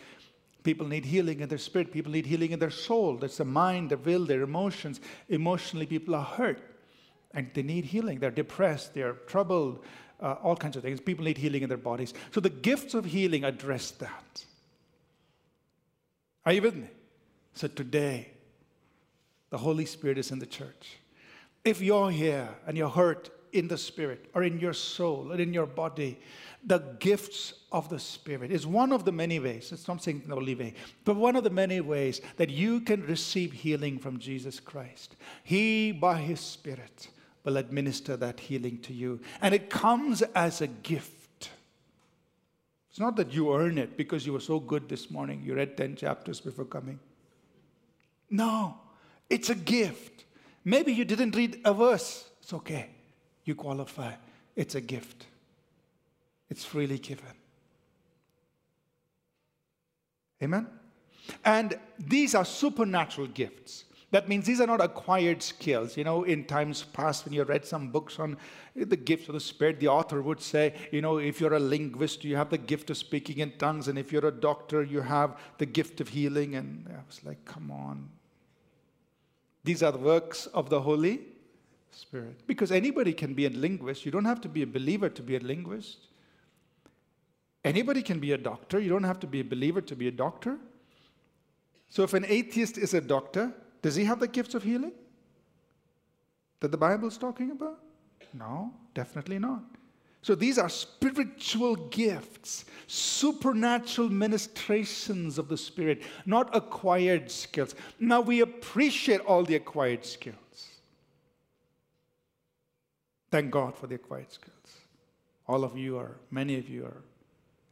people 0.63 0.87
need 0.87 1.05
healing 1.05 1.39
in 1.39 1.49
their 1.49 1.57
spirit. 1.57 1.91
People 1.91 2.11
need 2.11 2.25
healing 2.25 2.51
in 2.51 2.59
their 2.59 2.69
soul. 2.69 3.17
That's 3.17 3.37
the 3.37 3.45
mind, 3.45 3.89
the 3.89 3.97
will, 3.97 4.25
their 4.25 4.41
emotions. 4.41 5.01
Emotionally, 5.29 5.85
people 5.85 6.15
are 6.15 6.23
hurt 6.23 6.61
and 7.33 7.49
they 7.53 7.63
need 7.63 7.85
healing. 7.85 8.19
They're 8.19 8.31
depressed, 8.31 8.93
they're 8.93 9.13
troubled, 9.27 9.83
uh, 10.19 10.35
all 10.43 10.55
kinds 10.55 10.75
of 10.75 10.83
things. 10.83 10.99
People 10.99 11.25
need 11.25 11.37
healing 11.37 11.63
in 11.63 11.69
their 11.69 11.77
bodies. 11.77 12.13
So 12.31 12.39
the 12.39 12.49
gifts 12.49 12.93
of 12.93 13.05
healing 13.05 13.43
address 13.43 13.91
that. 13.91 14.45
Are 16.45 16.53
you 16.53 16.61
with 16.61 16.75
me? 16.75 16.87
So 17.53 17.67
today, 17.67 18.29
the 19.49 19.57
Holy 19.57 19.85
Spirit 19.85 20.17
is 20.17 20.31
in 20.31 20.39
the 20.39 20.45
church. 20.45 20.97
If 21.63 21.81
you're 21.81 22.09
here 22.09 22.49
and 22.65 22.77
you're 22.77 22.89
hurt 22.89 23.29
in 23.51 23.67
the 23.67 23.77
spirit 23.77 24.29
or 24.33 24.43
in 24.43 24.59
your 24.59 24.73
soul 24.73 25.31
or 25.31 25.35
in 25.35 25.53
your 25.53 25.65
body, 25.65 26.19
the 26.65 26.79
gifts 26.99 27.53
of 27.71 27.89
the 27.89 27.99
Spirit 27.99 28.51
is 28.51 28.67
one 28.67 28.91
of 28.91 29.05
the 29.05 29.11
many 29.11 29.39
ways, 29.39 29.71
it's 29.71 29.87
not 29.87 30.03
saying 30.03 30.23
the 30.27 30.35
only 30.35 30.55
way, 30.55 30.73
but 31.05 31.15
one 31.15 31.35
of 31.35 31.43
the 31.43 31.49
many 31.49 31.81
ways 31.81 32.21
that 32.37 32.49
you 32.49 32.81
can 32.81 33.05
receive 33.05 33.51
healing 33.51 33.97
from 33.97 34.19
Jesus 34.19 34.59
Christ. 34.59 35.15
He, 35.43 35.91
by 35.91 36.17
His 36.17 36.39
Spirit, 36.39 37.09
will 37.43 37.57
administer 37.57 38.15
that 38.17 38.39
healing 38.39 38.79
to 38.79 38.93
you. 38.93 39.19
And 39.41 39.53
it 39.53 39.69
comes 39.69 40.21
as 40.35 40.61
a 40.61 40.67
gift. 40.67 41.49
It's 42.89 42.99
not 42.99 43.15
that 43.15 43.33
you 43.33 43.55
earn 43.55 43.77
it 43.77 43.97
because 43.97 44.25
you 44.25 44.33
were 44.33 44.41
so 44.41 44.59
good 44.59 44.89
this 44.89 45.09
morning, 45.09 45.41
you 45.43 45.55
read 45.55 45.77
10 45.77 45.95
chapters 45.95 46.41
before 46.41 46.65
coming. 46.65 46.99
No, 48.29 48.77
it's 49.29 49.49
a 49.49 49.55
gift. 49.55 50.25
Maybe 50.63 50.93
you 50.93 51.05
didn't 51.05 51.35
read 51.35 51.59
a 51.65 51.73
verse. 51.73 52.29
It's 52.41 52.53
okay. 52.53 52.89
You 53.45 53.55
qualify. 53.55 54.13
It's 54.55 54.75
a 54.75 54.81
gift, 54.81 55.25
it's 56.51 56.65
freely 56.65 56.99
given. 56.99 57.25
Amen? 60.43 60.67
And 61.45 61.79
these 61.97 62.35
are 62.35 62.43
supernatural 62.43 63.27
gifts. 63.27 63.85
That 64.11 64.27
means 64.27 64.45
these 64.45 64.59
are 64.59 64.67
not 64.67 64.81
acquired 64.81 65.41
skills. 65.41 65.95
You 65.95 66.03
know, 66.03 66.23
in 66.23 66.43
times 66.43 66.83
past, 66.83 67.23
when 67.23 67.33
you 67.33 67.43
read 67.43 67.65
some 67.65 67.89
books 67.89 68.19
on 68.19 68.37
the 68.75 68.97
gifts 68.97 69.29
of 69.29 69.33
the 69.35 69.39
Spirit, 69.39 69.79
the 69.79 69.87
author 69.87 70.21
would 70.21 70.41
say, 70.41 70.73
you 70.91 71.01
know, 71.01 71.19
if 71.19 71.39
you're 71.39 71.53
a 71.53 71.59
linguist, 71.59 72.25
you 72.25 72.35
have 72.35 72.49
the 72.49 72.57
gift 72.57 72.89
of 72.89 72.97
speaking 72.97 73.37
in 73.37 73.53
tongues, 73.57 73.87
and 73.87 73.97
if 73.97 74.11
you're 74.11 74.27
a 74.27 74.31
doctor, 74.31 74.83
you 74.83 74.99
have 74.99 75.39
the 75.57 75.65
gift 75.65 76.01
of 76.01 76.09
healing. 76.09 76.55
And 76.55 76.85
I 76.89 76.99
was 77.07 77.23
like, 77.23 77.45
come 77.45 77.71
on. 77.71 78.09
These 79.63 79.83
are 79.83 79.93
the 79.93 79.99
works 79.99 80.47
of 80.47 80.69
the 80.69 80.81
Holy 80.81 81.21
Spirit. 81.91 82.45
Because 82.45 82.73
anybody 82.73 83.13
can 83.13 83.33
be 83.33 83.45
a 83.45 83.49
linguist. 83.49 84.05
You 84.05 84.11
don't 84.11 84.25
have 84.25 84.41
to 84.41 84.49
be 84.49 84.63
a 84.63 84.67
believer 84.67 85.07
to 85.07 85.23
be 85.23 85.37
a 85.37 85.39
linguist. 85.39 86.07
Anybody 87.63 88.01
can 88.01 88.19
be 88.19 88.31
a 88.31 88.37
doctor. 88.37 88.79
You 88.79 88.89
don't 88.89 89.03
have 89.03 89.19
to 89.19 89.27
be 89.27 89.41
a 89.41 89.43
believer 89.43 89.81
to 89.81 89.95
be 89.95 90.07
a 90.07 90.11
doctor. 90.11 90.57
So 91.89 92.03
if 92.03 92.13
an 92.13 92.25
atheist 92.27 92.77
is 92.77 92.93
a 92.93 93.01
doctor, 93.01 93.53
does 93.81 93.95
he 93.95 94.03
have 94.05 94.19
the 94.19 94.27
gifts 94.27 94.55
of 94.55 94.63
healing 94.63 94.93
that 96.59 96.71
the 96.71 96.77
Bible 96.77 97.07
is 97.07 97.17
talking 97.17 97.51
about? 97.51 97.79
No, 98.33 98.73
definitely 98.93 99.39
not. 99.39 99.63
So 100.23 100.35
these 100.35 100.59
are 100.59 100.69
spiritual 100.69 101.75
gifts, 101.75 102.65
supernatural 102.85 104.09
ministrations 104.09 105.39
of 105.39 105.47
the 105.47 105.57
Spirit, 105.57 106.03
not 106.27 106.55
acquired 106.55 107.31
skills. 107.31 107.73
Now 107.99 108.21
we 108.21 108.41
appreciate 108.41 109.21
all 109.21 109.43
the 109.43 109.55
acquired 109.55 110.05
skills. 110.05 110.35
Thank 113.31 113.49
God 113.49 113.75
for 113.75 113.87
the 113.87 113.95
acquired 113.95 114.31
skills. 114.31 114.55
All 115.47 115.63
of 115.63 115.75
you 115.75 115.97
are, 115.97 116.17
many 116.29 116.57
of 116.57 116.69
you 116.69 116.85
are, 116.85 117.01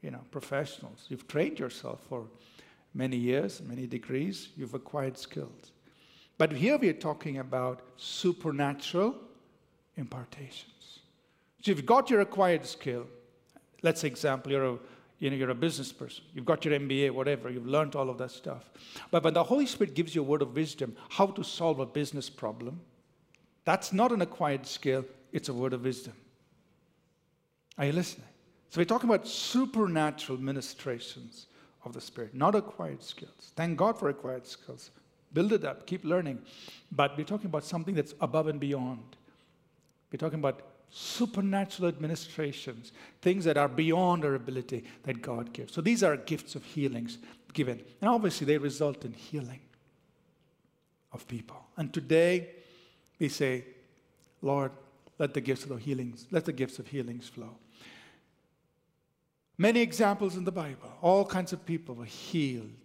you 0.02 0.12
know, 0.12 0.22
professionals. 0.32 1.06
You've 1.10 1.28
trained 1.28 1.60
yourself 1.60 2.02
for 2.08 2.26
many 2.94 3.18
years, 3.18 3.62
many 3.62 3.88
degrees. 3.88 4.50
You've 4.56 4.74
acquired 4.74 5.18
skills. 5.18 5.72
But 6.38 6.52
here 6.54 6.78
we 6.78 6.90
are 6.90 6.94
talking 6.94 7.40
about 7.40 7.82
supernatural 7.98 9.16
impartations. 9.98 11.00
So 11.62 11.72
you've 11.72 11.86
got 11.86 12.10
your 12.10 12.22
acquired 12.22 12.66
skill. 12.66 13.06
Let's 13.82 14.02
say, 14.02 14.08
example, 14.08 14.52
you're 14.52 14.66
a 14.66 14.78
you 15.20 15.30
know, 15.30 15.36
you're 15.36 15.50
a 15.50 15.56
business 15.56 15.92
person. 15.92 16.24
You've 16.34 16.46
got 16.46 16.64
your 16.64 16.80
MBA, 16.80 17.12
whatever. 17.12 17.50
You've 17.50 17.68
learned 17.68 17.96
all 17.96 18.10
of 18.10 18.18
that 18.20 18.32
stuff. 18.32 18.70
But 19.12 19.24
when 19.24 19.34
the 19.34 19.44
Holy 19.44 19.66
Spirit 19.66 19.94
gives 19.94 20.16
you 20.16 20.22
a 20.22 20.24
word 20.24 20.42
of 20.42 20.56
wisdom, 20.56 20.96
how 21.10 21.28
to 21.28 21.44
solve 21.44 21.80
a 21.80 21.86
business 21.86 22.30
problem, 22.30 22.80
that's 23.66 23.92
not 23.92 24.14
an 24.14 24.22
acquired 24.22 24.66
skill. 24.66 25.06
It's 25.34 25.50
a 25.50 25.54
word 25.54 25.74
of 25.74 25.84
wisdom. 25.84 26.14
Are 27.78 27.86
you 27.86 27.92
listening? 27.92 28.28
So 28.70 28.80
we're 28.80 28.86
talking 28.86 29.10
about 29.10 29.28
supernatural 29.28 30.40
ministrations 30.40 31.48
of 31.84 31.94
the 31.94 32.02
Spirit, 32.02 32.36
not 32.36 32.56
acquired 32.56 33.02
skills. 33.02 33.52
Thank 33.56 33.78
God 33.78 33.98
for 33.98 34.10
acquired 34.10 34.46
skills. 34.46 34.92
Build 35.34 35.54
it 35.54 35.66
up, 35.66 35.88
keep 35.88 36.04
learning. 36.04 36.40
But 36.92 37.18
we're 37.18 37.24
talking 37.24 37.48
about 37.48 37.64
something 37.64 37.96
that's 37.96 38.14
above 38.22 38.48
and 38.48 38.60
beyond. 38.60 39.16
We're 40.12 40.18
talking 40.18 40.40
about 40.40 40.62
supernatural 40.92 41.88
administrations, 41.88 42.92
things 43.22 43.46
that 43.46 43.58
are 43.58 43.68
beyond 43.68 44.26
our 44.26 44.36
ability 44.36 44.84
that 45.04 45.22
God 45.22 45.54
gives. 45.54 45.74
So 45.74 45.82
these 45.82 46.04
are 46.04 46.18
gifts 46.18 46.56
of 46.56 46.64
healings 46.64 47.20
given. 47.54 47.82
And 48.02 48.10
obviously, 48.10 48.46
they 48.46 48.58
result 48.58 49.06
in 49.06 49.14
healing 49.14 49.62
of 51.12 51.28
people. 51.28 51.64
And 51.78 51.94
today, 51.94 52.50
we 53.20 53.30
say, 53.30 53.66
Lord, 54.42 54.72
let 55.18 55.34
the 55.34 55.42
gifts 55.42 55.64
of 55.64 55.70
the 55.70 55.76
healings, 55.78 56.28
let 56.32 56.46
the 56.46 56.54
gifts 56.54 56.80
of 56.80 56.88
healings 56.88 57.28
flow. 57.28 57.56
Many 59.60 59.82
examples 59.82 60.36
in 60.36 60.46
the 60.46 60.52
Bible, 60.52 60.92
all 61.02 61.24
kinds 61.24 61.54
of 61.54 61.64
people 61.64 61.94
were 61.94 62.06
healed 62.06 62.80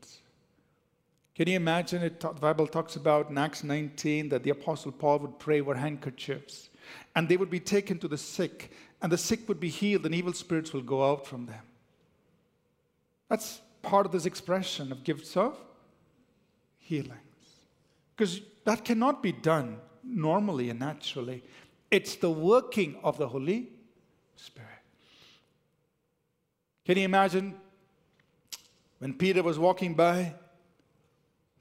can 1.35 1.49
you 1.49 1.57
imagine 1.57 2.03
it? 2.03 2.21
The 2.21 2.29
Bible 2.29 2.69
talks 2.69 2.95
about 2.95 3.29
in 3.29 3.39
Acts 3.39 3.65
19 3.65 4.29
that 4.29 4.45
the 4.45 4.51
Apostle 4.51 4.93
Paul 4.93 5.19
would 5.19 5.39
pray 5.41 5.61
over 5.61 5.75
handkerchiefs 5.75 6.71
and 7.17 7.29
they 7.29 7.37
would 7.37 7.51
be 7.51 7.59
taken 7.59 7.99
to 7.99 8.09
the 8.09 8.19
sick, 8.19 8.71
and 9.03 9.11
the 9.11 9.19
sick 9.19 9.49
would 9.49 9.59
be 9.59 9.71
healed, 9.71 10.05
and 10.05 10.15
evil 10.15 10.35
spirits 10.35 10.73
will 10.73 10.83
go 10.83 11.11
out 11.11 11.27
from 11.27 11.47
them. 11.47 11.63
That's 13.29 13.63
part 13.83 14.05
of 14.05 14.13
this 14.13 14.27
expression 14.27 14.93
of 14.93 15.03
gifts 15.03 15.35
of 15.37 15.59
healings. 16.79 17.15
Because 18.15 18.43
that 18.65 18.85
cannot 18.85 19.23
be 19.23 19.33
done 19.33 19.79
normally 20.05 20.69
and 20.69 20.79
naturally. 20.79 21.43
It's 21.91 22.17
the 22.17 22.31
working 22.31 22.97
of 23.03 23.17
the 23.17 23.29
Holy 23.29 23.71
Spirit. 24.37 24.84
Can 26.85 26.99
you 26.99 27.05
imagine 27.05 27.55
when 28.99 29.15
Peter 29.15 29.43
was 29.43 29.59
walking 29.59 29.95
by 29.95 30.35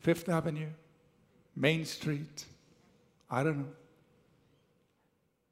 Fifth 0.03 0.27
Avenue, 0.27 0.69
Main 1.55 1.85
Street. 1.85 2.45
I 3.31 3.41
don't 3.41 3.59
know. 3.59 3.73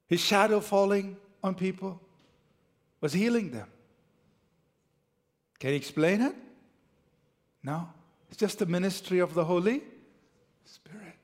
His 0.06 0.20
shadow 0.20 0.60
falling 0.60 1.16
on 1.42 1.54
people 1.54 2.00
was 3.00 3.14
healing 3.14 3.50
them. 3.50 3.66
Can 5.58 5.70
you 5.70 5.76
explain 5.76 6.20
it? 6.20 6.34
No. 7.64 7.88
It's 8.28 8.38
just 8.38 8.58
the 8.58 8.66
ministry 8.66 9.20
of 9.20 9.32
the 9.32 9.44
Holy 9.44 9.82
Spirit. 10.66 11.16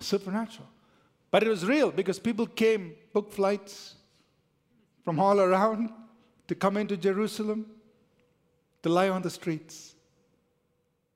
Supernatural. 0.00 0.68
But 1.30 1.42
it 1.42 1.48
was 1.48 1.66
real 1.66 1.90
because 1.90 2.18
people 2.18 2.46
came, 2.46 2.94
booked 3.12 3.34
flights 3.34 3.94
from 5.04 5.20
all 5.20 5.38
around 5.38 5.90
to 6.48 6.54
come 6.54 6.76
into 6.76 6.96
Jerusalem, 6.96 7.66
to 8.82 8.88
lie 8.88 9.08
on 9.08 9.22
the 9.22 9.30
streets. 9.30 9.94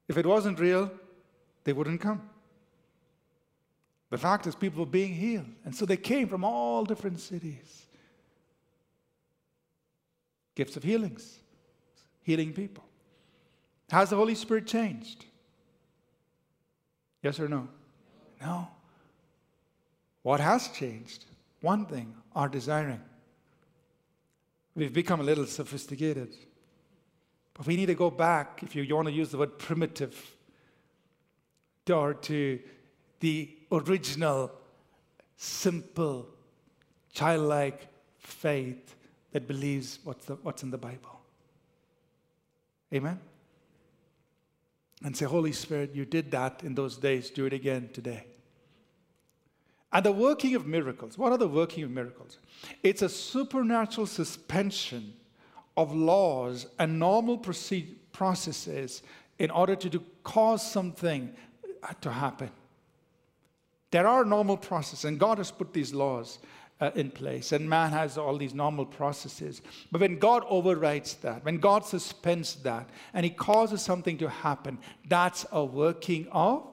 If 0.08 0.16
it 0.18 0.26
wasn't 0.26 0.60
real, 0.60 0.90
they 1.64 1.72
wouldn't 1.72 2.00
come. 2.00 2.28
The 4.10 4.18
fact 4.18 4.46
is, 4.46 4.54
people 4.54 4.80
were 4.80 4.90
being 4.90 5.14
healed. 5.14 5.46
And 5.64 5.74
so 5.74 5.86
they 5.86 5.96
came 5.96 6.28
from 6.28 6.44
all 6.44 6.84
different 6.84 7.18
cities. 7.18 7.86
Gifts 10.54 10.76
of 10.76 10.82
healings, 10.82 11.38
healing 12.22 12.52
people. 12.52 12.84
Has 13.90 14.10
the 14.10 14.16
Holy 14.16 14.34
Spirit 14.34 14.66
changed? 14.66 15.24
Yes 17.22 17.40
or 17.40 17.48
no? 17.48 17.68
No. 18.40 18.68
What 20.22 20.40
has 20.40 20.68
changed? 20.68 21.24
One 21.62 21.86
thing, 21.86 22.14
our 22.34 22.48
desiring. 22.48 23.00
We've 24.74 24.92
become 24.92 25.20
a 25.20 25.24
little 25.24 25.46
sophisticated. 25.46 26.34
But 27.54 27.66
we 27.66 27.76
need 27.76 27.86
to 27.86 27.94
go 27.94 28.10
back, 28.10 28.60
if 28.62 28.74
you 28.74 28.94
want 28.94 29.08
to 29.08 29.12
use 29.12 29.30
the 29.30 29.38
word 29.38 29.58
primitive, 29.58 30.34
or 31.90 32.14
to 32.14 32.60
the 33.20 33.50
original, 33.70 34.50
simple, 35.36 36.28
childlike 37.12 37.88
faith 38.18 38.94
that 39.32 39.46
believes 39.46 39.98
what's, 40.04 40.26
the, 40.26 40.34
what's 40.36 40.62
in 40.62 40.70
the 40.70 40.78
Bible. 40.78 41.20
Amen? 42.94 43.18
And 45.04 45.16
say, 45.16 45.24
Holy 45.24 45.52
Spirit, 45.52 45.94
you 45.94 46.04
did 46.04 46.30
that 46.30 46.62
in 46.62 46.74
those 46.74 46.96
days, 46.96 47.30
do 47.30 47.46
it 47.46 47.52
again 47.52 47.90
today. 47.92 48.24
And 49.92 50.06
the 50.06 50.12
working 50.12 50.54
of 50.54 50.66
miracles, 50.66 51.18
what 51.18 51.32
are 51.32 51.38
the 51.38 51.48
working 51.48 51.84
of 51.84 51.90
miracles? 51.90 52.38
It's 52.82 53.02
a 53.02 53.08
supernatural 53.08 54.06
suspension 54.06 55.12
of 55.76 55.94
laws 55.94 56.66
and 56.78 56.98
normal 56.98 57.38
processes 58.12 59.02
in 59.38 59.50
order 59.50 59.76
to 59.76 59.90
do, 59.90 60.02
cause 60.22 60.68
something 60.68 61.34
to 62.00 62.10
happen. 62.10 62.50
There 63.90 64.06
are 64.06 64.24
normal 64.24 64.56
processes, 64.56 65.04
and 65.04 65.18
God 65.18 65.38
has 65.38 65.50
put 65.50 65.74
these 65.74 65.92
laws 65.92 66.38
uh, 66.80 66.90
in 66.94 67.10
place, 67.10 67.52
and 67.52 67.68
man 67.68 67.90
has 67.90 68.16
all 68.16 68.36
these 68.38 68.54
normal 68.54 68.86
processes. 68.86 69.60
But 69.90 70.00
when 70.00 70.18
God 70.18 70.44
overrides 70.48 71.14
that, 71.16 71.44
when 71.44 71.58
God 71.58 71.84
suspends 71.84 72.56
that, 72.62 72.88
and 73.12 73.24
He 73.24 73.30
causes 73.30 73.82
something 73.82 74.16
to 74.18 74.28
happen, 74.28 74.78
that's 75.08 75.44
a 75.52 75.64
working 75.64 76.26
of. 76.32 76.71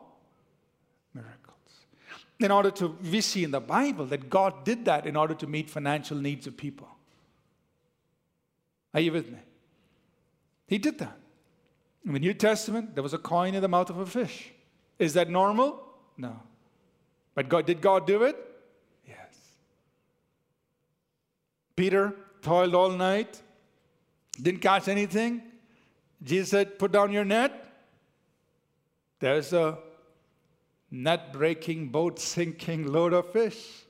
In 2.40 2.52
order 2.52 2.72
to, 2.72 2.98
we 3.12 3.22
see 3.22 3.44
in 3.44 3.52
the 3.52 3.60
Bible 3.60 4.06
that 4.08 4.30
God 4.30 4.64
did 4.64 4.86
that 4.86 5.06
in 5.06 5.16
order 5.16 5.34
to 5.36 5.48
meet 5.48 5.70
financial 5.70 6.18
needs 6.18 6.48
of 6.48 6.56
people. 6.56 6.88
Are 8.94 9.02
you 9.02 9.12
with 9.12 9.30
me? 9.30 9.40
He 10.68 10.78
did 10.78 11.00
that. 11.00 11.18
In 12.06 12.14
the 12.14 12.20
New 12.20 12.34
Testament, 12.34 12.96
there 12.96 13.04
was 13.04 13.14
a 13.14 13.18
coin 13.18 13.56
in 13.56 13.62
the 13.62 13.68
mouth 13.68 13.90
of 13.90 13.98
a 13.98 14.06
fish. 14.06 14.52
Is 14.98 15.14
that 15.14 15.30
normal? 15.30 15.84
No. 16.18 16.40
But 17.36 17.50
God, 17.50 17.66
did 17.66 17.82
God 17.82 18.08
do 18.08 18.24
it? 18.24 18.38
Yes. 19.08 19.18
Peter 21.76 22.16
toiled 22.42 22.74
all 22.74 22.92
night, 22.92 23.42
didn't 24.42 24.62
catch 24.62 24.88
anything. 24.88 25.42
Jesus 26.24 26.50
said, 26.50 26.80
Put 26.80 26.92
down 26.92 27.12
your 27.12 27.26
net. 27.26 27.66
There's 29.20 29.52
a 29.54 29.78
net 30.92 31.32
breaking, 31.32 31.90
boat 31.90 32.20
sinking 32.20 32.88
load 32.88 33.14
of 33.14 33.32
fish. 33.32 33.84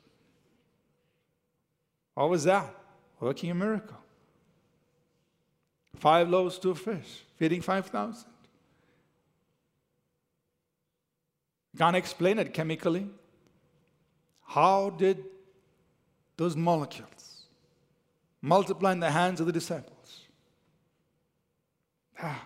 What 2.14 2.30
was 2.30 2.44
that? 2.44 2.76
Working 3.20 3.52
a 3.52 3.56
miracle. 3.56 3.98
Five 5.96 6.30
loaves, 6.30 6.58
two 6.58 6.76
fish, 6.76 7.24
feeding 7.38 7.62
5,000. 7.62 8.26
Can't 11.78 11.96
explain 11.96 12.40
it 12.40 12.54
chemically. 12.54 13.08
How 14.44 14.90
did 14.90 15.24
those 16.36 16.56
molecules 16.56 17.44
multiply 18.42 18.94
in 18.94 19.00
the 19.00 19.12
hands 19.12 19.40
of 19.40 19.46
the 19.46 19.54
disciples? 19.54 20.22
Ah, 22.22 22.46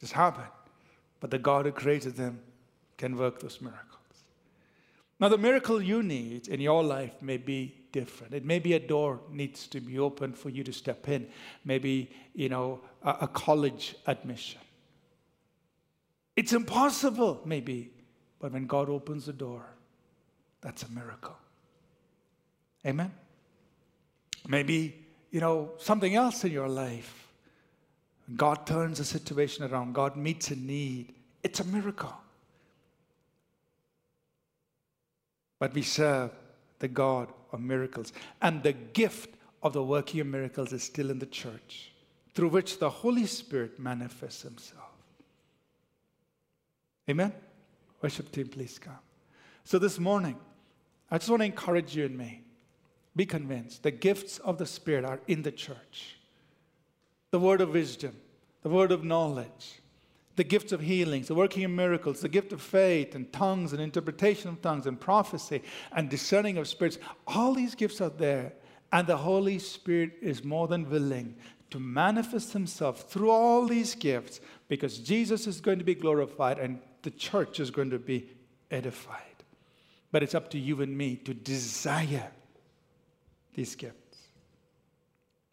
just 0.00 0.12
happened. 0.12 0.46
But 1.20 1.30
the 1.30 1.38
God 1.38 1.66
who 1.66 1.72
created 1.72 2.16
them 2.16 2.40
can 2.98 3.16
work 3.16 3.40
those 3.40 3.60
miracles. 3.62 3.84
Now, 5.20 5.28
the 5.28 5.38
miracle 5.38 5.82
you 5.82 6.02
need 6.02 6.48
in 6.48 6.60
your 6.60 6.84
life 6.84 7.22
may 7.22 7.38
be 7.38 7.74
different. 7.90 8.34
It 8.34 8.44
may 8.44 8.58
be 8.58 8.74
a 8.74 8.78
door 8.78 9.20
needs 9.30 9.66
to 9.68 9.80
be 9.80 9.98
opened 9.98 10.36
for 10.36 10.50
you 10.50 10.62
to 10.62 10.72
step 10.72 11.08
in. 11.08 11.26
Maybe, 11.64 12.10
you 12.34 12.48
know, 12.48 12.80
a, 13.02 13.16
a 13.22 13.28
college 13.28 13.96
admission. 14.06 14.60
It's 16.36 16.52
impossible, 16.52 17.40
maybe, 17.44 17.90
but 18.38 18.52
when 18.52 18.66
God 18.66 18.88
opens 18.88 19.26
the 19.26 19.32
door, 19.32 19.64
that's 20.60 20.84
a 20.84 20.88
miracle. 20.90 21.36
Amen? 22.86 23.12
Maybe, 24.46 25.04
you 25.32 25.40
know, 25.40 25.72
something 25.78 26.14
else 26.14 26.44
in 26.44 26.52
your 26.52 26.68
life. 26.68 27.26
God 28.36 28.66
turns 28.66 29.00
a 29.00 29.04
situation 29.04 29.64
around, 29.64 29.94
God 29.94 30.16
meets 30.16 30.50
a 30.52 30.56
need. 30.56 31.12
It's 31.42 31.58
a 31.58 31.64
miracle. 31.64 32.14
But 35.58 35.74
we 35.74 35.82
serve 35.82 36.30
the 36.78 36.88
God 36.88 37.28
of 37.52 37.60
miracles. 37.60 38.12
And 38.40 38.62
the 38.62 38.72
gift 38.72 39.34
of 39.62 39.72
the 39.72 39.82
working 39.82 40.20
of 40.20 40.26
miracles 40.26 40.72
is 40.72 40.82
still 40.82 41.10
in 41.10 41.18
the 41.18 41.26
church, 41.26 41.92
through 42.34 42.50
which 42.50 42.78
the 42.78 42.90
Holy 42.90 43.26
Spirit 43.26 43.78
manifests 43.78 44.42
himself. 44.42 44.84
Amen? 47.10 47.32
Worship 48.02 48.30
team, 48.30 48.48
please 48.48 48.78
come. 48.78 48.98
So 49.64 49.78
this 49.78 49.98
morning, 49.98 50.36
I 51.10 51.18
just 51.18 51.30
want 51.30 51.40
to 51.40 51.46
encourage 51.46 51.96
you 51.96 52.04
and 52.06 52.16
me. 52.16 52.42
Be 53.16 53.26
convinced 53.26 53.82
the 53.82 53.90
gifts 53.90 54.38
of 54.38 54.58
the 54.58 54.66
Spirit 54.66 55.04
are 55.04 55.20
in 55.26 55.42
the 55.42 55.50
church. 55.50 56.18
The 57.30 57.40
word 57.40 57.60
of 57.60 57.70
wisdom, 57.70 58.16
the 58.62 58.68
word 58.68 58.92
of 58.92 59.04
knowledge, 59.04 59.77
the 60.38 60.44
gifts 60.44 60.70
of 60.70 60.80
healings, 60.80 61.26
the 61.26 61.34
working 61.34 61.64
of 61.64 61.70
miracles, 61.72 62.20
the 62.20 62.28
gift 62.28 62.52
of 62.52 62.62
faith 62.62 63.16
and 63.16 63.30
tongues 63.32 63.72
and 63.72 63.82
interpretation 63.82 64.48
of 64.48 64.62
tongues 64.62 64.86
and 64.86 65.00
prophecy 65.00 65.60
and 65.92 66.08
discerning 66.08 66.56
of 66.56 66.68
spirits. 66.68 66.96
All 67.26 67.54
these 67.54 67.74
gifts 67.74 68.00
are 68.00 68.08
there. 68.08 68.52
And 68.92 69.06
the 69.06 69.16
Holy 69.16 69.58
Spirit 69.58 70.12
is 70.22 70.44
more 70.44 70.68
than 70.68 70.88
willing 70.88 71.34
to 71.70 71.80
manifest 71.80 72.52
Himself 72.52 73.10
through 73.10 73.30
all 73.30 73.66
these 73.66 73.96
gifts 73.96 74.40
because 74.68 74.98
Jesus 74.98 75.48
is 75.48 75.60
going 75.60 75.78
to 75.78 75.84
be 75.84 75.96
glorified 75.96 76.60
and 76.60 76.78
the 77.02 77.10
church 77.10 77.58
is 77.58 77.72
going 77.72 77.90
to 77.90 77.98
be 77.98 78.30
edified. 78.70 79.42
But 80.12 80.22
it's 80.22 80.36
up 80.36 80.50
to 80.52 80.58
you 80.58 80.80
and 80.82 80.96
me 80.96 81.16
to 81.16 81.34
desire 81.34 82.30
these 83.54 83.74
gifts. 83.74 84.18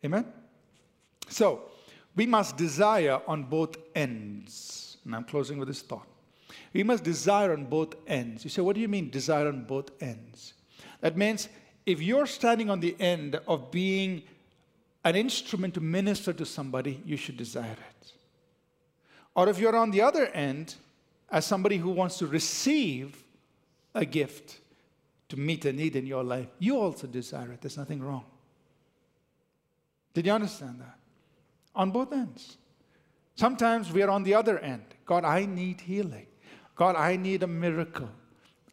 Amen? 0.06 0.26
So, 1.28 1.64
we 2.16 2.26
must 2.26 2.57
desire 2.57 3.22
on 3.28 3.43
both 3.43 3.76
ends. 3.93 4.97
And 5.05 5.16
I'm 5.16 5.26
closing 5.26 5.57
with 5.57 5.68
this 5.68 5.82
thought. 5.82 6.07
We 6.74 6.84
must 6.84 7.03
desire 7.03 7.53
on 7.53 7.66
both 7.66 7.95
ends. 8.07 8.43
You 8.43 8.49
say, 8.49 8.61
what 8.61 8.76
do 8.76 8.82
you 8.82 8.88
mean, 8.88 9.09
desire 9.09 9.47
on 9.47 9.63
both 9.63 9.91
ends? 10.01 10.53
That 11.01 11.16
means 11.18 11.47
if 11.86 12.01
you're 12.01 12.26
standing 12.26 12.70
on 12.70 12.80
the 12.80 12.95
end 12.99 13.39
of 13.47 13.72
being 13.72 14.24
an 15.03 15.16
instrument 15.16 15.74
to 15.76 15.82
minister 15.82 16.34
to 16.34 16.45
somebody, 16.45 17.01
you 17.05 17.16
should 17.16 17.38
desire 17.38 17.72
it. 17.72 18.11
Or 19.36 19.47
if 19.49 19.59
you're 19.59 19.76
on 19.76 19.91
the 19.91 20.01
other 20.01 20.26
end, 20.28 20.76
as 21.30 21.45
somebody 21.45 21.78
who 21.78 21.91
wants 21.91 22.18
to 22.20 22.28
receive 22.28 23.24
a 23.93 24.05
gift 24.05 24.59
to 25.30 25.38
meet 25.38 25.66
a 25.66 25.74
need 25.74 25.95
in 25.95 26.05
your 26.07 26.24
life, 26.24 26.47
you 26.59 26.78
also 26.78 27.07
desire 27.07 27.51
it. 27.51 27.61
There's 27.61 27.78
nothing 27.78 28.01
wrong. 28.01 28.26
Did 30.13 30.26
you 30.26 30.32
understand 30.32 30.80
that? 30.80 30.97
On 31.76 31.92
both 31.92 32.12
ends. 32.14 32.58
Sometimes 33.36 33.92
we 33.92 34.02
are 34.02 34.10
on 34.10 34.24
the 34.24 34.34
other 34.34 34.60
end. 34.60 34.84
God, 35.06 35.26
I 35.26 35.46
need 35.46 35.82
healing. 35.82 36.28
God, 36.76 36.96
I 36.96 37.16
need 37.16 37.44
a 37.44 37.48
miracle. 37.48 38.10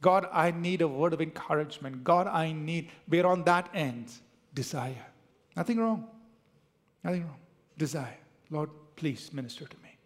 God, 0.00 0.26
I 0.32 0.50
need 0.50 0.82
a 0.82 0.88
word 0.88 1.12
of 1.12 1.20
encouragement. 1.20 2.04
God, 2.04 2.26
I 2.26 2.52
need, 2.52 2.90
we're 3.08 3.26
on 3.26 3.44
that 3.44 3.68
end. 3.74 4.12
Desire. 4.54 5.06
Nothing 5.56 5.78
wrong. 5.78 6.08
Nothing 7.04 7.24
wrong. 7.24 7.38
Desire. 7.78 8.18
Lord, 8.50 8.70
please 8.96 9.32
minister 9.32 9.66
to 9.66 9.76
me. 9.82 9.96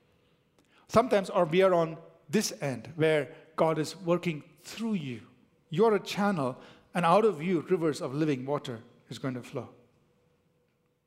Sometimes, 0.88 1.30
or 1.30 1.44
we 1.44 1.62
are 1.62 1.74
on 1.74 1.96
this 2.28 2.52
end 2.60 2.92
where 2.96 3.28
God 3.56 3.78
is 3.78 3.96
working 3.96 4.42
through 4.62 4.94
you. 4.94 5.20
You're 5.70 5.96
a 5.96 6.00
channel, 6.00 6.58
and 6.94 7.04
out 7.04 7.24
of 7.24 7.42
you, 7.42 7.64
rivers 7.68 8.00
of 8.00 8.14
living 8.14 8.46
water 8.46 8.80
is 9.08 9.18
going 9.18 9.34
to 9.34 9.42
flow. 9.42 9.68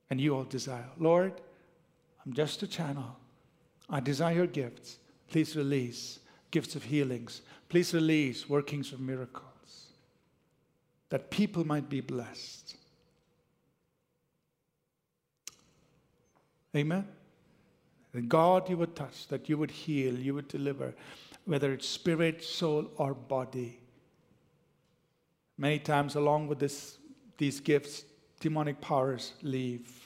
And 0.10 0.20
you 0.20 0.36
all 0.36 0.44
desire, 0.44 0.90
Lord, 0.98 1.42
I'm 2.30 2.36
just 2.36 2.61
a 2.61 2.67
channel. 2.67 3.17
I 3.89 4.01
desire 4.01 4.36
your 4.36 4.45
gifts. 4.45 4.99
Please 5.32 5.55
release 5.55 6.19
gifts 6.51 6.75
of 6.75 6.84
healings. 6.84 7.41
Please 7.69 7.91
release 7.91 8.47
workings 8.47 8.93
of 8.93 8.99
miracles 8.99 9.88
that 11.09 11.32
people 11.32 11.65
might 11.65 11.89
be 11.89 12.01
blessed. 12.01 12.75
Amen. 16.75 17.07
That 18.13 18.30
God 18.30 18.69
you 18.69 18.77
would 18.77 18.95
touch, 18.95 19.27
that 19.30 19.49
you 19.49 19.57
would 19.57 19.71
heal, 19.71 20.13
you 20.13 20.36
would 20.36 20.49
deliver, 20.49 20.93
whether 21.45 21.73
it's 21.73 21.88
spirit, 21.88 22.43
soul, 22.43 22.91
or 22.97 23.15
body. 23.15 23.80
Many 25.57 25.80
times, 25.80 26.13
along 26.13 26.47
with 26.47 26.59
this, 26.59 26.99
these 27.39 27.59
gifts, 27.59 28.03
demonic 28.39 28.80
powers 28.82 29.34
leave 29.41 29.99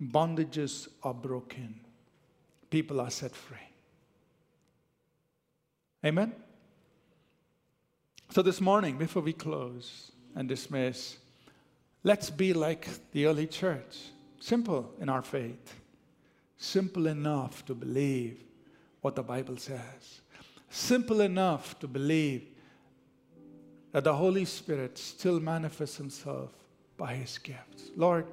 bondages 0.00 0.88
are 1.02 1.14
broken, 1.14 1.80
people 2.70 3.00
are 3.00 3.10
set 3.10 3.34
free. 3.34 3.56
Amen? 6.04 6.32
So, 8.30 8.42
this 8.42 8.60
morning, 8.60 8.98
before 8.98 9.22
we 9.22 9.32
close 9.32 10.12
and 10.34 10.48
dismiss, 10.48 11.16
let's 12.02 12.30
be 12.30 12.52
like 12.52 12.88
the 13.12 13.26
early 13.26 13.46
church 13.46 13.96
simple 14.40 14.92
in 15.00 15.08
our 15.08 15.22
faith, 15.22 15.74
simple 16.58 17.06
enough 17.06 17.64
to 17.64 17.74
believe 17.74 18.42
what 19.00 19.14
the 19.14 19.22
Bible 19.22 19.56
says, 19.56 20.20
simple 20.68 21.20
enough 21.20 21.78
to 21.78 21.88
believe 21.88 22.46
that 23.92 24.04
the 24.04 24.14
Holy 24.14 24.44
Spirit 24.44 24.98
still 24.98 25.40
manifests 25.40 25.96
Himself 25.96 26.50
by 26.96 27.14
His 27.14 27.38
gifts. 27.38 27.90
Lord, 27.96 28.26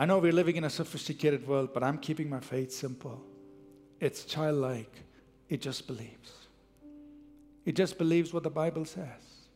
I 0.00 0.06
know 0.06 0.18
we're 0.18 0.30
living 0.30 0.54
in 0.54 0.62
a 0.62 0.70
sophisticated 0.70 1.48
world, 1.48 1.70
but 1.74 1.82
I'm 1.82 1.98
keeping 1.98 2.30
my 2.30 2.38
faith 2.38 2.70
simple. 2.70 3.20
It's 3.98 4.24
childlike. 4.24 4.94
It 5.48 5.60
just 5.60 5.88
believes. 5.88 6.32
It 7.64 7.74
just 7.74 7.98
believes 7.98 8.32
what 8.32 8.44
the 8.44 8.50
Bible 8.50 8.84
says. 8.84 9.48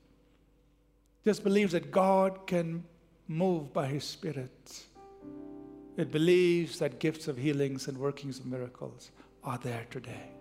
just 1.24 1.44
believes 1.44 1.70
that 1.72 1.92
God 1.92 2.44
can 2.48 2.82
move 3.28 3.72
by 3.72 3.86
His 3.86 4.02
Spirit. 4.02 4.82
It 5.96 6.10
believes 6.10 6.80
that 6.80 6.98
gifts 6.98 7.28
of 7.28 7.36
healings 7.36 7.86
and 7.86 7.96
workings 7.96 8.40
of 8.40 8.46
miracles 8.46 9.12
are 9.44 9.58
there 9.58 9.86
today. 9.90 10.32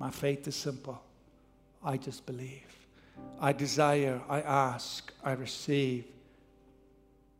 My 0.00 0.10
faith 0.10 0.48
is 0.48 0.56
simple. 0.56 1.00
I 1.84 1.98
just 1.98 2.26
believe. 2.26 2.66
I 3.40 3.52
desire, 3.52 4.20
I 4.28 4.40
ask, 4.40 5.12
I 5.22 5.32
receive 5.32 6.06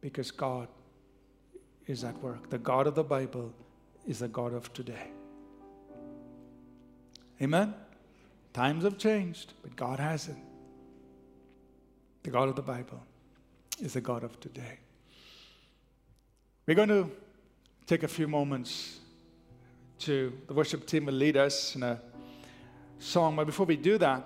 because 0.00 0.30
God 0.30 0.68
is 1.90 2.04
at 2.04 2.16
work. 2.22 2.50
The 2.50 2.58
God 2.58 2.86
of 2.86 2.94
the 2.94 3.04
Bible 3.04 3.52
is 4.06 4.20
the 4.20 4.28
God 4.28 4.54
of 4.54 4.72
today. 4.72 5.10
Amen? 7.42 7.74
Times 8.52 8.84
have 8.84 8.98
changed, 8.98 9.52
but 9.62 9.76
God 9.76 9.98
hasn't. 9.98 10.38
The 12.22 12.30
God 12.30 12.48
of 12.48 12.56
the 12.56 12.62
Bible 12.62 13.02
is 13.80 13.94
the 13.94 14.00
God 14.00 14.24
of 14.24 14.38
today. 14.40 14.78
We're 16.66 16.74
going 16.74 16.88
to 16.88 17.10
take 17.86 18.02
a 18.02 18.08
few 18.08 18.28
moments 18.28 18.98
to, 20.00 20.32
the 20.46 20.54
worship 20.54 20.86
team 20.86 21.06
will 21.06 21.14
lead 21.14 21.36
us 21.36 21.74
in 21.74 21.82
a 21.82 22.00
song. 22.98 23.36
But 23.36 23.46
before 23.46 23.66
we 23.66 23.76
do 23.76 23.98
that, 23.98 24.22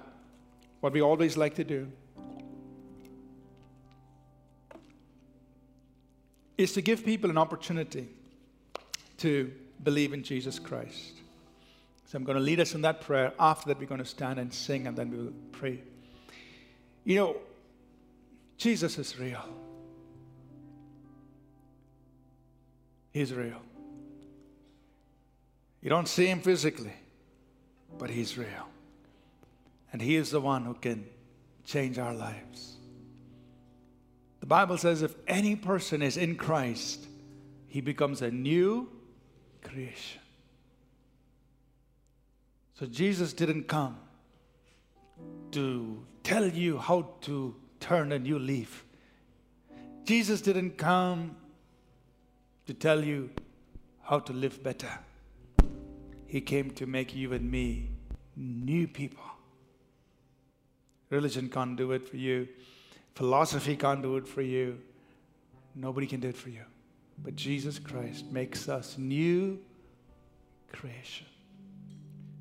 what 0.80 0.92
we 0.92 1.00
always 1.00 1.36
like 1.36 1.54
to 1.54 1.64
do 1.64 1.90
is 6.56 6.72
to 6.72 6.82
give 6.82 7.04
people 7.04 7.30
an 7.30 7.38
opportunity 7.38 8.08
to 9.18 9.50
believe 9.82 10.12
in 10.12 10.22
Jesus 10.22 10.58
Christ. 10.58 11.12
So 12.06 12.16
I'm 12.18 12.24
going 12.24 12.38
to 12.38 12.42
lead 12.42 12.60
us 12.60 12.74
in 12.74 12.82
that 12.82 13.00
prayer. 13.00 13.32
After 13.38 13.68
that, 13.68 13.78
we're 13.78 13.86
going 13.86 14.00
to 14.00 14.04
stand 14.04 14.38
and 14.38 14.52
sing, 14.52 14.86
and 14.86 14.96
then 14.96 15.10
we 15.10 15.16
will 15.18 15.32
pray. 15.52 15.80
You 17.04 17.16
know, 17.16 17.36
Jesus 18.56 18.98
is 18.98 19.18
real. 19.18 19.42
He's 23.12 23.32
real. 23.32 23.60
You 25.82 25.90
don't 25.90 26.08
see 26.08 26.26
him 26.26 26.40
physically, 26.40 26.94
but 27.98 28.10
he's 28.10 28.38
real. 28.38 28.68
And 29.92 30.00
he 30.00 30.16
is 30.16 30.30
the 30.30 30.40
one 30.40 30.64
who 30.64 30.74
can 30.74 31.06
change 31.64 31.98
our 31.98 32.14
lives. 32.14 32.76
The 34.44 34.48
Bible 34.48 34.76
says 34.76 35.00
if 35.00 35.14
any 35.26 35.56
person 35.56 36.02
is 36.02 36.18
in 36.18 36.36
Christ, 36.36 37.06
he 37.66 37.80
becomes 37.80 38.20
a 38.20 38.30
new 38.30 38.90
creation. 39.62 40.20
So 42.78 42.84
Jesus 42.84 43.32
didn't 43.32 43.68
come 43.68 43.96
to 45.52 46.04
tell 46.22 46.46
you 46.46 46.76
how 46.76 47.08
to 47.22 47.54
turn 47.80 48.12
a 48.12 48.18
new 48.18 48.38
leaf. 48.38 48.84
Jesus 50.04 50.42
didn't 50.42 50.76
come 50.76 51.36
to 52.66 52.74
tell 52.74 53.02
you 53.02 53.30
how 54.02 54.18
to 54.18 54.34
live 54.34 54.62
better. 54.62 54.98
He 56.26 56.42
came 56.42 56.70
to 56.72 56.84
make 56.84 57.16
you 57.16 57.32
and 57.32 57.50
me 57.50 57.88
new 58.36 58.88
people. 58.88 59.24
Religion 61.08 61.48
can't 61.48 61.78
do 61.78 61.92
it 61.92 62.06
for 62.06 62.18
you. 62.18 62.46
Philosophy 63.14 63.76
can't 63.76 64.02
do 64.02 64.16
it 64.16 64.26
for 64.26 64.42
you. 64.42 64.80
Nobody 65.74 66.06
can 66.06 66.20
do 66.20 66.28
it 66.28 66.36
for 66.36 66.50
you. 66.50 66.62
But 67.22 67.36
Jesus 67.36 67.78
Christ 67.78 68.26
makes 68.30 68.68
us 68.68 68.96
new 68.98 69.58
creation. 70.72 71.26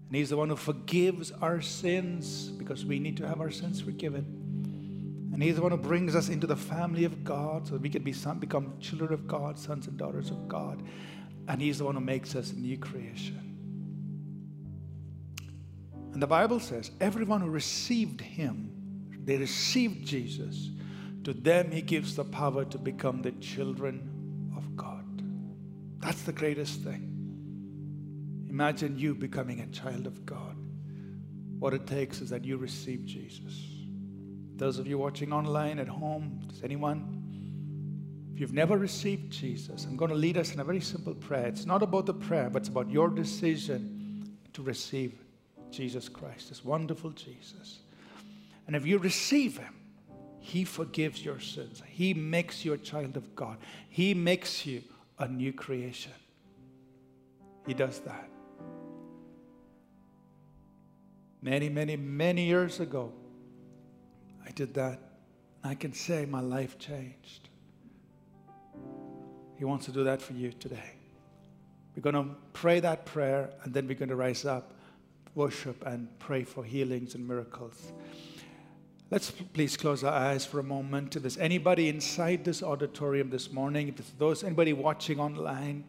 And 0.07 0.15
He's 0.15 0.30
the 0.30 0.38
one 0.38 0.49
who 0.49 0.55
forgives 0.55 1.32
our 1.41 1.61
sins 1.61 2.49
because 2.49 2.86
we 2.86 2.99
need 2.99 3.17
to 3.17 3.28
have 3.28 3.39
our 3.39 3.51
sins 3.51 3.82
forgiven. 3.82 5.30
And 5.34 5.41
He's 5.41 5.55
the 5.55 5.61
one 5.61 5.71
who 5.71 5.78
brings 5.78 6.15
us 6.15 6.30
into 6.30 6.47
the 6.47 6.55
family 6.55 7.03
of 7.05 7.24
God 7.24 7.67
so 7.67 7.74
that 7.74 7.82
we 7.82 7.89
can 7.89 8.03
be 8.03 8.13
become 8.39 8.74
children 8.80 9.13
of 9.13 9.28
God, 9.28 9.57
sons 9.57 9.88
and 9.88 9.97
daughters 9.97 10.30
of 10.30 10.47
God. 10.47 10.84
And 11.47 11.61
He's 11.61 11.80
the 11.80 11.86
one 11.86 11.95
who 11.95 12.01
makes 12.01 12.36
us 12.36 12.53
new 12.53 12.78
creation. 12.78 13.39
And 16.13 16.21
the 16.21 16.28
Bible 16.28 16.59
says, 16.59 16.91
everyone 17.01 17.41
who 17.41 17.49
received 17.49 18.21
Him, 18.21 18.72
they 19.26 19.38
received 19.38 20.05
Jesus, 20.05 20.69
to 21.24 21.34
them 21.34 21.71
He 21.71 21.82
gives 21.82 22.15
the 22.15 22.26
power 22.26 22.65
to 22.65 22.78
become 22.78 23.21
the 23.21 23.32
children 23.34 24.51
of 24.57 24.76
God. 24.76 25.24
That's 25.99 26.24
the 26.24 26.34
greatest 26.34 26.82
thing. 26.82 27.09
Imagine 28.49 28.97
you 28.97 29.15
becoming 29.15 29.61
a 29.61 29.67
child 29.67 30.05
of 30.05 30.26
God. 30.26 30.57
What 31.59 31.74
it 31.74 31.88
takes 31.88 32.21
is 32.21 32.30
that 32.30 32.43
you 32.43 32.57
receive 32.57 33.05
Jesus. 33.05 33.53
Those 34.57 34.80
of 34.80 34.86
you 34.86 34.97
watching 34.97 35.32
online 35.32 35.80
at 35.80 35.88
home, 35.88 36.41
does 36.47 36.61
anyone? 36.61 37.21
If 38.34 38.39
you've 38.41 38.53
never 38.53 38.78
received 38.78 39.32
Jesus, 39.32 39.86
I'm 39.86 39.95
going 39.95 40.09
to 40.09 40.17
lead 40.17 40.38
us 40.38 40.53
in 40.53 40.59
a 40.59 40.63
very 40.63 40.82
simple 40.82 41.13
prayer. 41.13 41.47
It's 41.47 41.65
not 41.65 41.84
about 41.84 42.05
the 42.05 42.13
prayer, 42.13 42.49
but 42.49 42.63
it's 42.63 42.69
about 42.69 42.89
your 42.89 43.09
decision 43.09 44.38
to 44.53 44.61
receive 44.61 45.13
Jesus 45.71 46.09
Christ, 46.09 46.49
this 46.49 46.65
wonderful 46.65 47.11
Jesus. 47.11 47.82
And 48.68 48.76
if 48.76 48.86
you 48.86 48.97
receive 48.97 49.57
Him, 49.57 49.74
He 50.39 50.64
forgives 50.64 51.24
your 51.24 51.39
sins. 51.39 51.82
He 51.88 52.14
makes 52.14 52.64
you 52.64 52.74
a 52.74 52.78
child 52.78 53.18
of 53.18 53.36
God. 53.36 53.57
He 53.89 54.14
makes 54.14 54.66
you 54.66 54.84
a 55.20 55.28
new 55.28 55.53
creation. 55.53 56.14
He 57.66 57.74
does 57.74 57.99
that. 57.99 58.30
Many, 61.41 61.70
many, 61.70 61.97
many 61.97 62.45
years 62.45 62.80
ago, 62.80 63.11
I 64.45 64.51
did 64.51 64.74
that. 64.76 64.99
I 65.64 65.76
can 65.76 65.93
say 65.93 66.26
my 66.26 66.41
life 66.41 66.78
changed. 66.78 67.49
He 69.57 69.66
wants 69.66 69.86
to 69.86 69.91
do 69.91 70.03
that 70.05 70.22
for 70.22 70.34
you 70.34 70.51
today. 70.51 70.91
We're 71.95 72.01
going 72.01 72.16
to 72.16 72.36
pray 72.53 72.80
that 72.80 73.05
prayer 73.05 73.49
and 73.64 73.74
then 73.74 73.88
we're 73.88 73.97
going 73.97 74.09
to 74.09 74.16
rise 74.16 74.45
up, 74.45 74.74
worship, 75.36 75.86
and 75.86 76.07
pray 76.20 76.43
for 76.43 76.64
healings 76.64 77.16
and 77.16 77.28
miracles. 77.28 77.93
Let's 79.14 79.30
please 79.30 79.78
close 79.78 80.03
our 80.03 80.11
eyes 80.11 80.43
for 80.43 80.57
a 80.57 80.64
moment. 80.64 81.16
If 81.16 81.22
there's 81.22 81.38
anybody 81.38 81.88
inside 81.88 82.43
this 82.43 82.64
auditorium 82.64 83.30
this 83.30 83.51
morning, 83.51 83.89
if 83.89 84.18
those 84.18 84.43
anybody 84.43 84.74
watching 84.74 85.20
online, 85.20 85.84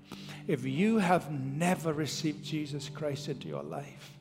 if 0.47 0.67
you 0.67 0.99
have 0.99 1.33
never 1.33 1.95
received 1.95 2.45
Jesus 2.45 2.91
Christ 2.91 3.31
into 3.31 3.49
your 3.49 3.63
life, 3.63 4.13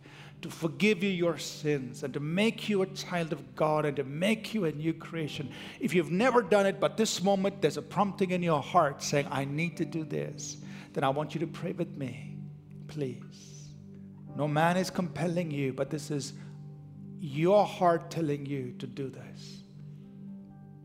to 0.42 0.50
forgive 0.50 1.04
you 1.04 1.10
your 1.10 1.38
sins 1.38 2.04
and 2.04 2.14
to 2.14 2.22
make 2.22 2.70
you 2.70 2.82
a 2.82 2.88
child 2.88 3.34
of 3.34 3.58
God 3.58 3.84
and 3.84 3.98
to 3.98 4.06
make 4.06 4.54
you 4.54 4.64
a 4.64 4.72
new 4.72 4.94
creation. 4.94 5.52
If 5.82 5.94
you've 5.94 6.10
never 6.10 6.42
done 6.42 6.66
it, 6.66 6.80
but 6.80 6.96
this 6.96 7.22
moment 7.22 7.62
there's 7.62 7.76
a 7.76 7.82
prompting 7.82 8.32
in 8.32 8.42
your 8.42 8.62
heart 8.62 9.04
saying, 9.04 9.28
I 9.30 9.44
need 9.44 9.76
to 9.76 9.84
do 9.84 10.06
this, 10.06 10.56
then 10.94 11.04
I 11.04 11.10
want 11.10 11.34
you 11.34 11.42
to 11.42 11.48
pray 11.48 11.74
with 11.74 11.98
me, 11.98 12.38
please. 12.88 13.68
No 14.38 14.48
man 14.48 14.78
is 14.78 14.90
compelling 14.90 15.52
you, 15.52 15.74
but 15.74 15.90
this 15.90 16.10
is 16.10 16.32
your 17.26 17.66
heart 17.66 18.12
telling 18.12 18.46
you 18.46 18.74
to 18.80 18.88
do 18.88 19.10
this. 19.10 19.64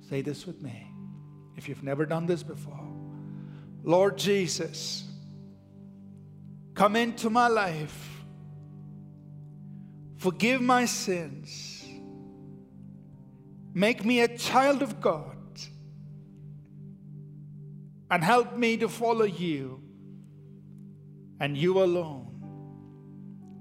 Say 0.08 0.22
this 0.22 0.46
with 0.46 0.62
me. 0.62 0.86
If 1.56 1.68
you've 1.68 1.82
never 1.82 2.06
done 2.06 2.26
this 2.26 2.42
before, 2.42 2.88
Lord 3.82 4.16
Jesus, 4.16 5.04
come 6.74 6.96
into 6.96 7.28
my 7.28 7.48
life 7.48 8.18
Forgive 10.18 10.60
my 10.60 10.84
sins. 10.84 11.86
Make 13.72 14.04
me 14.04 14.20
a 14.20 14.36
child 14.36 14.82
of 14.82 15.00
God. 15.00 15.36
And 18.10 18.24
help 18.24 18.56
me 18.56 18.76
to 18.78 18.88
follow 18.88 19.24
you 19.24 19.80
and 21.40 21.56
you 21.56 21.82
alone 21.82 22.24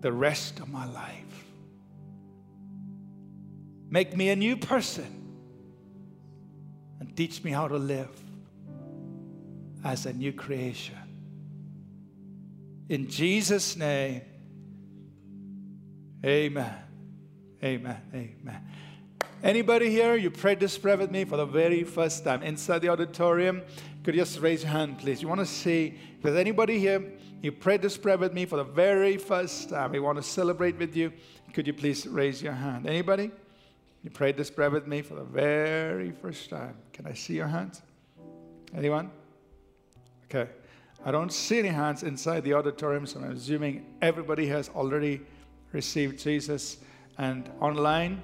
the 0.02 0.12
rest 0.12 0.60
of 0.60 0.70
my 0.70 0.86
life. 0.86 1.27
Make 3.90 4.16
me 4.16 4.30
a 4.30 4.36
new 4.36 4.58
person 4.58 5.24
and 7.00 7.16
teach 7.16 7.44
me 7.44 7.52
how 7.52 7.68
to 7.68 7.78
live 7.78 8.10
as 9.84 10.06
a 10.06 10.14
new 10.14 10.34
creation. 10.34 10.98
In 12.90 13.10
Jesus' 13.10 13.76
name. 13.76 14.22
Amen. 16.26 16.76
Amen. 17.64 18.02
Amen. 18.14 18.62
Anybody 19.44 19.90
here, 19.90 20.16
you 20.16 20.32
prayed 20.32 20.60
this 20.60 20.78
prayer 20.78 20.98
with 20.98 21.12
me 21.12 21.24
for 21.24 21.38
the 21.38 21.46
very 21.46 21.84
first 21.84 22.24
time 22.24 22.42
inside 22.44 22.80
the 22.80 22.90
auditorium? 22.90 23.62
Could 24.04 24.16
you 24.16 24.22
just 24.22 24.40
raise 24.40 24.64
your 24.64 24.72
hand, 24.72 24.98
please? 25.00 25.22
You 25.22 25.28
want 25.28 25.42
to 25.42 25.46
see 25.46 26.00
if 26.18 26.24
there's 26.24 26.38
anybody 26.38 26.80
here, 26.80 27.04
you 27.42 27.52
prayed 27.52 27.82
this 27.82 27.98
prayer 27.98 28.18
with 28.18 28.34
me 28.34 28.46
for 28.46 28.58
the 28.58 28.64
very 28.64 29.18
first 29.18 29.70
time. 29.70 29.92
We 29.92 30.00
want 30.00 30.18
to 30.18 30.24
celebrate 30.24 30.78
with 30.78 30.96
you. 30.96 31.14
Could 31.54 31.68
you 31.68 31.74
please 31.74 32.08
raise 32.08 32.42
your 32.42 32.54
hand? 32.54 32.88
Anybody? 32.88 33.32
You 34.04 34.10
prayed 34.10 34.38
this 34.38 34.50
prayer 34.50 34.70
with 34.70 34.88
me 34.88 35.02
for 35.02 35.16
the 35.16 35.24
very 35.24 36.12
first 36.12 36.50
time. 36.50 36.76
Can 36.94 37.08
I 37.08 37.14
see 37.14 37.36
your 37.36 37.48
hands? 37.48 37.82
Anyone? 38.76 39.12
Okay. 40.26 40.50
I 41.06 41.12
don't 41.12 41.32
see 41.32 41.60
any 41.60 41.70
hands 41.70 42.04
inside 42.04 42.44
the 42.44 42.54
auditorium, 42.54 43.06
so 43.06 43.20
I'm 43.20 43.32
assuming 43.32 43.86
everybody 44.02 44.48
has 44.48 44.70
already 44.70 45.22
received 45.72 46.20
Jesus. 46.20 46.78
And 47.18 47.50
online, 47.60 48.22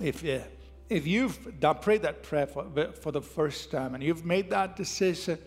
if, 0.00 0.24
uh, 0.24 0.44
if 0.88 1.06
you've 1.06 1.38
prayed 1.80 2.02
that 2.02 2.22
prayer 2.22 2.46
for, 2.46 2.66
for 3.00 3.12
the 3.12 3.22
first 3.22 3.70
time 3.70 3.94
and 3.94 4.02
you've 4.02 4.24
made 4.24 4.50
that 4.50 4.76
decision, 4.76 5.38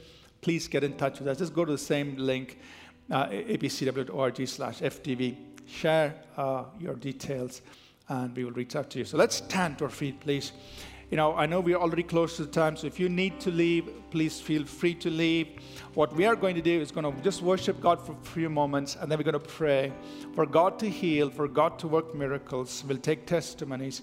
please 0.42 0.68
get 0.68 0.84
in 0.84 0.98
touch 0.98 1.20
with 1.20 1.28
us. 1.28 1.38
Just 1.38 1.54
go 1.54 1.66
to 1.66 1.72
the 1.72 1.78
same 1.78 2.16
link, 2.18 2.60
uh, 3.10 3.28
apcw.org 3.28 4.48
slash 4.48 4.80
FTV. 4.80 5.38
Share 5.68 6.16
uh, 6.38 6.66
your 6.80 6.96
details 6.96 7.62
and 8.12 8.36
we 8.36 8.44
will 8.44 8.52
reach 8.52 8.76
out 8.76 8.90
to 8.90 9.00
you. 9.00 9.06
So 9.06 9.18
let's 9.18 9.38
stand 9.38 9.78
to 9.78 9.86
our 9.86 9.90
feet, 9.90 10.20
please. 10.20 10.52
You 11.10 11.18
know, 11.18 11.34
I 11.36 11.46
know 11.46 11.60
we 11.60 11.74
are 11.74 11.82
already 11.82 12.04
close 12.04 12.36
to 12.38 12.46
the 12.46 12.52
time, 12.52 12.76
so 12.76 12.88
if 12.88 13.00
you 13.00 13.10
need 13.10 13.40
to 13.42 13.52
leave, 13.52 13.90
please 14.12 14.40
feel 14.40 14.66
free 14.66 14.94
to 14.96 15.10
leave. 15.10 15.48
What 15.94 16.14
we 16.14 16.26
are 16.26 16.36
going 16.36 16.56
to 16.56 16.62
do 16.62 16.80
is 16.80 16.92
going 16.92 17.10
to 17.10 17.22
just 17.22 17.42
worship 17.42 17.80
God 17.82 18.06
for 18.06 18.14
a 18.14 18.26
few 18.26 18.50
moments, 18.50 18.98
and 19.00 19.10
then 19.10 19.18
we're 19.18 19.24
going 19.24 19.34
to 19.34 19.40
pray 19.40 19.92
for 20.36 20.46
God 20.46 20.78
to 20.80 20.90
heal, 20.90 21.30
for 21.30 21.48
God 21.48 21.80
to 21.80 21.88
work 21.88 22.14
miracles. 22.14 22.84
We'll 22.88 22.98
take 22.98 23.26
testimonies. 23.26 24.02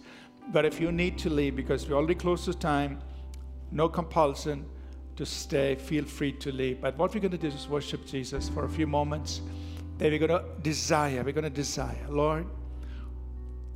But 0.53 0.65
if 0.65 0.81
you 0.81 0.91
need 0.91 1.19
to 1.19 1.31
leave, 1.31 1.57
because 1.57 1.89
we're 1.89 1.97
already 1.97 2.15
close 2.15 2.47
to 2.47 2.55
time, 2.55 3.01
no 3.71 3.89
compulsion 3.89 4.65
to 5.17 5.27
stay, 5.27 5.75
feel 5.75 6.05
free 6.05 6.33
to 6.33 6.53
leave. 6.53 6.81
But 6.81 6.97
what 6.97 7.15
we're 7.15 7.21
going 7.21 7.33
to 7.33 7.39
do 7.39 7.49
is 7.49 7.69
worship 7.69 8.07
Jesus 8.07 8.49
for 8.49 8.65
a 8.65 8.69
few 8.69 8.87
moments. 8.87 9.43
Then 9.99 10.13
we're 10.13 10.27
going 10.27 10.43
to 10.43 10.45
desire, 10.63 11.23
we're 11.23 11.33
going 11.33 11.45
to 11.45 11.51
desire, 11.51 12.07
Lord, 12.09 12.47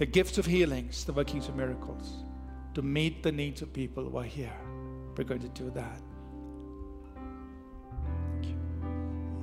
the 0.02 0.06
gifts 0.06 0.36
of 0.36 0.44
healings, 0.44 1.04
the 1.04 1.12
workings 1.12 1.48
of 1.48 1.54
miracles 1.54 2.24
to 2.74 2.82
meet 2.82 3.22
the 3.22 3.30
needs 3.30 3.62
of 3.62 3.72
people 3.72 4.02
who 4.02 4.16
are 4.18 4.24
here. 4.24 4.58
We're 5.16 5.22
going 5.22 5.42
to 5.42 5.48
do 5.50 5.70
that. 5.70 6.02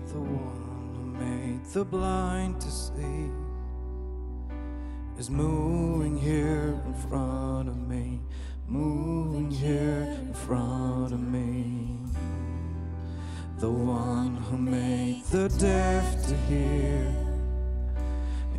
The 0.07 0.19
one 0.19 0.95
who 0.95 1.05
made 1.25 1.63
the 1.67 1.85
blind 1.85 2.59
to 2.59 2.69
see 2.69 3.31
is 5.17 5.29
moving 5.29 6.17
here 6.17 6.77
in 6.85 6.93
front 7.07 7.69
of 7.69 7.77
me, 7.87 8.19
moving 8.67 9.49
here 9.49 10.13
in 10.19 10.33
front 10.33 11.13
of 11.13 11.21
me. 11.21 11.99
The 13.59 13.71
one 13.71 14.35
who 14.35 14.57
made 14.57 15.23
the 15.31 15.47
deaf 15.47 16.27
to 16.27 16.35
hear 16.49 17.28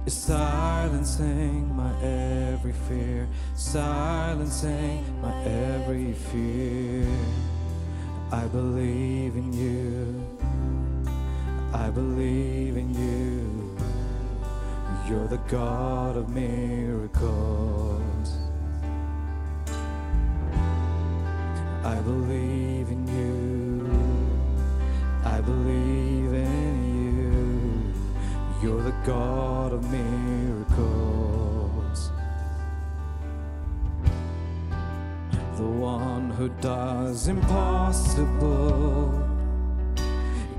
is 0.06 0.14
silencing 0.14 1.74
my 1.76 1.92
every 2.02 2.72
fear, 2.88 3.28
silencing 3.54 5.04
my 5.20 5.44
every 5.44 6.12
fear. 6.12 7.06
I 8.32 8.46
believe 8.46 9.36
in 9.36 9.52
you. 9.52 10.24
I 11.72 11.90
believe 11.90 12.76
in 12.76 12.94
you. 12.94 13.76
You're 15.08 15.28
the 15.28 15.40
God 15.48 16.16
of 16.16 16.28
miracles. 16.28 18.00
I 21.84 21.96
believe 22.02 22.88
in 22.88 23.06
you. 23.08 23.90
I 25.24 25.40
believe. 25.40 26.19
You're 28.62 28.82
the 28.82 28.94
God 29.06 29.72
of 29.72 29.90
miracles. 29.90 31.30
The 35.56 35.66
one 35.66 36.28
who 36.28 36.50
does 36.60 37.28
impossible 37.28 39.26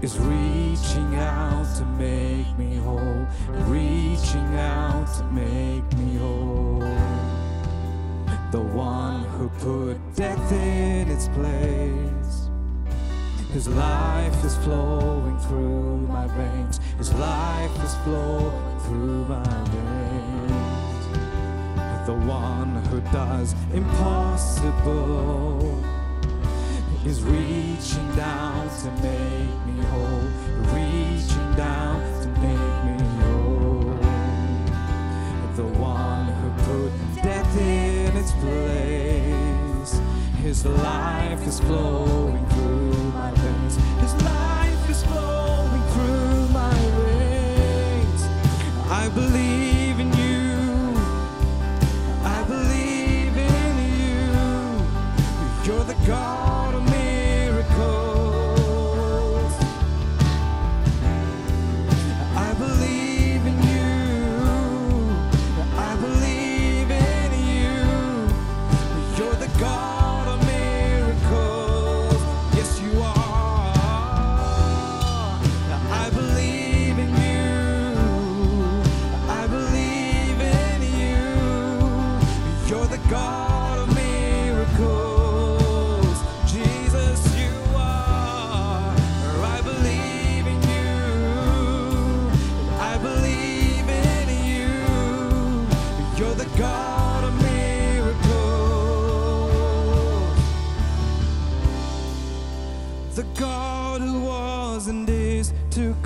is 0.02 0.18
reaching 0.18 1.16
out 1.16 1.68
to 1.78 1.86
make 1.86 2.58
me 2.58 2.78
whole, 2.78 3.28
reaching 3.68 4.56
out 4.56 5.06
to 5.18 5.24
make 5.26 5.94
me 6.00 6.18
whole. 6.18 6.80
The 8.52 8.62
one 8.62 9.26
who 9.26 9.48
put 9.60 10.16
death 10.16 10.52
in 10.52 11.08
its 11.12 11.28
place. 11.28 12.21
His 13.54 13.68
life 13.68 14.46
is 14.46 14.56
flowing 14.58 15.38
through 15.40 16.08
my 16.08 16.26
veins. 16.28 16.80
His 16.98 17.14
life 17.14 17.84
is 17.84 17.96
flowing 18.06 18.80
through 18.80 19.26
my 19.26 19.44
veins. 19.44 21.06
The 22.06 22.14
one 22.14 22.82
who 22.86 23.02
does 23.12 23.54
impossible 23.74 25.60
is 27.06 27.22
reaching 27.24 28.16
down 28.16 28.70
to 28.84 28.92
make 29.04 29.66
me 29.68 29.84
whole, 29.84 30.28
reaching 30.74 31.56
down 31.58 32.02
to 32.22 32.28
make 32.40 32.84
me 32.88 32.98
whole. 33.20 33.98
The 35.56 35.68
one 35.78 36.28
who 36.28 36.50
put 36.64 36.92
death 37.22 37.58
in 37.60 38.16
its 38.16 38.32
place, 38.32 39.11
his 40.52 40.66
life 40.66 41.48
is 41.48 41.62
flowing 41.62 42.46
through 42.48 43.12
my 43.14 43.32
veins. 43.36 43.76
His 44.02 44.14
life 44.22 44.90
is 44.90 45.02
flowing 45.06 45.84
through 45.94 46.50
my 46.50 46.76
veins. 47.06 48.24
I 48.90 49.08
believe 49.16 49.61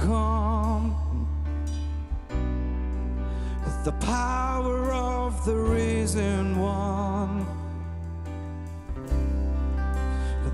to 0.05 0.11
come. 0.11 1.27
The 3.83 3.91
power 3.93 4.91
of 4.91 5.45
the 5.45 5.55
risen 5.55 6.59
one. 6.59 7.45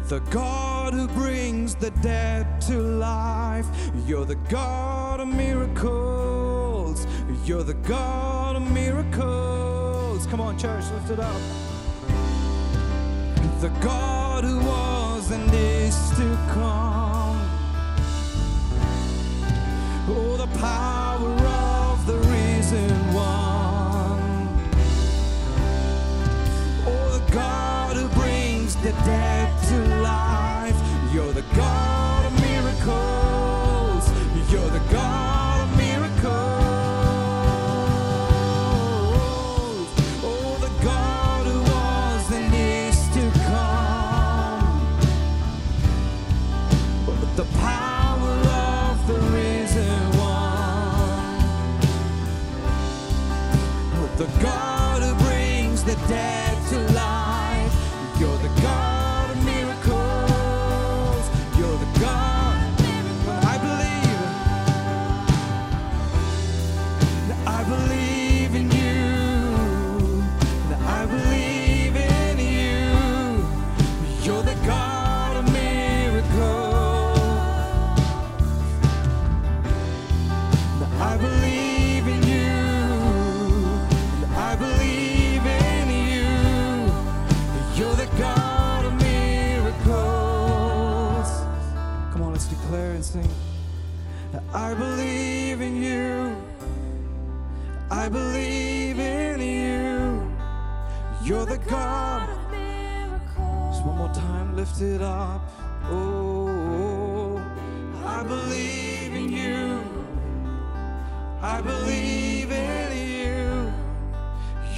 The 0.07 0.19
God 0.31 0.93
who 0.93 1.07
brings 1.07 1.75
the 1.75 1.91
dead 2.01 2.59
to 2.61 2.77
life. 2.77 3.65
You're 4.05 4.25
the 4.25 4.35
God 4.49 5.21
of 5.21 5.27
miracles. 5.29 7.07
You're 7.45 7.63
the 7.63 7.79
God 7.87 8.57
of 8.57 8.69
miracles. 8.71 10.27
Come 10.27 10.41
on, 10.41 10.57
church, 10.57 10.83
lift 10.91 11.11
it 11.11 11.19
up. 11.19 11.41
The 13.61 13.69
God 13.81 14.43
who 14.43 14.59
was 14.59 15.31
and 15.31 15.53
is 15.53 16.09
to 16.17 16.37
come. 16.53 17.00
Oh, 26.85 27.27
God 27.31 27.95
who 27.95 28.07
brings 28.19 28.75
the 28.77 28.91
dead 29.05 29.49
to 29.69 30.01
life. 30.01 30.75
You're 31.13 31.33
the 31.33 31.43
God 31.55 32.10
I 94.71 94.73
believe 94.73 95.59
in 95.59 95.83
you. 95.83 96.33
I 97.89 98.07
believe 98.07 98.97
in 98.99 99.41
you. 99.41 100.31
You're 101.25 101.45
the 101.45 101.57
God. 101.57 102.29
Of 102.29 102.51
miracles. 102.51 103.75
Just 103.75 103.85
one 103.85 103.97
more 103.97 104.13
time, 104.13 104.55
lift 104.55 104.79
it 104.81 105.01
up. 105.01 105.41
Oh, 105.89 107.35
I 108.05 108.23
believe 108.23 109.13
in 109.13 109.29
you. 109.29 109.83
I 111.41 111.59
believe 111.59 112.49
in 112.49 112.91
you. 112.95 113.73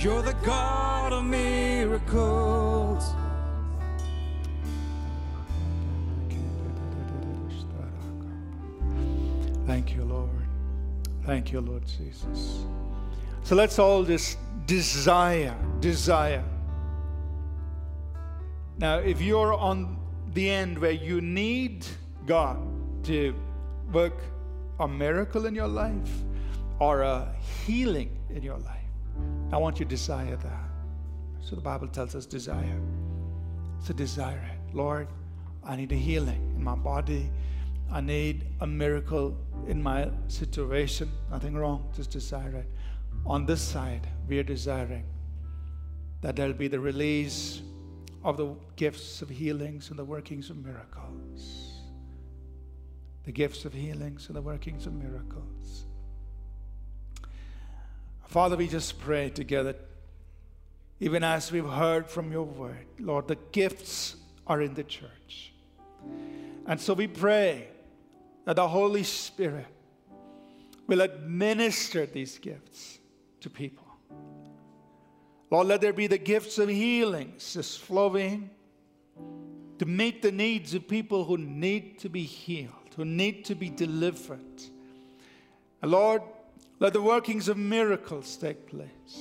You're 0.01 0.23
the 0.23 0.33
God 0.43 1.13
of 1.13 1.23
miracles. 1.23 2.52
Thank 11.25 11.51
you, 11.51 11.61
Lord 11.61 11.85
Jesus. 11.85 12.65
So 13.43 13.55
let's 13.55 13.79
all 13.79 14.03
just 14.03 14.37
desire, 14.65 15.55
desire. 15.79 16.43
Now, 18.77 18.97
if 18.97 19.21
you're 19.21 19.53
on 19.53 19.97
the 20.33 20.49
end 20.49 20.79
where 20.79 20.91
you 20.91 21.21
need 21.21 21.85
God 22.25 22.57
to 23.05 23.35
work 23.91 24.19
a 24.79 24.87
miracle 24.87 25.45
in 25.45 25.55
your 25.55 25.67
life 25.67 26.09
or 26.79 27.01
a 27.01 27.33
healing 27.65 28.17
in 28.29 28.41
your 28.41 28.57
life, 28.57 28.79
I 29.51 29.57
want 29.57 29.79
you 29.79 29.85
to 29.85 29.89
desire 29.89 30.35
that. 30.35 30.69
So 31.41 31.55
the 31.55 31.61
Bible 31.61 31.87
tells 31.87 32.15
us 32.15 32.25
desire. 32.25 32.81
So 33.83 33.93
desire 33.93 34.43
it. 34.51 34.75
Lord, 34.75 35.07
I 35.63 35.75
need 35.75 35.91
a 35.91 35.95
healing 35.95 36.53
in 36.55 36.63
my 36.63 36.75
body. 36.75 37.29
I 37.91 38.01
need 38.01 38.45
a 38.61 38.67
miracle 38.67 39.37
in 39.67 39.81
my 39.81 40.09
situation. 40.27 41.11
Nothing 41.29 41.55
wrong, 41.55 41.91
just 41.95 42.11
desire 42.11 42.55
it. 42.55 42.69
On 43.25 43.45
this 43.45 43.61
side, 43.61 44.07
we 44.27 44.39
are 44.39 44.43
desiring 44.43 45.05
that 46.21 46.35
there'll 46.35 46.53
be 46.53 46.67
the 46.67 46.79
release 46.79 47.61
of 48.23 48.37
the 48.37 48.55
gifts 48.75 49.21
of 49.21 49.29
healings 49.29 49.89
and 49.89 49.99
the 49.99 50.05
workings 50.05 50.49
of 50.49 50.57
miracles. 50.57 51.81
The 53.25 53.31
gifts 53.31 53.65
of 53.65 53.73
healings 53.73 54.27
and 54.27 54.35
the 54.35 54.41
workings 54.41 54.85
of 54.85 54.93
miracles. 54.93 55.85
Father, 58.27 58.57
we 58.57 58.67
just 58.67 58.99
pray 58.99 59.29
together, 59.29 59.75
even 60.99 61.23
as 61.23 61.51
we've 61.51 61.69
heard 61.69 62.07
from 62.07 62.31
your 62.31 62.43
word, 62.43 62.87
Lord, 62.99 63.27
the 63.27 63.37
gifts 63.51 64.15
are 64.47 64.61
in 64.61 64.73
the 64.73 64.83
church. 64.83 65.53
And 66.65 66.79
so 66.79 66.93
we 66.93 67.07
pray 67.07 67.67
that 68.45 68.55
the 68.55 68.67
Holy 68.67 69.03
Spirit 69.03 69.67
will 70.87 71.01
administer 71.01 72.05
these 72.05 72.37
gifts 72.37 72.99
to 73.39 73.49
people. 73.49 73.85
Lord, 75.49 75.67
let 75.67 75.81
there 75.81 75.93
be 75.93 76.07
the 76.07 76.17
gifts 76.17 76.57
of 76.57 76.69
healings 76.69 77.53
just 77.53 77.79
flowing 77.79 78.49
to 79.79 79.85
meet 79.85 80.21
the 80.21 80.31
needs 80.31 80.73
of 80.73 80.87
people 80.87 81.25
who 81.25 81.37
need 81.37 81.99
to 81.99 82.09
be 82.09 82.23
healed, 82.23 82.71
who 82.95 83.05
need 83.05 83.45
to 83.45 83.55
be 83.55 83.69
delivered. 83.69 84.39
And 85.81 85.91
Lord, 85.91 86.21
let 86.79 86.93
the 86.93 87.01
workings 87.01 87.47
of 87.47 87.57
miracles 87.57 88.35
take 88.35 88.67
place 88.67 89.19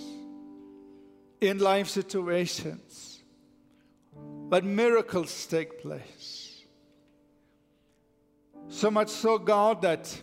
in 1.41 1.59
life 1.59 1.89
situations. 1.89 3.23
Let 4.51 4.65
miracles 4.65 5.47
take 5.47 5.83
place. 5.83 6.22
So 8.73 8.91
much 8.91 9.11
so, 9.11 9.39
God, 9.39 9.83
that 9.83 10.23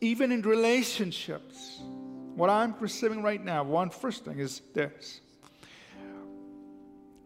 even 0.00 0.30
in 0.30 0.42
relationships, 0.42 1.80
what 2.36 2.48
I'm 2.48 2.72
perceiving 2.72 3.20
right 3.20 3.44
now, 3.44 3.64
one 3.64 3.90
first 3.90 4.24
thing 4.24 4.38
is 4.38 4.62
this 4.72 5.20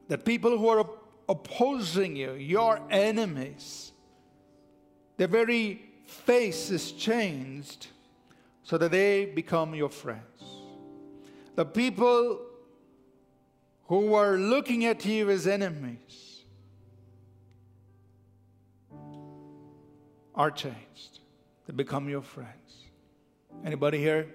that 0.08 0.24
people 0.24 0.56
who 0.58 0.68
are 0.68 0.88
opposing 1.28 2.16
you, 2.16 2.32
your 2.32 2.80
enemies, 2.90 3.92
their 5.18 5.28
very 5.28 5.82
face 6.06 6.70
is 6.70 6.92
changed 6.92 7.88
so 8.62 8.78
that 8.78 8.90
they 8.90 9.26
become 9.26 9.74
your 9.74 9.90
friends. 9.90 10.42
The 11.56 11.66
people 11.66 12.40
who 13.84 14.14
are 14.14 14.38
looking 14.38 14.86
at 14.86 15.04
you 15.04 15.28
as 15.28 15.46
enemies 15.46 16.21
are 20.34 20.50
changed. 20.50 21.20
They 21.66 21.72
become 21.72 22.08
your 22.08 22.22
friends. 22.22 22.88
Anybody 23.64 23.98
here? 23.98 24.26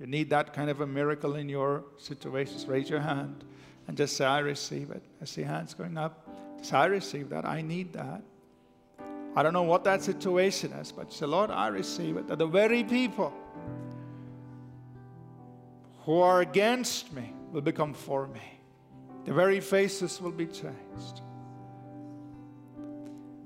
You 0.00 0.06
need 0.06 0.30
that 0.30 0.52
kind 0.52 0.68
of 0.68 0.80
a 0.80 0.86
miracle 0.86 1.36
in 1.36 1.48
your 1.48 1.84
situations. 1.96 2.66
Raise 2.66 2.90
your 2.90 3.00
hand 3.00 3.44
and 3.86 3.96
just 3.96 4.16
say, 4.16 4.24
I 4.24 4.40
receive 4.40 4.90
it. 4.90 5.02
I 5.20 5.24
see 5.24 5.42
hands 5.42 5.74
going 5.74 5.96
up. 5.96 6.28
Say, 6.62 6.76
I 6.76 6.86
receive 6.86 7.28
that. 7.30 7.44
I 7.44 7.62
need 7.62 7.92
that. 7.92 8.22
I 9.34 9.42
don't 9.42 9.52
know 9.52 9.62
what 9.62 9.84
that 9.84 10.02
situation 10.02 10.72
is, 10.72 10.92
but 10.92 11.12
say, 11.12 11.26
Lord, 11.26 11.50
I 11.50 11.68
receive 11.68 12.16
it. 12.16 12.26
That 12.28 12.38
the 12.38 12.46
very 12.46 12.84
people 12.84 13.32
who 16.04 16.18
are 16.20 16.40
against 16.40 17.12
me 17.12 17.32
will 17.52 17.60
become 17.62 17.94
for 17.94 18.26
me. 18.26 18.60
The 19.24 19.32
very 19.32 19.60
faces 19.60 20.20
will 20.20 20.32
be 20.32 20.46
changed. 20.46 21.22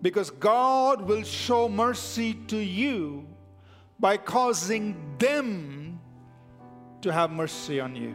Because 0.07 0.31
God 0.31 1.03
will 1.03 1.25
show 1.25 1.69
mercy 1.69 2.35
to 2.47 2.57
you 2.57 3.27
by 3.99 4.17
causing 4.17 4.95
them 5.19 5.99
to 7.01 7.13
have 7.13 7.33
mercy 7.33 7.81
on 7.81 7.97
you. 7.97 8.15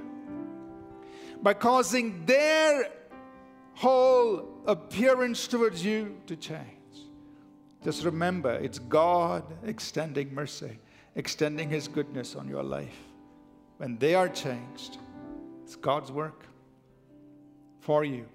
By 1.41 1.53
causing 1.53 2.25
their 2.25 2.87
whole 3.73 4.61
appearance 4.67 5.49
towards 5.49 5.83
you 5.83 6.15
to 6.27 6.37
change. 6.37 6.95
Just 7.83 8.05
remember, 8.05 8.53
it's 8.53 8.79
God 8.79 9.43
extending 9.65 10.33
mercy, 10.33 10.79
extending 11.15 11.69
His 11.69 11.89
goodness 11.89 12.37
on 12.37 12.47
your 12.47 12.63
life. 12.63 12.99
When 13.79 13.97
they 13.97 14.15
are 14.15 14.29
changed, 14.29 14.97
it's 15.65 15.75
God's 15.75 16.09
work 16.09 16.45
for 17.81 18.05
you. 18.05 18.27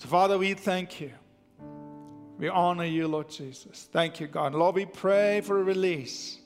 So, 0.00 0.08
Father, 0.08 0.38
we 0.38 0.54
thank 0.54 0.98
you. 1.02 1.10
We 2.38 2.48
honor 2.48 2.86
you, 2.86 3.06
Lord 3.06 3.28
Jesus. 3.28 3.86
Thank 3.92 4.18
you, 4.18 4.28
God. 4.28 4.54
Lord, 4.54 4.74
we 4.74 4.86
pray 4.86 5.42
for 5.42 5.60
a 5.60 5.62
release 5.62 6.38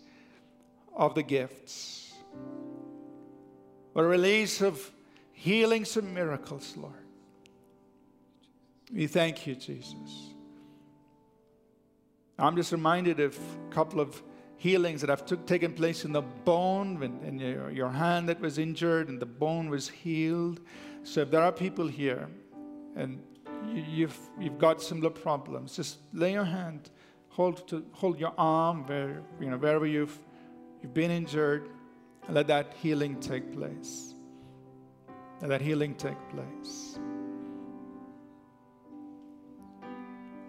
of 0.92 1.14
the 1.14 1.22
gifts, 1.22 2.14
for 3.92 4.04
a 4.04 4.08
release 4.08 4.60
of 4.60 4.90
healings 5.30 5.96
and 5.96 6.12
miracles, 6.12 6.74
Lord. 6.76 6.94
We 8.92 9.06
thank 9.06 9.46
you, 9.46 9.54
Jesus. 9.54 10.34
I'm 12.36 12.56
just 12.56 12.72
reminded 12.72 13.20
of 13.20 13.38
a 13.38 13.72
couple 13.72 14.00
of 14.00 14.20
healings 14.56 15.00
that 15.02 15.10
have 15.10 15.24
took, 15.26 15.46
taken 15.46 15.74
place 15.74 16.04
in 16.04 16.10
the 16.10 16.22
bone, 16.22 17.00
in 17.24 17.38
your, 17.38 17.70
your 17.70 17.90
hand 17.90 18.28
that 18.30 18.40
was 18.40 18.58
injured, 18.58 19.08
and 19.08 19.20
the 19.20 19.26
bone 19.26 19.70
was 19.70 19.88
healed. 19.88 20.58
So 21.04 21.20
if 21.20 21.30
there 21.30 21.42
are 21.42 21.52
people 21.52 21.86
here 21.86 22.28
and 22.96 23.22
you've, 23.72 24.18
you've 24.38 24.58
got 24.58 24.82
similar 24.82 25.10
problems, 25.10 25.76
just 25.76 25.98
lay 26.12 26.32
your 26.32 26.44
hand, 26.44 26.90
hold, 27.28 27.66
to, 27.68 27.84
hold 27.92 28.18
your 28.18 28.32
arm 28.38 28.86
where, 28.86 29.22
you 29.40 29.50
know, 29.50 29.56
wherever 29.56 29.86
you've, 29.86 30.18
you've 30.82 30.94
been 30.94 31.10
injured, 31.10 31.68
and 32.26 32.34
let 32.34 32.46
that 32.46 32.74
healing 32.82 33.20
take 33.20 33.52
place. 33.52 34.14
Let 35.40 35.50
that 35.50 35.60
healing 35.60 35.94
take 35.94 36.18
place. 36.30 36.98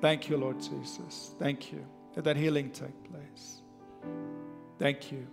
Thank 0.02 0.30
you, 0.30 0.38
Lord 0.38 0.60
Jesus. 0.60 1.32
Thank 1.40 1.72
you. 1.72 1.86
Let 2.16 2.26
that 2.26 2.38
healing 2.38 2.70
take 2.72 3.04
place. 3.04 3.62
Thank 4.78 5.12
you. 5.12 5.26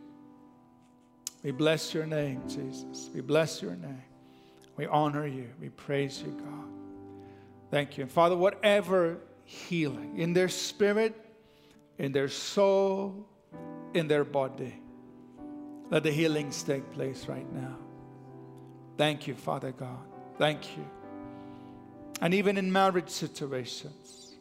We 1.43 1.51
bless 1.51 1.93
your 1.93 2.07
name, 2.07 2.43
Jesus. 2.49 3.11
We 3.15 3.21
bless 3.21 3.61
your 3.61 3.75
name. 3.77 4.03
We 4.77 4.87
honor 4.87 5.27
you. 5.27 5.51
We 5.61 5.69
praise 5.69 6.23
you, 6.23 6.33
God. 6.33 6.72
Thank 7.73 7.97
you. 7.97 8.03
And 8.03 8.13
Father, 8.13 8.37
whatever 8.37 9.17
healing 9.45 10.19
in 10.19 10.35
their 10.35 10.51
spirit, 10.51 11.17
in 11.97 12.13
their 12.13 12.29
soul, 12.29 13.27
in 13.95 14.09
their 14.09 14.25
body, 14.25 14.79
let 15.89 16.03
the 16.03 16.11
healings 16.11 16.63
take 16.63 16.89
place 16.93 17.29
right 17.29 17.51
now. 17.51 17.79
Thank 18.99 19.27
you, 19.27 19.35
Father 19.35 19.73
God. 19.73 20.05
Thank 20.37 20.77
you. 20.77 20.85
And 22.21 22.35
even 22.35 22.59
in 22.59 22.71
marriage 22.71 23.09
situations, 23.09 24.37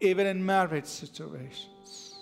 even 0.00 0.28
in 0.28 0.46
marriage 0.46 0.86
situations, 0.86 2.14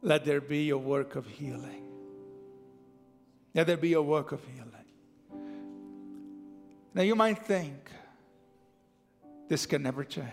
let 0.00 0.24
there 0.24 0.40
be 0.40 0.70
a 0.70 0.78
work 0.78 1.16
of 1.16 1.26
healing. 1.26 1.84
Let 3.54 3.66
there 3.66 3.76
be 3.76 3.92
a 3.92 4.00
work 4.00 4.32
of 4.32 4.42
healing. 4.44 4.71
Now 6.94 7.02
you 7.02 7.14
might 7.14 7.38
think, 7.38 7.90
This 9.48 9.66
can 9.66 9.82
never 9.82 10.04
change. 10.04 10.26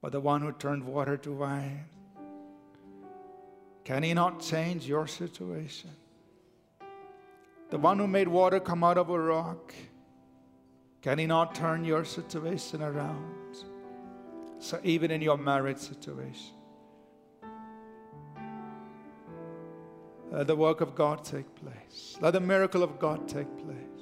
But 0.00 0.12
the 0.12 0.20
one 0.20 0.42
who 0.42 0.52
turned 0.52 0.84
water 0.84 1.16
to 1.16 1.32
wine, 1.32 1.84
can 3.84 4.02
he 4.02 4.14
not 4.14 4.40
change 4.40 4.86
your 4.86 5.06
situation? 5.06 5.90
The 7.70 7.78
one 7.78 7.98
who 7.98 8.06
made 8.06 8.28
water 8.28 8.60
come 8.60 8.82
out 8.84 8.96
of 8.96 9.10
a 9.10 9.18
rock, 9.18 9.74
can 11.02 11.18
he 11.18 11.26
not 11.26 11.54
turn 11.54 11.84
your 11.84 12.04
situation 12.04 12.82
around? 12.82 13.56
So, 14.58 14.80
even 14.82 15.10
in 15.10 15.22
your 15.22 15.36
marriage 15.36 15.78
situation, 15.78 16.54
let 20.30 20.46
the 20.46 20.56
work 20.56 20.80
of 20.80 20.94
God 20.94 21.24
take 21.24 21.46
place, 21.54 22.18
let 22.20 22.32
the 22.32 22.40
miracle 22.40 22.82
of 22.82 22.98
God 22.98 23.28
take 23.28 23.48
place. 23.58 23.97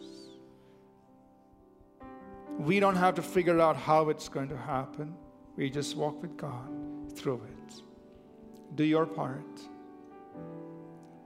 We 2.59 2.81
don't 2.81 2.97
have 2.97 3.15
to 3.17 3.23
figure 3.23 3.61
out 3.61 3.77
how 3.77 4.09
it's 4.09 4.29
going 4.29 4.49
to 4.49 4.57
happen. 4.57 5.15
We 5.57 5.71
just 5.71 5.97
walk 5.97 6.21
with 6.23 6.37
God 6.37 6.69
through 7.15 7.43
it. 7.45 7.83
Do 8.75 8.85
your 8.85 9.07
part, 9.07 9.61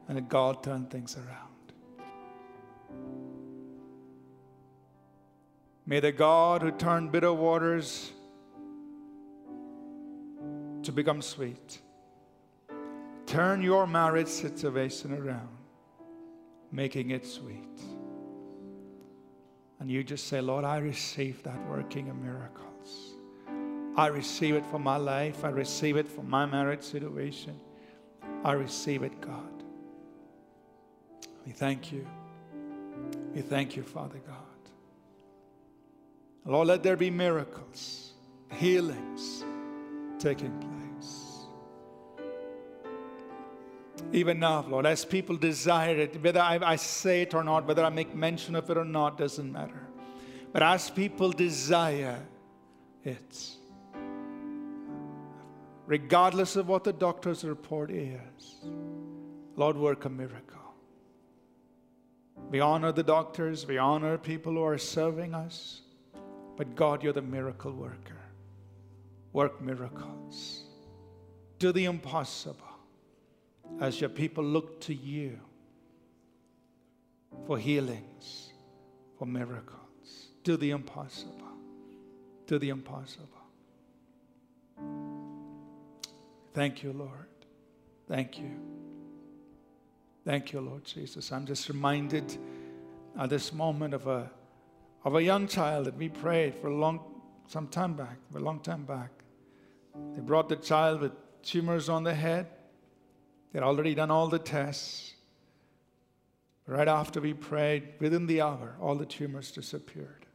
and 0.09 0.29
God 0.29 0.63
turn 0.63 0.87
things 0.87 1.17
around. 1.17 1.49
May 5.87 6.01
the 6.01 6.13
God 6.13 6.63
who 6.63 6.71
turned 6.71 7.11
bitter 7.11 7.33
waters 7.33 8.13
to 10.83 10.93
become 10.93 11.23
sweet 11.23 11.81
turn 13.31 13.63
your 13.63 13.87
marriage 13.87 14.27
situation 14.27 15.13
around, 15.17 15.57
making 16.73 17.11
it 17.11 17.25
sweet. 17.25 18.00
And 19.81 19.91
you 19.91 20.05
just 20.05 20.29
say, 20.29 20.41
Lord, 20.41 20.65
I 20.65 20.79
receive 20.79 21.43
that 21.43 21.69
working 21.69 22.11
of 22.11 22.17
miracles. 22.17 23.15
I 23.97 24.07
receive 24.09 24.55
it 24.55 24.65
for 24.67 24.79
my 24.79 24.97
life. 24.97 25.45
I 25.45 25.49
receive 25.49 25.97
it 25.97 26.07
for 26.07 26.23
my 26.23 26.47
marriage 26.47 26.83
situation. 26.83 27.59
I 28.45 28.53
receive 28.53 29.03
it, 29.03 29.21
God. 29.21 29.65
We 31.47 31.53
thank 31.53 31.91
you. 31.91 32.07
We 33.35 33.41
thank 33.41 33.75
you, 33.75 33.83
Father 33.83 34.21
God. 34.27 34.37
Lord, 36.45 36.69
let 36.69 36.83
there 36.83 36.97
be 36.97 37.11
miracles, 37.11 38.13
healings 38.53 39.45
taking 40.19 40.59
place. 40.59 40.80
Even 44.13 44.41
now, 44.41 44.65
Lord, 44.69 44.87
as 44.87 45.05
people 45.05 45.37
desire 45.37 45.97
it, 45.97 46.23
whether 46.23 46.41
I, 46.41 46.59
I, 46.61 46.77
say 46.77 47.23
it 47.23 47.33
or 47.33 47.45
not, 47.45 47.67
whether 47.67 47.85
I 47.85 47.91
make 47.91 48.15
mention 48.15 48.57
of 48.57 48.69
it 48.69 48.77
or 48.77 48.85
not, 48.85 49.17
doesn't 49.17 49.53
matter. 49.53 49.87
But 50.53 50.65
as 50.65 50.91
people 50.91 51.31
desire 51.31 52.19
it, 53.05 53.51
regardless 55.87 56.57
of 56.57 56.67
what 56.67 56.83
the 56.83 56.93
doctor's 56.93 57.45
report 57.45 57.93
is, 57.93 58.57
Lord, 59.55 59.77
work 59.77 60.05
a 60.05 60.09
miracle. 60.09 60.59
We 62.51 62.59
honor 62.59 62.91
the 62.91 63.05
doctors, 63.05 63.65
we 63.65 63.79
honor 63.79 64.19
people 64.19 64.55
who 64.55 64.63
are 64.65 64.79
serving 64.79 65.35
us. 65.35 65.83
But 66.57 66.75
God, 66.75 67.05
you're 67.05 67.13
the 67.13 67.23
miracle 67.23 67.73
worker. 67.73 68.21
Work 69.33 69.63
miracles. 69.63 70.65
Do 71.59 71.71
the 71.71 71.85
impossible 71.85 72.70
as 73.79 74.01
your 74.01 74.11
people 74.11 74.43
look 74.43 74.81
to 74.83 74.95
you 74.95 75.39
for 77.47 77.59
healings, 77.59 78.53
for 79.19 79.27
miracles. 79.27 80.29
Do 80.43 80.57
the 80.57 80.71
impossible. 80.71 81.35
Do 82.47 82.59
the 82.59 82.71
impossible. 82.71 83.29
Thank 86.53 86.83
you, 86.83 86.93
Lord. 86.93 87.11
Thank 88.09 88.39
you. 88.39 88.51
Thank 90.25 90.53
you, 90.53 90.61
Lord 90.61 90.85
Jesus. 90.85 91.31
I'm 91.33 91.47
just 91.47 91.69
reminded 91.69 92.37
at 93.19 93.31
this 93.31 93.53
moment 93.53 93.95
of 93.95 94.07
a 94.07 94.31
of 95.05 95.15
a 95.15 95.23
young 95.23 95.47
child 95.47 95.87
that 95.87 95.97
we 95.97 96.09
prayed 96.09 96.55
for 96.55 96.69
a 96.69 96.75
long, 96.75 97.01
some 97.47 97.69
time 97.69 97.95
back, 97.95 98.19
a 98.35 98.39
long 98.39 98.61
time 98.61 98.85
back. 98.85 99.11
They 100.15 100.21
brought 100.21 100.49
the 100.49 100.57
child 100.57 101.01
with 101.01 101.13
tumors 101.43 101.89
on 101.89 102.05
the 102.05 102.15
head. 102.15 102.47
They'd 103.53 103.63
already 103.63 103.95
done 103.95 104.11
all 104.11 104.29
the 104.29 104.39
tests. 104.39 105.15
Right 106.67 106.87
after 106.87 107.21
we 107.21 107.35
prayed, 107.35 107.89
within 107.99 108.27
the 108.27 108.43
hour, 108.43 108.77
all 108.81 108.95
the 108.95 109.07
tumors 109.07 109.51
disappeared. 109.51 110.27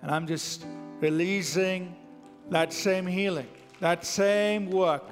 And 0.00 0.10
I'm 0.10 0.26
just 0.26 0.64
releasing 1.00 1.94
that 2.50 2.72
same 2.72 3.06
healing, 3.06 3.48
that 3.80 4.06
same 4.06 4.70
work. 4.70 5.04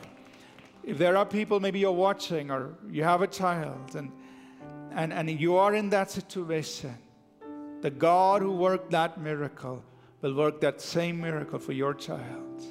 If 0.85 0.97
there 0.97 1.17
are 1.17 1.27
people, 1.27 1.61
maybe 1.61 1.81
you're 1.81 1.93
watching 1.93 2.51
or 2.51 2.75
you 2.91 3.05
have 3.05 3.21
a 3.21 3.27
child 3.27 3.95
and, 3.95 4.11
and, 4.93 5.13
and 5.13 5.29
you 5.31 5.57
are 5.57 5.75
in 5.75 5.91
that 5.91 6.11
situation, 6.11 6.97
the 7.83 7.91
God 7.91 8.43
who 8.43 8.53
worked 8.53 8.91
that 8.93 9.21
miracle 9.21 9.85
will 10.23 10.35
work 10.35 10.61
that 10.63 10.81
same 10.81 11.21
miracle 11.21 11.59
for 11.59 11.73
your 11.73 11.95
child. 11.95 12.63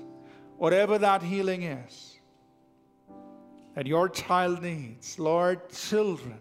Whatever 0.58 0.98
that 0.98 1.22
healing 1.22 1.64
is 1.64 2.11
that 3.76 3.88
your 3.88 4.10
child 4.10 4.62
needs, 4.62 5.18
Lord, 5.18 5.70
children, 5.70 6.40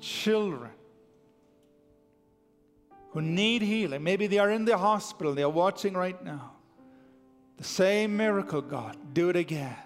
children 0.00 0.70
who 3.10 3.22
need 3.22 3.62
healing, 3.62 4.02
maybe 4.02 4.26
they 4.26 4.38
are 4.38 4.50
in 4.50 4.64
the 4.64 4.76
hospital, 4.76 5.34
they 5.34 5.42
are 5.42 5.50
watching 5.50 5.94
right 5.94 6.22
now. 6.24 6.52
The 7.56 7.64
same 7.64 8.16
miracle, 8.16 8.60
God, 8.60 8.96
do 9.14 9.30
it 9.30 9.36
again. 9.36 9.76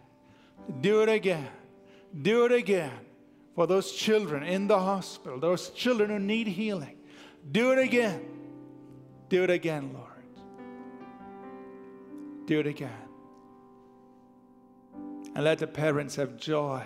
Do 0.80 1.02
it 1.02 1.08
again. 1.08 1.48
Do 2.22 2.44
it 2.46 2.52
again 2.52 2.98
for 3.54 3.66
those 3.66 3.92
children 3.92 4.42
in 4.42 4.66
the 4.66 4.78
hospital, 4.78 5.38
those 5.38 5.70
children 5.70 6.10
who 6.10 6.18
need 6.18 6.48
healing. 6.48 6.96
Do 7.50 7.72
it 7.72 7.78
again. 7.78 8.26
Do 9.28 9.44
it 9.44 9.50
again, 9.50 9.92
Lord. 9.94 10.06
Do 12.46 12.58
it 12.60 12.66
again. 12.66 13.09
And 15.34 15.44
let 15.44 15.58
the 15.58 15.66
parents 15.66 16.16
have 16.16 16.36
joy 16.36 16.82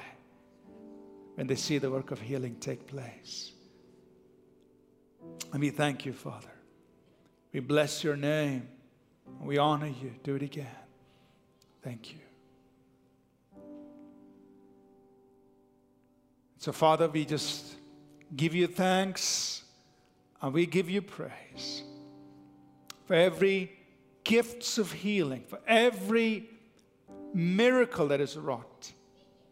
when 1.35 1.47
they 1.47 1.55
see 1.55 1.79
the 1.79 1.91
work 1.91 2.11
of 2.11 2.21
healing 2.21 2.57
take 2.61 2.87
place. 2.87 3.53
And 5.53 5.61
we 5.61 5.71
thank 5.71 6.05
you, 6.05 6.13
Father. 6.13 6.51
We 7.53 7.61
bless 7.61 8.05
your 8.05 8.17
name. 8.17 8.69
We 9.41 9.59
honor 9.59 9.87
you. 9.87 10.13
Do 10.23 10.35
it 10.35 10.43
again. 10.43 10.67
Thank 11.83 12.13
you. 12.13 12.19
So, 16.59 16.73
Father, 16.73 17.09
we 17.09 17.25
just 17.25 17.75
give 18.35 18.55
you 18.55 18.67
thanks 18.67 19.65
and 20.41 20.53
we 20.53 20.67
give 20.67 20.89
you 20.89 21.03
praise 21.03 21.83
for 23.07 23.15
every 23.15 23.73
gifts 24.25 24.79
of 24.79 24.91
healing, 24.93 25.45
for 25.47 25.61
every 25.67 26.49
miracle 27.35 28.09
that 28.09 28.21
is 28.21 28.37
wrought 28.37 28.93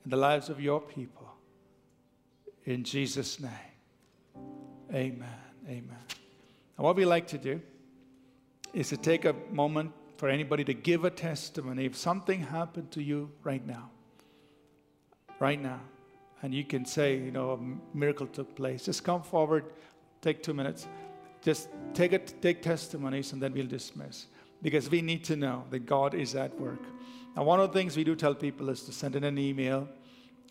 in 0.05 0.11
the 0.11 0.17
lives 0.17 0.49
of 0.49 0.61
your 0.61 0.81
people. 0.81 1.29
In 2.65 2.85
Jesus' 2.85 3.41
name. 3.41 3.51
Amen. 4.95 5.29
Amen. 5.67 5.99
And 6.77 6.85
what 6.85 6.97
we 6.97 7.05
like 7.05 7.27
to 7.29 7.39
do 7.39 7.61
is 8.73 8.89
to 8.91 8.97
take 8.97 9.25
a 9.25 9.35
moment 9.51 9.93
for 10.17 10.29
anybody 10.29 10.65
to 10.65 10.75
give 10.75 11.05
a 11.05 11.11
testimony 11.11 11.85
if 11.85 11.97
something 11.97 12.41
happened 12.41 12.91
to 12.93 13.03
you 13.03 13.31
right 13.43 13.67
now. 13.67 13.91
Right 15.41 15.61
now. 15.61 15.81
And 16.43 16.55
you 16.55 16.65
can 16.65 16.85
say, 16.85 17.17
you 17.17 17.31
know, 17.31 17.51
a 17.53 17.97
miracle 17.97 18.27
took 18.27 18.55
place. 18.55 18.85
Just 18.85 19.05
come 19.05 19.23
forward 19.23 19.65
take 20.23 20.43
two 20.43 20.55
minutes. 20.55 20.87
Just 21.43 21.69
take 21.93 22.13
it, 22.13 22.35
take 22.41 22.63
testimonies, 22.63 23.33
and 23.33 23.43
then 23.43 23.53
we'll 23.53 23.67
dismiss. 23.67 24.27
Because 24.63 24.89
we 24.89 25.03
need 25.03 25.25
to 25.25 25.37
know 25.37 25.65
that 25.71 25.81
God 25.81 26.15
is 26.15 26.35
at 26.37 26.59
work. 26.59 26.83
Now, 27.35 27.45
one 27.45 27.61
of 27.61 27.73
the 27.73 27.79
things 27.79 27.97
we 27.97 28.05
do 28.05 28.15
tell 28.15 28.35
people 28.35 28.69
is 28.69 28.83
to 28.83 28.93
send 28.93 29.17
in 29.17 29.25
an 29.25 29.39
email, 29.39 29.89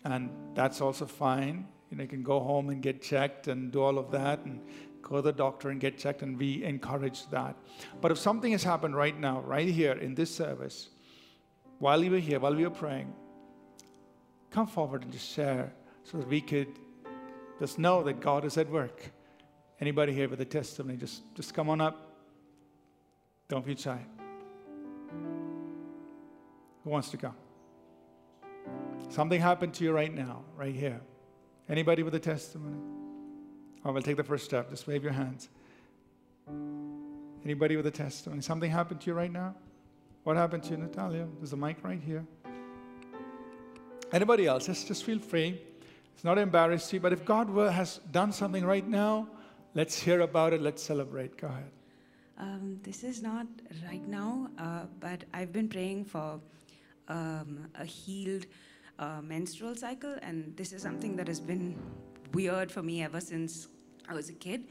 and 0.04 0.30
that's 0.54 0.80
also 0.80 1.06
fine. 1.06 1.68
You 1.90 1.96
know, 1.96 2.02
you 2.02 2.08
can 2.08 2.22
go 2.22 2.40
home 2.40 2.70
and 2.70 2.82
get 2.82 3.02
checked 3.02 3.46
and 3.48 3.70
do 3.70 3.80
all 3.80 3.98
of 3.98 4.10
that, 4.10 4.44
and 4.44 4.60
go 5.00 5.16
to 5.16 5.22
the 5.22 5.32
doctor 5.32 5.70
and 5.70 5.80
get 5.80 5.98
checked, 5.98 6.22
and 6.22 6.38
we 6.38 6.64
encourage 6.64 7.28
that. 7.28 7.56
But 8.00 8.10
if 8.10 8.18
something 8.18 8.52
has 8.52 8.64
happened 8.64 8.96
right 8.96 9.18
now, 9.18 9.40
right 9.42 9.68
here 9.68 9.92
in 9.92 10.14
this 10.14 10.34
service, 10.34 10.88
while 11.78 12.02
you 12.02 12.10
were 12.10 12.18
here, 12.18 12.40
while 12.40 12.54
we 12.54 12.64
were 12.64 12.70
praying, 12.70 13.12
come 14.50 14.66
forward 14.66 15.02
and 15.02 15.12
just 15.12 15.32
share 15.32 15.72
so 16.04 16.18
that 16.18 16.28
we 16.28 16.40
could 16.40 16.68
just 17.58 17.78
know 17.78 18.02
that 18.02 18.20
God 18.20 18.44
is 18.44 18.56
at 18.56 18.68
work. 18.68 19.10
Anybody 19.80 20.12
here 20.12 20.28
with 20.28 20.40
a 20.40 20.44
testimony, 20.44 20.96
just, 20.96 21.22
just 21.34 21.54
come 21.54 21.68
on 21.68 21.80
up. 21.80 22.16
Don't 23.48 23.66
be 23.66 23.74
shy. 23.76 23.98
Who 26.84 26.90
wants 26.90 27.10
to 27.10 27.16
come? 27.16 27.34
Something 29.08 29.40
happened 29.40 29.74
to 29.74 29.84
you 29.84 29.92
right 29.92 30.12
now, 30.12 30.42
right 30.56 30.74
here. 30.74 31.00
Anybody 31.68 32.02
with 32.02 32.14
a 32.14 32.20
testimony? 32.20 32.78
I 33.84 33.90
will 33.90 34.02
take 34.02 34.16
the 34.16 34.24
first 34.24 34.44
step. 34.44 34.70
Just 34.70 34.86
wave 34.86 35.02
your 35.02 35.12
hands. 35.12 35.48
Anybody 37.44 37.76
with 37.76 37.86
a 37.86 37.90
testimony? 37.90 38.42
Something 38.42 38.70
happened 38.70 39.00
to 39.02 39.06
you 39.08 39.14
right 39.14 39.30
now? 39.32 39.54
What 40.24 40.36
happened 40.36 40.62
to 40.64 40.70
you, 40.70 40.76
Natalia? 40.76 41.26
There's 41.38 41.52
a 41.52 41.56
mic 41.56 41.82
right 41.82 42.00
here. 42.00 42.24
Anybody 44.12 44.46
else? 44.46 44.66
Just, 44.66 44.86
just 44.86 45.04
feel 45.04 45.18
free. 45.18 45.60
It's 46.14 46.24
not 46.24 46.38
embarrassing, 46.38 47.00
but 47.00 47.12
if 47.12 47.24
God 47.24 47.50
were, 47.50 47.70
has 47.70 47.98
done 48.10 48.32
something 48.32 48.64
right 48.64 48.86
now, 48.86 49.28
let's 49.74 49.98
hear 49.98 50.20
about 50.20 50.52
it. 50.52 50.60
Let's 50.60 50.82
celebrate. 50.82 51.36
Go 51.36 51.48
ahead. 51.48 51.70
Um, 52.38 52.78
this 52.82 53.02
is 53.04 53.22
not 53.22 53.46
right 53.86 54.06
now, 54.06 54.48
uh, 54.58 54.82
but 55.00 55.24
I've 55.32 55.52
been 55.52 55.68
praying 55.68 56.04
for 56.04 56.40
um, 57.08 57.68
a 57.78 57.84
healed 57.84 58.46
uh, 58.98 59.20
menstrual 59.22 59.74
cycle, 59.74 60.14
and 60.22 60.56
this 60.56 60.72
is 60.72 60.82
something 60.82 61.16
that 61.16 61.28
has 61.28 61.40
been 61.40 61.76
weird 62.32 62.70
for 62.70 62.82
me 62.82 63.02
ever 63.02 63.20
since 63.20 63.68
I 64.08 64.14
was 64.14 64.28
a 64.28 64.34
kid. 64.34 64.64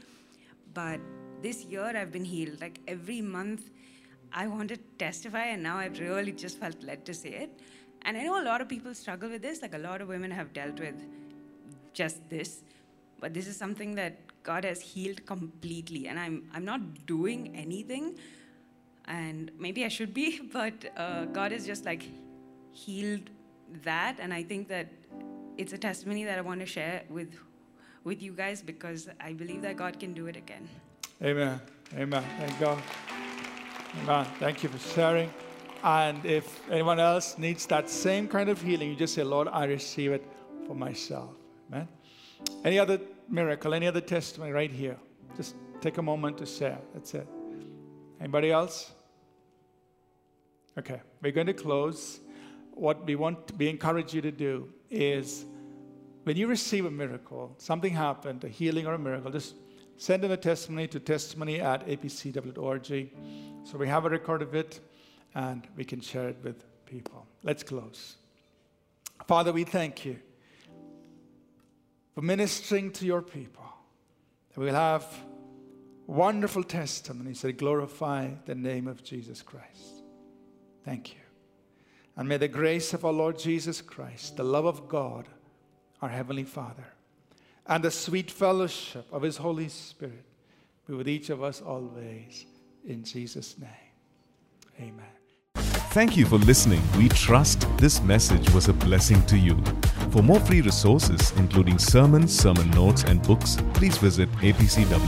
But 0.74 1.00
this 1.42 1.64
year 1.64 1.96
I've 1.96 2.12
been 2.12 2.24
healed. 2.24 2.60
Like 2.60 2.80
every 2.88 3.20
month, 3.20 3.70
I 4.32 4.46
want 4.46 4.68
to 4.70 4.76
testify, 4.98 5.46
and 5.46 5.62
now 5.62 5.76
I've 5.78 5.98
really 5.98 6.32
just 6.32 6.58
felt 6.58 6.82
led 6.82 7.04
to 7.06 7.14
say 7.14 7.30
it. 7.30 7.60
And 8.02 8.16
I 8.16 8.24
know 8.24 8.40
a 8.40 8.44
lot 8.44 8.60
of 8.60 8.68
people 8.68 8.94
struggle 8.94 9.28
with 9.28 9.42
this, 9.42 9.62
like 9.62 9.74
a 9.74 9.78
lot 9.78 10.00
of 10.00 10.08
women 10.08 10.30
have 10.30 10.52
dealt 10.52 10.80
with 10.80 10.94
just 11.92 12.28
this. 12.28 12.62
But 13.20 13.34
this 13.34 13.46
is 13.46 13.56
something 13.56 13.94
that 13.94 14.18
God 14.42 14.64
has 14.64 14.80
healed 14.80 15.24
completely. 15.26 16.08
And 16.08 16.18
I'm, 16.18 16.48
I'm 16.52 16.64
not 16.64 17.06
doing 17.06 17.54
anything. 17.54 18.16
And 19.06 19.50
maybe 19.58 19.84
I 19.84 19.88
should 19.88 20.12
be, 20.12 20.40
but 20.52 20.72
uh, 20.96 21.26
God 21.26 21.52
is 21.52 21.66
just 21.66 21.84
like 21.84 22.04
healed 22.72 23.30
that. 23.84 24.18
And 24.20 24.32
I 24.34 24.42
think 24.42 24.68
that 24.68 24.88
it's 25.56 25.72
a 25.72 25.78
testimony 25.78 26.24
that 26.24 26.38
I 26.38 26.40
want 26.40 26.60
to 26.60 26.66
share 26.66 27.02
with, 27.08 27.34
with 28.04 28.22
you 28.22 28.32
guys 28.32 28.62
because 28.62 29.08
I 29.20 29.32
believe 29.32 29.62
that 29.62 29.76
God 29.76 30.00
can 30.00 30.12
do 30.12 30.26
it 30.26 30.36
again. 30.36 30.68
Amen. 31.22 31.60
Amen. 31.96 32.24
Thank 32.38 32.58
God. 32.58 32.82
Amen. 34.02 34.26
Thank 34.40 34.62
you 34.62 34.68
for 34.68 34.78
sharing. 34.94 35.32
And 35.84 36.24
if 36.24 36.68
anyone 36.70 37.00
else 37.00 37.36
needs 37.38 37.66
that 37.66 37.90
same 37.90 38.28
kind 38.28 38.48
of 38.48 38.60
healing, 38.62 38.90
you 38.90 38.96
just 38.96 39.14
say, 39.14 39.22
Lord, 39.22 39.48
I 39.48 39.64
receive 39.64 40.12
it 40.12 40.24
for 40.66 40.74
myself. 40.74 41.30
Amen. 41.70 41.88
Any 42.64 42.78
other 42.78 43.00
miracle, 43.28 43.74
any 43.74 43.86
other 43.86 44.00
testimony 44.00 44.52
right 44.52 44.70
here? 44.70 44.96
Just 45.36 45.56
take 45.80 45.98
a 45.98 46.02
moment 46.02 46.38
to 46.38 46.46
share. 46.46 46.78
That's 46.94 47.14
it. 47.14 47.26
Anybody 48.20 48.52
else? 48.52 48.92
Okay, 50.78 51.00
we're 51.20 51.32
going 51.32 51.48
to 51.48 51.54
close. 51.54 52.20
What 52.74 53.06
we 53.06 53.16
want, 53.16 53.52
we 53.56 53.68
encourage 53.68 54.14
you 54.14 54.22
to 54.22 54.32
do 54.32 54.68
is 54.90 55.44
when 56.24 56.36
you 56.36 56.46
receive 56.46 56.84
a 56.86 56.90
miracle, 56.90 57.54
something 57.58 57.92
happened, 57.92 58.44
a 58.44 58.48
healing 58.48 58.86
or 58.86 58.94
a 58.94 58.98
miracle, 58.98 59.30
just 59.30 59.54
send 59.96 60.24
in 60.24 60.30
a 60.30 60.36
testimony 60.36 60.88
to 60.88 61.00
testimony 61.00 61.60
at 61.60 61.86
apcw.org. 61.86 63.10
So 63.64 63.78
we 63.78 63.88
have 63.88 64.04
a 64.04 64.10
record 64.10 64.42
of 64.42 64.54
it 64.54 64.80
and 65.34 65.66
we 65.76 65.84
can 65.84 66.00
share 66.00 66.28
it 66.28 66.38
with 66.42 66.64
people. 66.86 67.26
Let's 67.42 67.62
close. 67.62 68.16
Father, 69.26 69.52
we 69.52 69.64
thank 69.64 70.04
you 70.04 70.18
for 72.14 72.22
ministering 72.22 72.90
to 72.92 73.06
your 73.06 73.22
people. 73.22 73.64
We'll 74.56 74.74
have 74.74 75.06
wonderful 76.06 76.62
testimonies 76.62 77.40
that 77.42 77.56
glorify 77.56 78.30
the 78.44 78.54
name 78.54 78.86
of 78.86 79.02
Jesus 79.02 79.40
Christ. 79.40 80.02
Thank 80.84 81.14
you. 81.14 81.21
And 82.16 82.28
may 82.28 82.36
the 82.36 82.48
grace 82.48 82.92
of 82.92 83.04
our 83.04 83.12
Lord 83.12 83.38
Jesus 83.38 83.80
Christ, 83.80 84.36
the 84.36 84.44
love 84.44 84.66
of 84.66 84.88
God, 84.88 85.28
our 86.00 86.08
Heavenly 86.08 86.44
Father, 86.44 86.84
and 87.66 87.82
the 87.82 87.90
sweet 87.90 88.30
fellowship 88.30 89.06
of 89.12 89.22
His 89.22 89.36
Holy 89.36 89.68
Spirit 89.68 90.24
be 90.86 90.94
with 90.94 91.08
each 91.08 91.30
of 91.30 91.42
us 91.42 91.60
always. 91.60 92.46
In 92.84 93.04
Jesus' 93.04 93.56
name, 93.58 93.70
amen. 94.80 95.06
Thank 95.92 96.16
you 96.16 96.24
for 96.24 96.38
listening. 96.38 96.80
We 96.96 97.08
trust 97.10 97.66
this 97.76 98.00
message 98.02 98.50
was 98.54 98.68
a 98.68 98.72
blessing 98.72 99.24
to 99.26 99.36
you. 99.36 99.62
For 100.10 100.22
more 100.22 100.40
free 100.40 100.62
resources, 100.62 101.32
including 101.36 101.78
sermons, 101.78 102.34
sermon 102.34 102.70
notes, 102.70 103.04
and 103.04 103.22
books, 103.22 103.58
please 103.74 103.98
visit 103.98 104.30
apcwo.org. 104.32 105.02